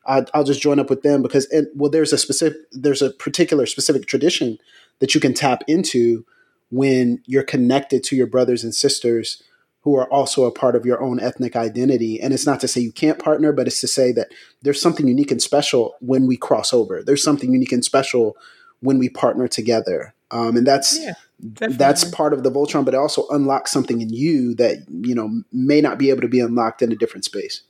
I, 0.05 0.25
will 0.33 0.43
just 0.43 0.61
join 0.61 0.79
up 0.79 0.89
with 0.89 1.03
them 1.03 1.21
because 1.21 1.45
and, 1.47 1.67
well, 1.75 1.91
there's 1.91 2.13
a 2.13 2.17
specific, 2.17 2.57
there's 2.71 3.01
a 3.01 3.11
particular 3.11 3.65
specific 3.65 4.07
tradition 4.07 4.57
that 4.99 5.13
you 5.13 5.21
can 5.21 5.33
tap 5.33 5.63
into 5.67 6.25
when 6.69 7.21
you're 7.25 7.43
connected 7.43 8.03
to 8.05 8.15
your 8.15 8.27
brothers 8.27 8.63
and 8.63 8.73
sisters 8.73 9.43
who 9.81 9.95
are 9.95 10.11
also 10.11 10.45
a 10.45 10.51
part 10.51 10.75
of 10.75 10.85
your 10.85 11.01
own 11.01 11.19
ethnic 11.19 11.55
identity. 11.55 12.21
And 12.21 12.33
it's 12.33 12.45
not 12.45 12.59
to 12.61 12.67
say 12.67 12.81
you 12.81 12.91
can't 12.91 13.19
partner, 13.19 13.51
but 13.51 13.67
it's 13.67 13.81
to 13.81 13.87
say 13.87 14.11
that 14.13 14.31
there's 14.61 14.81
something 14.81 15.07
unique 15.07 15.31
and 15.31 15.41
special 15.41 15.95
when 15.99 16.27
we 16.27 16.37
cross 16.37 16.71
over. 16.71 17.03
There's 17.03 17.23
something 17.23 17.51
unique 17.51 17.71
and 17.71 17.83
special 17.83 18.37
when 18.79 18.99
we 18.99 19.09
partner 19.09 19.47
together. 19.47 20.13
Um, 20.29 20.55
and 20.55 20.65
that's 20.65 20.99
yeah, 20.99 21.13
that's 21.41 22.03
part 22.05 22.33
of 22.33 22.43
the 22.43 22.51
Voltron, 22.51 22.85
but 22.85 22.93
it 22.93 22.97
also 22.97 23.27
unlocks 23.29 23.71
something 23.71 24.01
in 24.01 24.09
you 24.09 24.53
that 24.55 24.85
you 24.89 25.15
know 25.15 25.41
may 25.51 25.81
not 25.81 25.97
be 25.97 26.09
able 26.09 26.21
to 26.21 26.27
be 26.27 26.39
unlocked 26.39 26.81
in 26.81 26.91
a 26.91 26.95
different 26.95 27.25
space. 27.25 27.63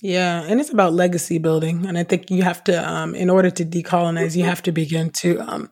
Yeah, 0.00 0.42
and 0.42 0.60
it's 0.60 0.70
about 0.70 0.92
legacy 0.92 1.38
building, 1.38 1.86
and 1.86 1.96
I 1.96 2.04
think 2.04 2.30
you 2.30 2.42
have 2.42 2.62
to, 2.64 2.76
um, 2.76 3.14
in 3.14 3.30
order 3.30 3.50
to 3.50 3.64
decolonize, 3.64 4.36
you 4.36 4.44
have 4.44 4.62
to 4.64 4.72
begin 4.72 5.08
to 5.10 5.40
um, 5.40 5.70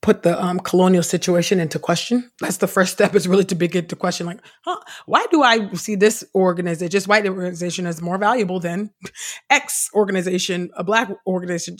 put 0.00 0.22
the 0.22 0.42
um, 0.42 0.60
colonial 0.60 1.02
situation 1.02 1.58
into 1.58 1.78
question. 1.78 2.30
That's 2.40 2.58
the 2.58 2.68
first 2.68 2.92
step 2.92 3.14
is 3.14 3.26
really 3.26 3.44
to 3.46 3.54
begin 3.54 3.86
to 3.86 3.96
question, 3.96 4.26
like, 4.26 4.40
huh, 4.64 4.78
why 5.06 5.26
do 5.30 5.42
I 5.42 5.72
see 5.74 5.96
this 5.96 6.24
organization, 6.34 6.90
just 6.90 7.08
white 7.08 7.26
organization, 7.26 7.86
as 7.86 8.00
more 8.00 8.18
valuable 8.18 8.60
than 8.60 8.90
X 9.50 9.88
organization, 9.94 10.70
a 10.76 10.84
black 10.84 11.10
organization, 11.26 11.76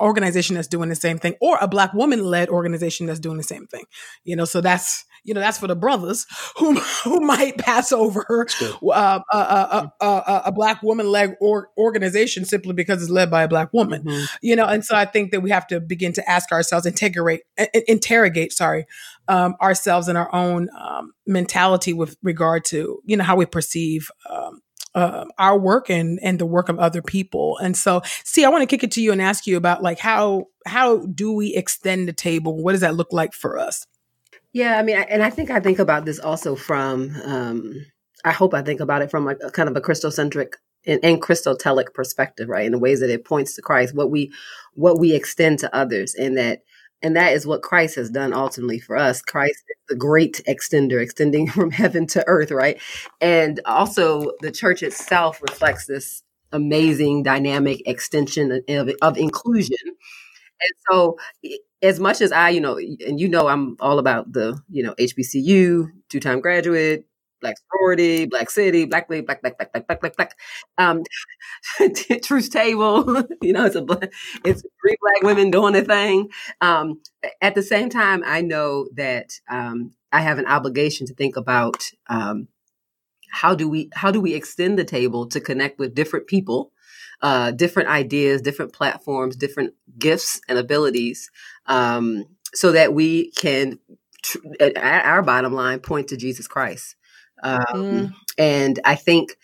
organization 0.00 0.54
that's 0.54 0.68
doing 0.68 0.90
the 0.90 0.94
same 0.94 1.18
thing, 1.18 1.34
or 1.40 1.58
a 1.60 1.66
black 1.66 1.92
woman 1.92 2.22
led 2.22 2.48
organization 2.50 3.06
that's 3.06 3.20
doing 3.20 3.36
the 3.36 3.42
same 3.42 3.66
thing? 3.66 3.84
You 4.24 4.36
know, 4.36 4.44
so 4.44 4.60
that's 4.60 5.04
you 5.26 5.34
know 5.34 5.40
that's 5.40 5.58
for 5.58 5.66
the 5.66 5.76
brothers 5.76 6.26
who 6.56 6.74
who 7.04 7.20
might 7.20 7.58
pass 7.58 7.92
over 7.92 8.46
uh, 8.92 9.20
a, 9.32 9.36
a, 9.36 9.92
a, 10.00 10.42
a, 10.46 10.52
black 10.52 10.82
woman 10.82 11.08
led 11.08 11.36
or, 11.40 11.68
organization 11.76 12.44
simply 12.44 12.72
because 12.72 13.02
it's 13.02 13.10
led 13.10 13.30
by 13.30 13.42
a 13.42 13.48
black 13.48 13.72
woman. 13.72 14.02
Mm-hmm. 14.04 14.24
You 14.42 14.56
know, 14.56 14.66
and 14.66 14.84
so 14.84 14.96
I 14.96 15.04
think 15.04 15.32
that 15.32 15.40
we 15.40 15.50
have 15.50 15.66
to 15.68 15.80
begin 15.80 16.12
to 16.14 16.30
ask 16.30 16.52
ourselves, 16.52 16.86
integrate, 16.86 17.42
interrogate, 17.86 18.52
sorry, 18.52 18.86
um, 19.28 19.56
ourselves 19.60 20.08
and 20.08 20.16
our 20.16 20.32
own 20.34 20.68
um, 20.78 21.12
mentality 21.26 21.92
with 21.92 22.16
regard 22.22 22.64
to 22.66 23.00
you 23.04 23.16
know 23.16 23.24
how 23.24 23.36
we 23.36 23.46
perceive. 23.46 24.10
Um, 24.28 24.60
uh, 24.94 25.26
our 25.38 25.58
work 25.58 25.90
and 25.90 26.18
and 26.22 26.38
the 26.38 26.46
work 26.46 26.70
of 26.70 26.78
other 26.78 27.02
people. 27.02 27.58
And 27.58 27.76
so, 27.76 28.00
see, 28.24 28.46
I 28.46 28.48
want 28.48 28.62
to 28.62 28.66
kick 28.66 28.82
it 28.82 28.92
to 28.92 29.02
you 29.02 29.12
and 29.12 29.20
ask 29.20 29.46
you 29.46 29.58
about 29.58 29.82
like 29.82 29.98
how 29.98 30.46
how 30.64 31.04
do 31.04 31.32
we 31.32 31.54
extend 31.54 32.08
the 32.08 32.14
table? 32.14 32.62
What 32.62 32.72
does 32.72 32.80
that 32.80 32.94
look 32.94 33.12
like 33.12 33.34
for 33.34 33.58
us? 33.58 33.86
Yeah, 34.56 34.78
I 34.78 34.82
mean, 34.82 34.96
and 34.96 35.22
I 35.22 35.28
think 35.28 35.50
I 35.50 35.60
think 35.60 35.78
about 35.78 36.06
this 36.06 36.18
also 36.18 36.56
from. 36.56 37.14
Um, 37.26 37.74
I 38.24 38.32
hope 38.32 38.54
I 38.54 38.62
think 38.62 38.80
about 38.80 39.02
it 39.02 39.10
from 39.10 39.26
like 39.26 39.36
a 39.44 39.50
kind 39.50 39.68
of 39.68 39.76
a 39.76 39.82
Christocentric 39.82 40.54
and, 40.86 40.98
and 41.04 41.20
Christotelic 41.20 41.92
perspective, 41.92 42.48
right? 42.48 42.64
In 42.64 42.72
the 42.72 42.78
ways 42.78 43.00
that 43.00 43.10
it 43.10 43.26
points 43.26 43.54
to 43.56 43.60
Christ, 43.62 43.94
what 43.94 44.10
we 44.10 44.32
what 44.72 44.98
we 44.98 45.14
extend 45.14 45.58
to 45.58 45.76
others, 45.76 46.14
and 46.14 46.38
that 46.38 46.62
and 47.02 47.14
that 47.16 47.34
is 47.34 47.46
what 47.46 47.60
Christ 47.60 47.96
has 47.96 48.08
done 48.08 48.32
ultimately 48.32 48.78
for 48.78 48.96
us. 48.96 49.20
Christ 49.20 49.62
is 49.68 49.76
the 49.90 49.94
great 49.94 50.40
extender, 50.48 51.02
extending 51.02 51.46
from 51.50 51.70
heaven 51.70 52.06
to 52.06 52.24
earth, 52.26 52.50
right? 52.50 52.80
And 53.20 53.60
also, 53.66 54.30
the 54.40 54.50
church 54.50 54.82
itself 54.82 55.42
reflects 55.42 55.84
this 55.84 56.22
amazing 56.50 57.24
dynamic 57.24 57.86
extension 57.86 58.62
of, 58.70 58.90
of 59.02 59.18
inclusion. 59.18 59.76
And 60.60 60.72
so, 60.90 61.18
as 61.82 62.00
much 62.00 62.20
as 62.20 62.32
I, 62.32 62.50
you 62.50 62.60
know, 62.60 62.78
and 62.78 63.20
you 63.20 63.28
know, 63.28 63.48
I'm 63.48 63.76
all 63.80 63.98
about 63.98 64.32
the, 64.32 64.58
you 64.70 64.82
know, 64.82 64.94
HBCU, 64.98 65.90
two 66.08 66.20
time 66.20 66.40
graduate, 66.40 67.06
black 67.40 67.56
sorority, 67.70 68.26
black 68.26 68.50
city, 68.50 68.86
black, 68.86 69.08
black, 69.08 69.26
black, 69.26 69.42
black, 69.42 69.56
black, 69.58 69.86
black, 69.86 70.00
black, 70.00 70.16
black. 70.16 70.38
Um, 70.78 71.02
truth's 72.22 72.48
table, 72.48 73.24
you 73.42 73.52
know, 73.52 73.66
it's 73.66 73.76
a, 73.76 73.86
it's 74.44 74.62
three 74.62 74.96
black 75.00 75.22
women 75.22 75.50
doing 75.50 75.72
their 75.74 75.84
thing. 75.84 76.28
Um, 76.60 77.00
at 77.40 77.54
the 77.54 77.62
same 77.62 77.88
time, 77.90 78.22
I 78.26 78.40
know 78.40 78.88
that, 78.96 79.32
um, 79.50 79.92
I 80.12 80.20
have 80.20 80.38
an 80.38 80.46
obligation 80.46 81.06
to 81.08 81.14
think 81.14 81.36
about, 81.36 81.84
um, 82.08 82.48
how 83.30 83.54
do 83.54 83.68
we, 83.68 83.90
how 83.92 84.10
do 84.10 84.20
we 84.20 84.34
extend 84.34 84.78
the 84.78 84.84
table 84.84 85.26
to 85.28 85.40
connect 85.40 85.78
with 85.78 85.94
different 85.94 86.26
people 86.26 86.72
uh, 87.22 87.50
different 87.50 87.88
ideas, 87.88 88.42
different 88.42 88.72
platforms, 88.72 89.36
different 89.36 89.74
gifts 89.98 90.40
and 90.48 90.58
abilities, 90.58 91.30
um, 91.66 92.24
so 92.54 92.72
that 92.72 92.94
we 92.94 93.30
can, 93.32 93.78
tr- 94.22 94.38
at 94.60 94.76
our 94.76 95.22
bottom 95.22 95.52
line, 95.52 95.80
point 95.80 96.08
to 96.08 96.16
Jesus 96.16 96.46
Christ. 96.46 96.96
Um, 97.42 97.64
mm. 97.74 98.14
And 98.38 98.80
I 98.84 98.94
think 98.94 99.36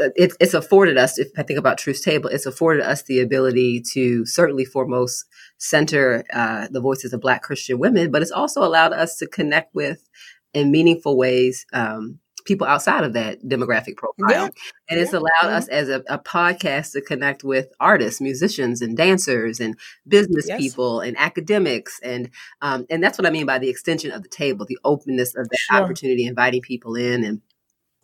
uh, 0.00 0.08
it, 0.16 0.32
it's 0.40 0.54
afforded 0.54 0.98
us, 0.98 1.18
if 1.18 1.28
I 1.38 1.42
think 1.42 1.58
about 1.58 1.78
Truth's 1.78 2.00
Table, 2.00 2.28
it's 2.28 2.46
afforded 2.46 2.82
us 2.82 3.02
the 3.02 3.20
ability 3.20 3.82
to 3.92 4.26
certainly 4.26 4.64
foremost 4.64 5.26
center 5.58 6.24
uh, 6.32 6.68
the 6.70 6.80
voices 6.80 7.12
of 7.12 7.20
Black 7.20 7.42
Christian 7.42 7.78
women, 7.78 8.10
but 8.10 8.22
it's 8.22 8.32
also 8.32 8.62
allowed 8.62 8.92
us 8.92 9.16
to 9.18 9.26
connect 9.26 9.74
with 9.74 10.08
in 10.52 10.70
meaningful 10.70 11.16
ways 11.16 11.66
um, 11.72 12.18
people 12.44 12.66
outside 12.66 13.04
of 13.04 13.12
that 13.14 13.42
demographic 13.42 13.96
profile. 13.96 14.28
Yeah. 14.28 14.48
And 14.88 15.00
it's 15.00 15.12
allowed 15.12 15.30
mm-hmm. 15.42 15.54
us 15.54 15.68
as 15.68 15.88
a, 15.88 16.02
a, 16.08 16.18
podcast 16.18 16.92
to 16.92 17.00
connect 17.00 17.42
with 17.42 17.68
artists, 17.80 18.20
musicians, 18.20 18.82
and 18.82 18.96
dancers, 18.96 19.60
and 19.60 19.76
business 20.06 20.46
yes. 20.48 20.60
people, 20.60 21.00
and 21.00 21.16
academics, 21.18 22.00
and 22.02 22.30
um, 22.62 22.86
and 22.90 23.02
that's 23.02 23.18
what 23.18 23.26
I 23.26 23.30
mean 23.30 23.46
by 23.46 23.58
the 23.58 23.68
extension 23.68 24.10
of 24.10 24.22
the 24.22 24.28
table, 24.28 24.66
the 24.66 24.78
openness 24.84 25.34
of 25.34 25.48
that 25.48 25.58
sure. 25.58 25.82
opportunity, 25.82 26.26
inviting 26.26 26.60
people 26.60 26.96
in, 26.96 27.24
and 27.24 27.40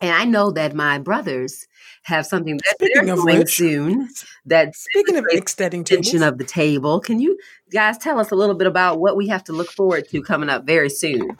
and 0.01 0.15
I 0.15 0.25
know 0.25 0.49
that 0.51 0.73
my 0.73 0.97
brothers 0.97 1.67
have 2.03 2.25
something 2.25 2.57
that 2.57 2.75
speaking 2.75 3.05
they're 3.05 3.15
doing 3.15 3.39
which, 3.39 3.55
soon. 3.55 4.09
That 4.47 4.75
speaking 4.75 5.17
of 5.17 5.25
extending 5.29 5.81
extension 5.81 6.23
of 6.23 6.39
the 6.39 6.43
table, 6.43 6.99
can 6.99 7.19
you 7.19 7.37
guys 7.71 7.99
tell 7.99 8.19
us 8.19 8.31
a 8.31 8.35
little 8.35 8.55
bit 8.55 8.65
about 8.65 8.99
what 8.99 9.15
we 9.15 9.27
have 9.27 9.43
to 9.43 9.53
look 9.53 9.69
forward 9.71 10.09
to 10.09 10.23
coming 10.23 10.49
up 10.49 10.65
very 10.65 10.89
soon? 10.89 11.37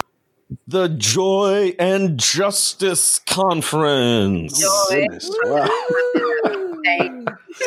The 0.67 0.89
Joy 0.89 1.75
and 1.79 2.17
Justice 2.17 3.19
Conference. 3.19 4.59
Joy. 4.59 5.07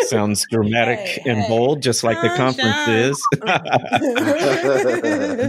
Sounds 0.06 0.44
dramatic 0.50 0.98
hey, 0.98 1.22
and 1.26 1.40
hey. 1.40 1.48
bold, 1.48 1.82
just 1.82 2.04
like 2.04 2.20
the 2.20 2.30
conference 2.36 2.88
is. 2.88 3.22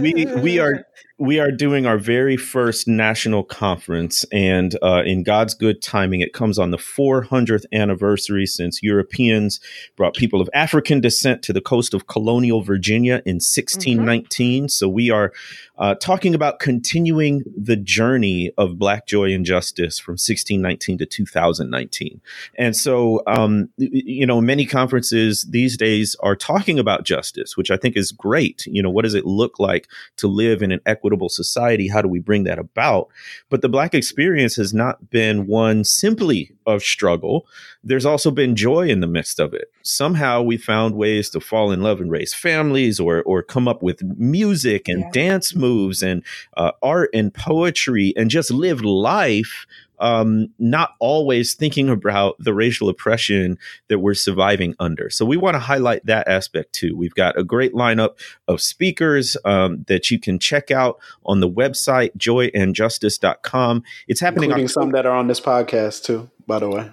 we 0.00 0.26
we 0.40 0.58
are 0.58 0.86
we 1.18 1.40
are 1.40 1.50
doing 1.50 1.86
our 1.86 1.98
very 1.98 2.36
first 2.36 2.86
national 2.86 3.42
conference, 3.42 4.24
and 4.32 4.76
uh, 4.82 5.02
in 5.04 5.22
God's 5.22 5.54
good 5.54 5.80
timing, 5.80 6.20
it 6.20 6.34
comes 6.34 6.58
on 6.58 6.72
the 6.72 6.76
400th 6.76 7.64
anniversary 7.72 8.44
since 8.44 8.82
Europeans 8.82 9.58
brought 9.96 10.14
people 10.14 10.40
of 10.40 10.50
African 10.52 11.00
descent 11.00 11.42
to 11.44 11.52
the 11.52 11.60
coast 11.60 11.94
of 11.94 12.06
colonial 12.06 12.62
Virginia 12.62 13.22
in 13.24 13.36
1619. 13.36 14.64
Mm-hmm. 14.64 14.68
So 14.68 14.88
we 14.88 15.10
are 15.10 15.32
uh, 15.78 15.94
talking 15.94 16.34
about 16.34 16.58
continuing 16.58 17.42
the 17.56 17.76
journey 17.76 18.50
of 18.56 18.78
Black 18.78 19.06
joy 19.06 19.32
and 19.32 19.44
justice 19.44 19.98
from 19.98 20.12
1619 20.12 20.98
to 20.98 21.06
2019. 21.06 22.20
And 22.58 22.76
so, 22.76 23.22
um, 23.26 23.68
you 23.76 24.26
know, 24.26 24.40
many 24.40 24.64
conferences 24.64 25.46
these 25.50 25.76
days 25.76 26.16
are 26.20 26.36
talking 26.36 26.78
about 26.78 27.04
justice, 27.04 27.56
which 27.56 27.70
I 27.70 27.76
think 27.76 27.96
is 27.96 28.12
great. 28.12 28.66
You 28.66 28.82
know, 28.82 28.90
what 28.90 29.02
does 29.02 29.14
it 29.14 29.26
look 29.26 29.58
like 29.58 29.88
to 30.16 30.28
live 30.28 30.62
in 30.62 30.72
an 30.72 30.80
equitable 30.86 31.28
society? 31.28 31.88
How 31.88 32.00
do 32.00 32.08
we 32.08 32.18
bring 32.18 32.44
that 32.44 32.58
about? 32.58 33.08
But 33.50 33.62
the 33.62 33.68
Black 33.68 33.94
experience 33.94 34.56
has 34.56 34.72
not 34.72 35.10
been 35.10 35.46
one 35.46 35.84
simply 35.84 36.52
of 36.66 36.82
struggle. 36.82 37.46
There's 37.84 38.06
also 38.06 38.30
been 38.30 38.56
joy 38.56 38.88
in 38.88 39.00
the 39.00 39.06
midst 39.06 39.38
of 39.38 39.54
it. 39.54 39.70
Somehow 39.82 40.42
we 40.42 40.56
found 40.56 40.96
ways 40.96 41.30
to 41.30 41.40
fall 41.40 41.70
in 41.70 41.82
love 41.82 42.00
and 42.00 42.10
raise 42.10 42.34
families 42.34 42.98
or, 42.98 43.22
or 43.22 43.42
come 43.42 43.68
up 43.68 43.82
with 43.82 44.02
music 44.02 44.88
and 44.88 45.00
yeah. 45.00 45.10
dance 45.12 45.54
moves 45.54 46.02
and 46.02 46.22
uh, 46.56 46.72
art 46.82 47.10
and 47.14 47.32
poetry 47.32 48.12
and 48.16 48.30
just 48.30 48.50
live 48.50 48.82
life 48.82 49.66
um, 49.98 50.48
not 50.58 50.94
always 50.98 51.54
thinking 51.54 51.88
about 51.88 52.36
the 52.38 52.54
racial 52.54 52.88
oppression 52.88 53.58
that 53.88 53.98
we're 53.98 54.14
surviving 54.14 54.74
under. 54.78 55.10
So 55.10 55.24
we 55.24 55.36
want 55.36 55.54
to 55.54 55.60
highlight 55.60 56.04
that 56.06 56.28
aspect 56.28 56.72
too. 56.72 56.96
We've 56.96 57.14
got 57.14 57.38
a 57.38 57.44
great 57.44 57.74
lineup 57.74 58.18
of 58.48 58.60
speakers 58.60 59.36
um, 59.44 59.84
that 59.88 60.10
you 60.10 60.18
can 60.18 60.38
check 60.38 60.70
out 60.70 60.98
on 61.24 61.40
the 61.40 61.48
website 61.48 62.16
joyandjustice.com. 62.16 63.82
It's 64.08 64.20
happening 64.20 64.50
including 64.50 64.68
some 64.68 64.90
that 64.92 65.06
are 65.06 65.16
on 65.16 65.26
this 65.26 65.40
podcast 65.40 66.04
too, 66.04 66.30
by 66.46 66.58
the 66.58 66.68
way. 66.68 66.90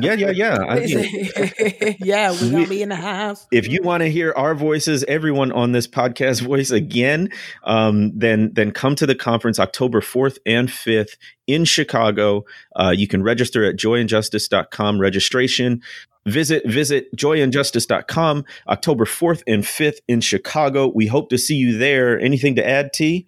Yeah, 0.00 0.14
yeah, 0.14 0.30
yeah. 0.30 0.58
I 0.58 0.80
mean, 0.80 1.96
yeah, 2.00 2.32
we're 2.32 2.50
gonna 2.50 2.66
be 2.66 2.82
in 2.82 2.88
the 2.90 2.96
house. 2.96 3.46
If 3.52 3.68
you 3.68 3.80
want 3.82 4.02
to 4.02 4.10
hear 4.10 4.32
our 4.36 4.54
voices, 4.54 5.04
everyone 5.04 5.52
on 5.52 5.72
this 5.72 5.86
podcast 5.86 6.42
voice 6.46 6.70
again, 6.70 7.30
um, 7.64 8.16
then 8.18 8.52
then 8.54 8.72
come 8.72 8.94
to 8.96 9.06
the 9.06 9.14
conference 9.14 9.58
October 9.58 10.00
fourth 10.00 10.38
and 10.46 10.70
fifth 10.70 11.16
in 11.46 11.64
Chicago. 11.64 12.44
Uh, 12.76 12.92
you 12.94 13.08
can 13.08 13.22
register 13.22 13.64
at 13.64 13.76
joyandjustice.com. 13.76 15.00
Registration. 15.00 15.82
Visit 16.26 16.66
visit 16.66 17.14
joyandjustice.com 17.16 18.44
October 18.68 19.06
4th 19.06 19.42
and 19.46 19.64
5th 19.64 20.00
in 20.06 20.20
Chicago. 20.20 20.92
We 20.94 21.06
hope 21.06 21.30
to 21.30 21.38
see 21.38 21.54
you 21.54 21.78
there. 21.78 22.20
Anything 22.20 22.56
to 22.56 22.68
add, 22.68 22.92
T? 22.92 23.26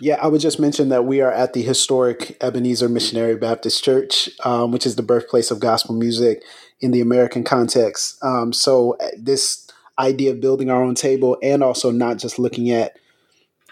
Yeah, 0.00 0.16
I 0.20 0.26
would 0.26 0.40
just 0.40 0.58
mention 0.58 0.88
that 0.88 1.04
we 1.04 1.20
are 1.20 1.30
at 1.30 1.52
the 1.52 1.62
historic 1.62 2.36
Ebenezer 2.42 2.88
Missionary 2.88 3.36
Baptist 3.36 3.84
Church, 3.84 4.28
um, 4.44 4.72
which 4.72 4.86
is 4.86 4.96
the 4.96 5.02
birthplace 5.02 5.50
of 5.50 5.60
gospel 5.60 5.94
music 5.94 6.42
in 6.80 6.90
the 6.90 7.00
American 7.00 7.44
context. 7.44 8.18
Um, 8.22 8.52
so, 8.52 8.96
uh, 9.00 9.08
this 9.16 9.68
idea 9.98 10.32
of 10.32 10.40
building 10.40 10.70
our 10.70 10.82
own 10.82 10.96
table 10.96 11.38
and 11.42 11.62
also 11.62 11.92
not 11.92 12.18
just 12.18 12.40
looking 12.40 12.70
at 12.70 12.98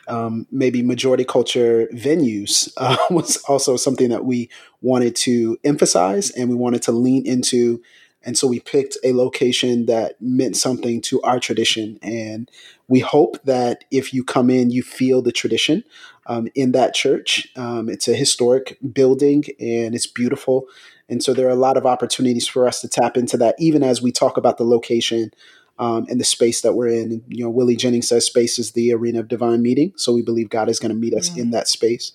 um, 0.07 0.47
maybe 0.51 0.83
majority 0.83 1.25
culture 1.25 1.89
venues 1.93 2.73
uh, 2.77 2.97
was 3.11 3.39
also 3.49 3.77
something 3.77 4.11
that 4.11 4.25
we 4.25 4.49
wanted 4.81 5.17
to 5.17 5.59
emphasize 5.65 6.31
and 6.31 6.49
we 6.49 6.55
wanted 6.55 6.83
to 6.83 6.93
lean 6.93 7.27
into 7.27 7.83
and 8.25 8.39
so 8.39 8.47
we 8.47 8.61
picked 8.61 8.97
a 9.05 9.13
location 9.13 9.87
that 9.87 10.21
meant 10.21 10.57
something 10.57 11.01
to 11.03 11.21
our 11.23 11.41
tradition. 11.41 11.99
And 12.03 12.51
we 12.89 13.01
hope 13.01 13.43
that 13.45 13.85
if 13.91 14.15
you 14.15 14.23
come 14.23 14.51
in, 14.51 14.71
you 14.71 14.83
feel 14.83 15.23
the 15.23 15.33
tradition 15.33 15.85
um, 16.27 16.49
in 16.55 16.73
that 16.73 16.95
church. 16.95 17.49
Um, 17.57 17.89
it's 17.89 18.09
a 18.09 18.15
historic 18.15 18.79
building 18.93 19.45
and 19.59 19.95
it's 19.95 20.07
beautiful. 20.07 20.67
And 21.09 21.23
so 21.23 21.35
there 21.35 21.47
are 21.47 21.51
a 21.51 21.57
lot 21.57 21.77
of 21.77 21.85
opportunities 21.85 22.47
for 22.47 22.67
us 22.67 22.81
to 22.81 22.89
tap 22.89 23.17
into 23.17 23.37
that, 23.39 23.57
even 23.59 23.83
as 23.83 24.01
we 24.01 24.13
talk 24.13 24.37
about 24.37 24.57
the 24.57 24.65
location 24.65 25.33
um, 25.79 26.07
and 26.09 26.21
the 26.21 26.25
space 26.25 26.61
that 26.63 26.75
we're 26.75 26.89
in. 26.89 27.13
And, 27.13 27.23
you 27.29 27.45
know, 27.45 27.51
Willie 27.51 27.77
Jennings 27.77 28.09
says 28.09 28.25
space 28.25 28.59
is 28.59 28.73
the 28.73 28.93
arena 28.93 29.21
of 29.21 29.29
divine 29.29 29.63
meeting. 29.63 29.93
So 29.97 30.13
we 30.13 30.23
believe 30.23 30.49
God 30.49 30.69
is 30.69 30.79
going 30.79 30.91
to 30.91 30.99
meet 30.99 31.15
us 31.15 31.37
in 31.37 31.51
that 31.51 31.67
space. 31.67 32.13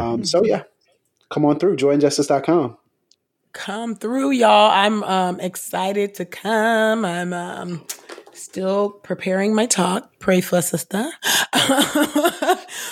Um, 0.00 0.24
so, 0.24 0.44
yeah, 0.44 0.64
come 1.30 1.44
on 1.44 1.58
through, 1.58 1.76
joyandjustice.com 1.76 2.76
come 3.54 3.94
through, 3.94 4.32
y'all. 4.32 4.70
I'm 4.70 5.02
um, 5.04 5.40
excited 5.40 6.14
to 6.16 6.26
come. 6.26 7.04
I'm 7.06 7.32
um, 7.32 7.86
still 8.34 8.90
preparing 8.90 9.54
my 9.54 9.64
talk. 9.64 10.10
Pray 10.18 10.42
for 10.42 10.60
sister. 10.60 11.10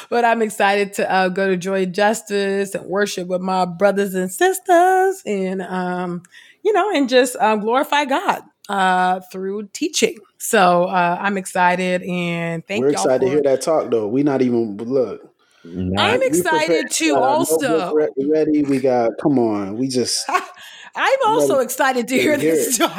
but 0.09 0.25
I'm 0.25 0.41
excited 0.41 0.95
to 0.95 1.11
uh, 1.13 1.29
go 1.29 1.49
to 1.49 1.57
Joy 1.59 1.87
Justice 1.87 2.75
and 2.75 2.87
worship 2.87 3.29
with 3.29 3.43
my 3.43 3.67
brothers 3.67 4.15
and 4.15 4.31
sisters 4.31 5.23
and, 5.27 5.61
um, 5.61 6.23
you 6.63 6.73
know, 6.73 6.91
and 6.95 7.09
just 7.09 7.37
uh, 7.39 7.57
glorify 7.57 8.07
God 8.07 8.43
uh, 8.69 9.21
through 9.31 9.69
teaching. 9.73 10.19
So 10.39 10.85
uh, 10.85 11.19
I'm 11.21 11.37
excited 11.37 12.03
and 12.03 12.67
thank 12.67 12.81
We're 12.81 12.91
y'all. 12.93 13.03
excited 13.03 13.21
for- 13.21 13.27
to 13.27 13.31
hear 13.31 13.43
that 13.43 13.61
talk 13.61 13.91
though. 13.91 14.09
We 14.09 14.23
not 14.23 14.41
even 14.43 14.77
look. 14.77 15.32
Not, 15.65 16.11
I'm 16.15 16.23
excited 16.23 16.91
to 16.91 17.17
also. 17.17 17.95
Ready, 17.95 18.63
we 18.65 18.81
got. 18.81 19.13
Come 19.23 19.39
on, 19.39 19.79
we 19.79 19.89
just. 19.89 20.29
I'm 20.95 21.19
also 21.25 21.61
excited 21.61 22.09
to 22.09 22.15
hear 22.19 22.37
this. 22.37 22.77
Come 22.79 22.91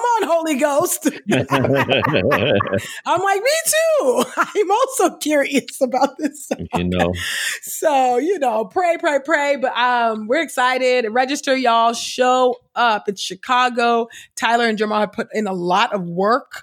on, 0.00 0.22
Holy 0.26 0.56
Ghost. 0.56 1.08
I'm 3.06 3.22
like, 3.22 3.42
me 3.42 3.50
too. 3.66 4.24
I'm 4.36 4.70
also 4.70 5.16
curious 5.16 5.80
about 5.80 6.18
this. 6.18 6.50
You 6.74 6.84
know. 6.84 7.12
So, 7.62 8.16
you 8.16 8.38
know, 8.38 8.64
pray, 8.64 8.96
pray, 8.98 9.18
pray. 9.24 9.56
But 9.56 9.76
um, 9.76 10.26
we're 10.26 10.42
excited. 10.42 11.06
Register, 11.10 11.56
y'all. 11.56 11.92
Show 11.92 12.56
up. 12.74 13.08
It's 13.08 13.20
Chicago. 13.20 14.08
Tyler 14.36 14.66
and 14.66 14.78
Jamal 14.78 15.00
have 15.00 15.12
put 15.12 15.28
in 15.32 15.46
a 15.46 15.52
lot 15.52 15.92
of 15.92 16.02
work 16.02 16.62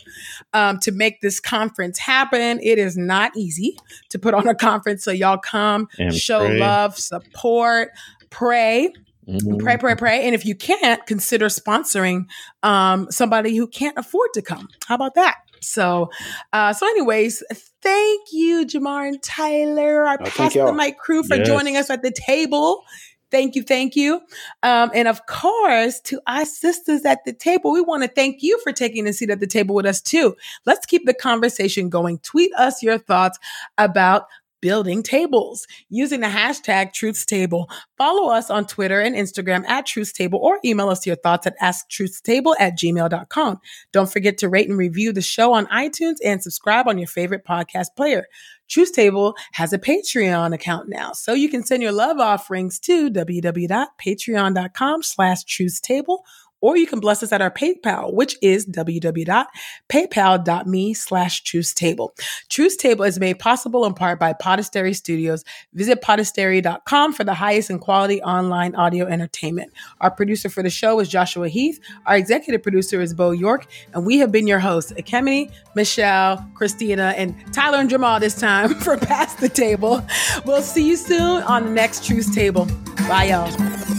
um, 0.54 0.80
to 0.80 0.92
make 0.92 1.22
this 1.22 1.40
conference 1.40 2.00
happen. 2.00 2.60
It 2.62 2.80
is 2.80 2.98
not 2.98 3.36
easy 3.38 3.78
to 4.10 4.20
put 4.20 4.34
on 4.34 4.48
a 4.48 4.56
conference. 4.56 5.04
So 5.04 5.12
y'all 5.12 5.38
come, 5.38 5.88
and 5.98 6.14
show 6.14 6.40
pray. 6.40 6.60
love, 6.60 6.98
support 6.98 7.92
pray. 8.36 8.92
Mm-hmm. 9.28 9.58
Pray, 9.58 9.78
pray, 9.78 9.96
pray. 9.96 10.26
And 10.26 10.36
if 10.36 10.46
you 10.46 10.56
can't, 10.56 11.04
consider 11.08 11.48
sponsoring 11.48 12.26
um, 12.64 13.08
somebody 13.10 13.56
who 13.56 13.66
can't 13.66 13.98
afford 13.98 14.32
to 14.34 14.42
come. 14.42 14.68
How 14.88 14.96
about 14.96 15.16
that? 15.16 15.38
So, 15.62 16.12
uh, 16.54 16.74
so 16.74 16.86
anyways, 16.86 17.42
thank 17.82 18.28
you, 18.34 18.66
Jemar 18.66 19.08
and 19.08 19.24
Tyler. 19.24 20.06
I 20.06 20.18
oh, 20.20 20.50
the 20.50 20.74
mic 20.74 21.00
crew 21.00 21.24
for 21.24 21.38
yes. 21.38 21.48
joining 21.48 21.78
us 21.78 21.90
at 21.90 22.04
the 22.04 22.12
table. 22.12 22.84
Thank 23.32 23.56
you, 23.56 23.64
thank 23.64 23.96
you. 23.96 24.22
Um, 24.62 24.92
and 24.94 25.08
of 25.08 25.26
course, 25.26 26.00
to 26.02 26.22
our 26.28 26.46
sisters 26.46 27.04
at 27.06 27.26
the 27.26 27.34
table, 27.34 27.72
we 27.72 27.82
want 27.82 28.04
to 28.04 28.10
thank 28.10 28.44
you 28.44 28.60
for 28.64 28.72
taking 28.72 29.08
a 29.08 29.14
seat 29.14 29.30
at 29.30 29.40
the 29.40 29.48
table 29.48 29.74
with 29.74 29.86
us 29.86 30.02
too. 30.02 30.36
Let's 30.66 30.86
keep 30.86 31.06
the 31.06 31.14
conversation 31.14 31.90
going. 31.90 32.20
Tweet 32.20 32.54
us 32.54 32.84
your 32.84 33.00
thoughts 33.00 33.40
about 33.78 34.28
building 34.66 35.04
tables 35.04 35.68
using 35.90 36.22
the 36.22 36.28
hashtag 36.28 36.92
truthstable. 36.92 37.68
Follow 38.00 38.32
us 38.32 38.50
on 38.50 38.66
Twitter 38.66 39.00
and 39.00 39.16
Instagram 39.16 39.64
at 39.68 39.86
truthstable 39.86 40.40
or 40.40 40.58
email 40.66 40.90
us 40.90 41.06
your 41.06 41.18
thoughts 41.18 41.46
at 41.46 41.56
asktruthstable 41.60 42.56
at 42.60 42.76
gmail.com. 42.76 43.60
Don't 43.92 44.12
forget 44.12 44.40
to 44.40 44.50
rate 44.50 44.68
and 44.68 44.80
review 44.80 45.14
the 45.14 45.22
show 45.22 45.54
on 45.54 45.68
iTunes 45.68 46.16
and 46.26 46.42
subscribe 46.42 46.88
on 46.88 46.98
your 46.98 47.08
favorite 47.08 47.46
podcast 47.46 47.90
player. 47.96 48.26
Truth's 48.68 48.90
Table 48.90 49.36
has 49.54 49.72
a 49.72 49.78
Patreon 49.78 50.52
account 50.52 50.90
now, 50.90 51.12
so 51.12 51.34
you 51.34 51.50
can 51.50 51.64
send 51.64 51.84
your 51.84 51.92
love 51.92 52.18
offerings 52.18 52.80
to 52.80 53.12
www.patreon.com 53.12 55.04
slash 55.04 55.44
truthstable 55.44 56.22
or 56.66 56.76
you 56.78 56.88
can 56.88 57.00
bless 57.00 57.22
us 57.22 57.32
at 57.32 57.42
our 57.42 57.52
PayPal, 57.52 58.12
which 58.12 58.36
is 58.42 58.66
www.paypal.me 58.66 60.94
slash 60.96 61.44
truthstable. 61.44 62.10
Truth's 62.50 62.76
Table 62.76 63.06
is 63.06 63.20
made 63.20 63.38
possible 63.38 63.86
in 63.86 63.94
part 63.94 64.20
by 64.20 64.34
Podastery 64.34 64.96
Studios. 64.96 65.44
Visit 65.76 66.02
podastery.com 66.02 67.14
for 67.14 67.24
the 67.24 67.36
highest 67.36 67.70
in 67.70 67.78
quality 67.78 68.20
online 68.24 68.74
audio 68.74 69.06
entertainment. 69.06 69.72
Our 70.02 70.10
producer 70.10 70.50
for 70.50 70.64
the 70.64 70.72
show 70.72 71.00
is 71.00 71.08
Joshua 71.08 71.50
Heath. 71.50 71.80
Our 72.08 72.18
executive 72.18 72.64
producer 72.64 73.00
is 73.00 73.14
Bo 73.14 73.30
York, 73.30 73.68
and 73.94 74.04
we 74.04 74.18
have 74.18 74.32
been 74.32 74.48
your 74.48 74.58
hosts, 74.58 74.92
Ekemini, 74.94 75.52
Michelle, 75.76 76.50
Christina, 76.56 77.14
and 77.16 77.36
Tyler 77.54 77.78
and 77.78 77.92
Jamal 77.92 78.20
this 78.20 78.40
time 78.40 78.74
for 78.80 78.98
Past 78.98 79.40
the 79.40 79.50
Table. 79.50 80.04
We'll 80.46 80.64
see 80.64 80.88
you 80.88 80.96
soon 80.96 81.44
on 81.44 81.66
the 81.66 81.72
next 81.72 82.06
Truth's 82.06 82.34
Table. 82.34 82.68
Bye, 83.08 83.26
y'all. 83.26 83.95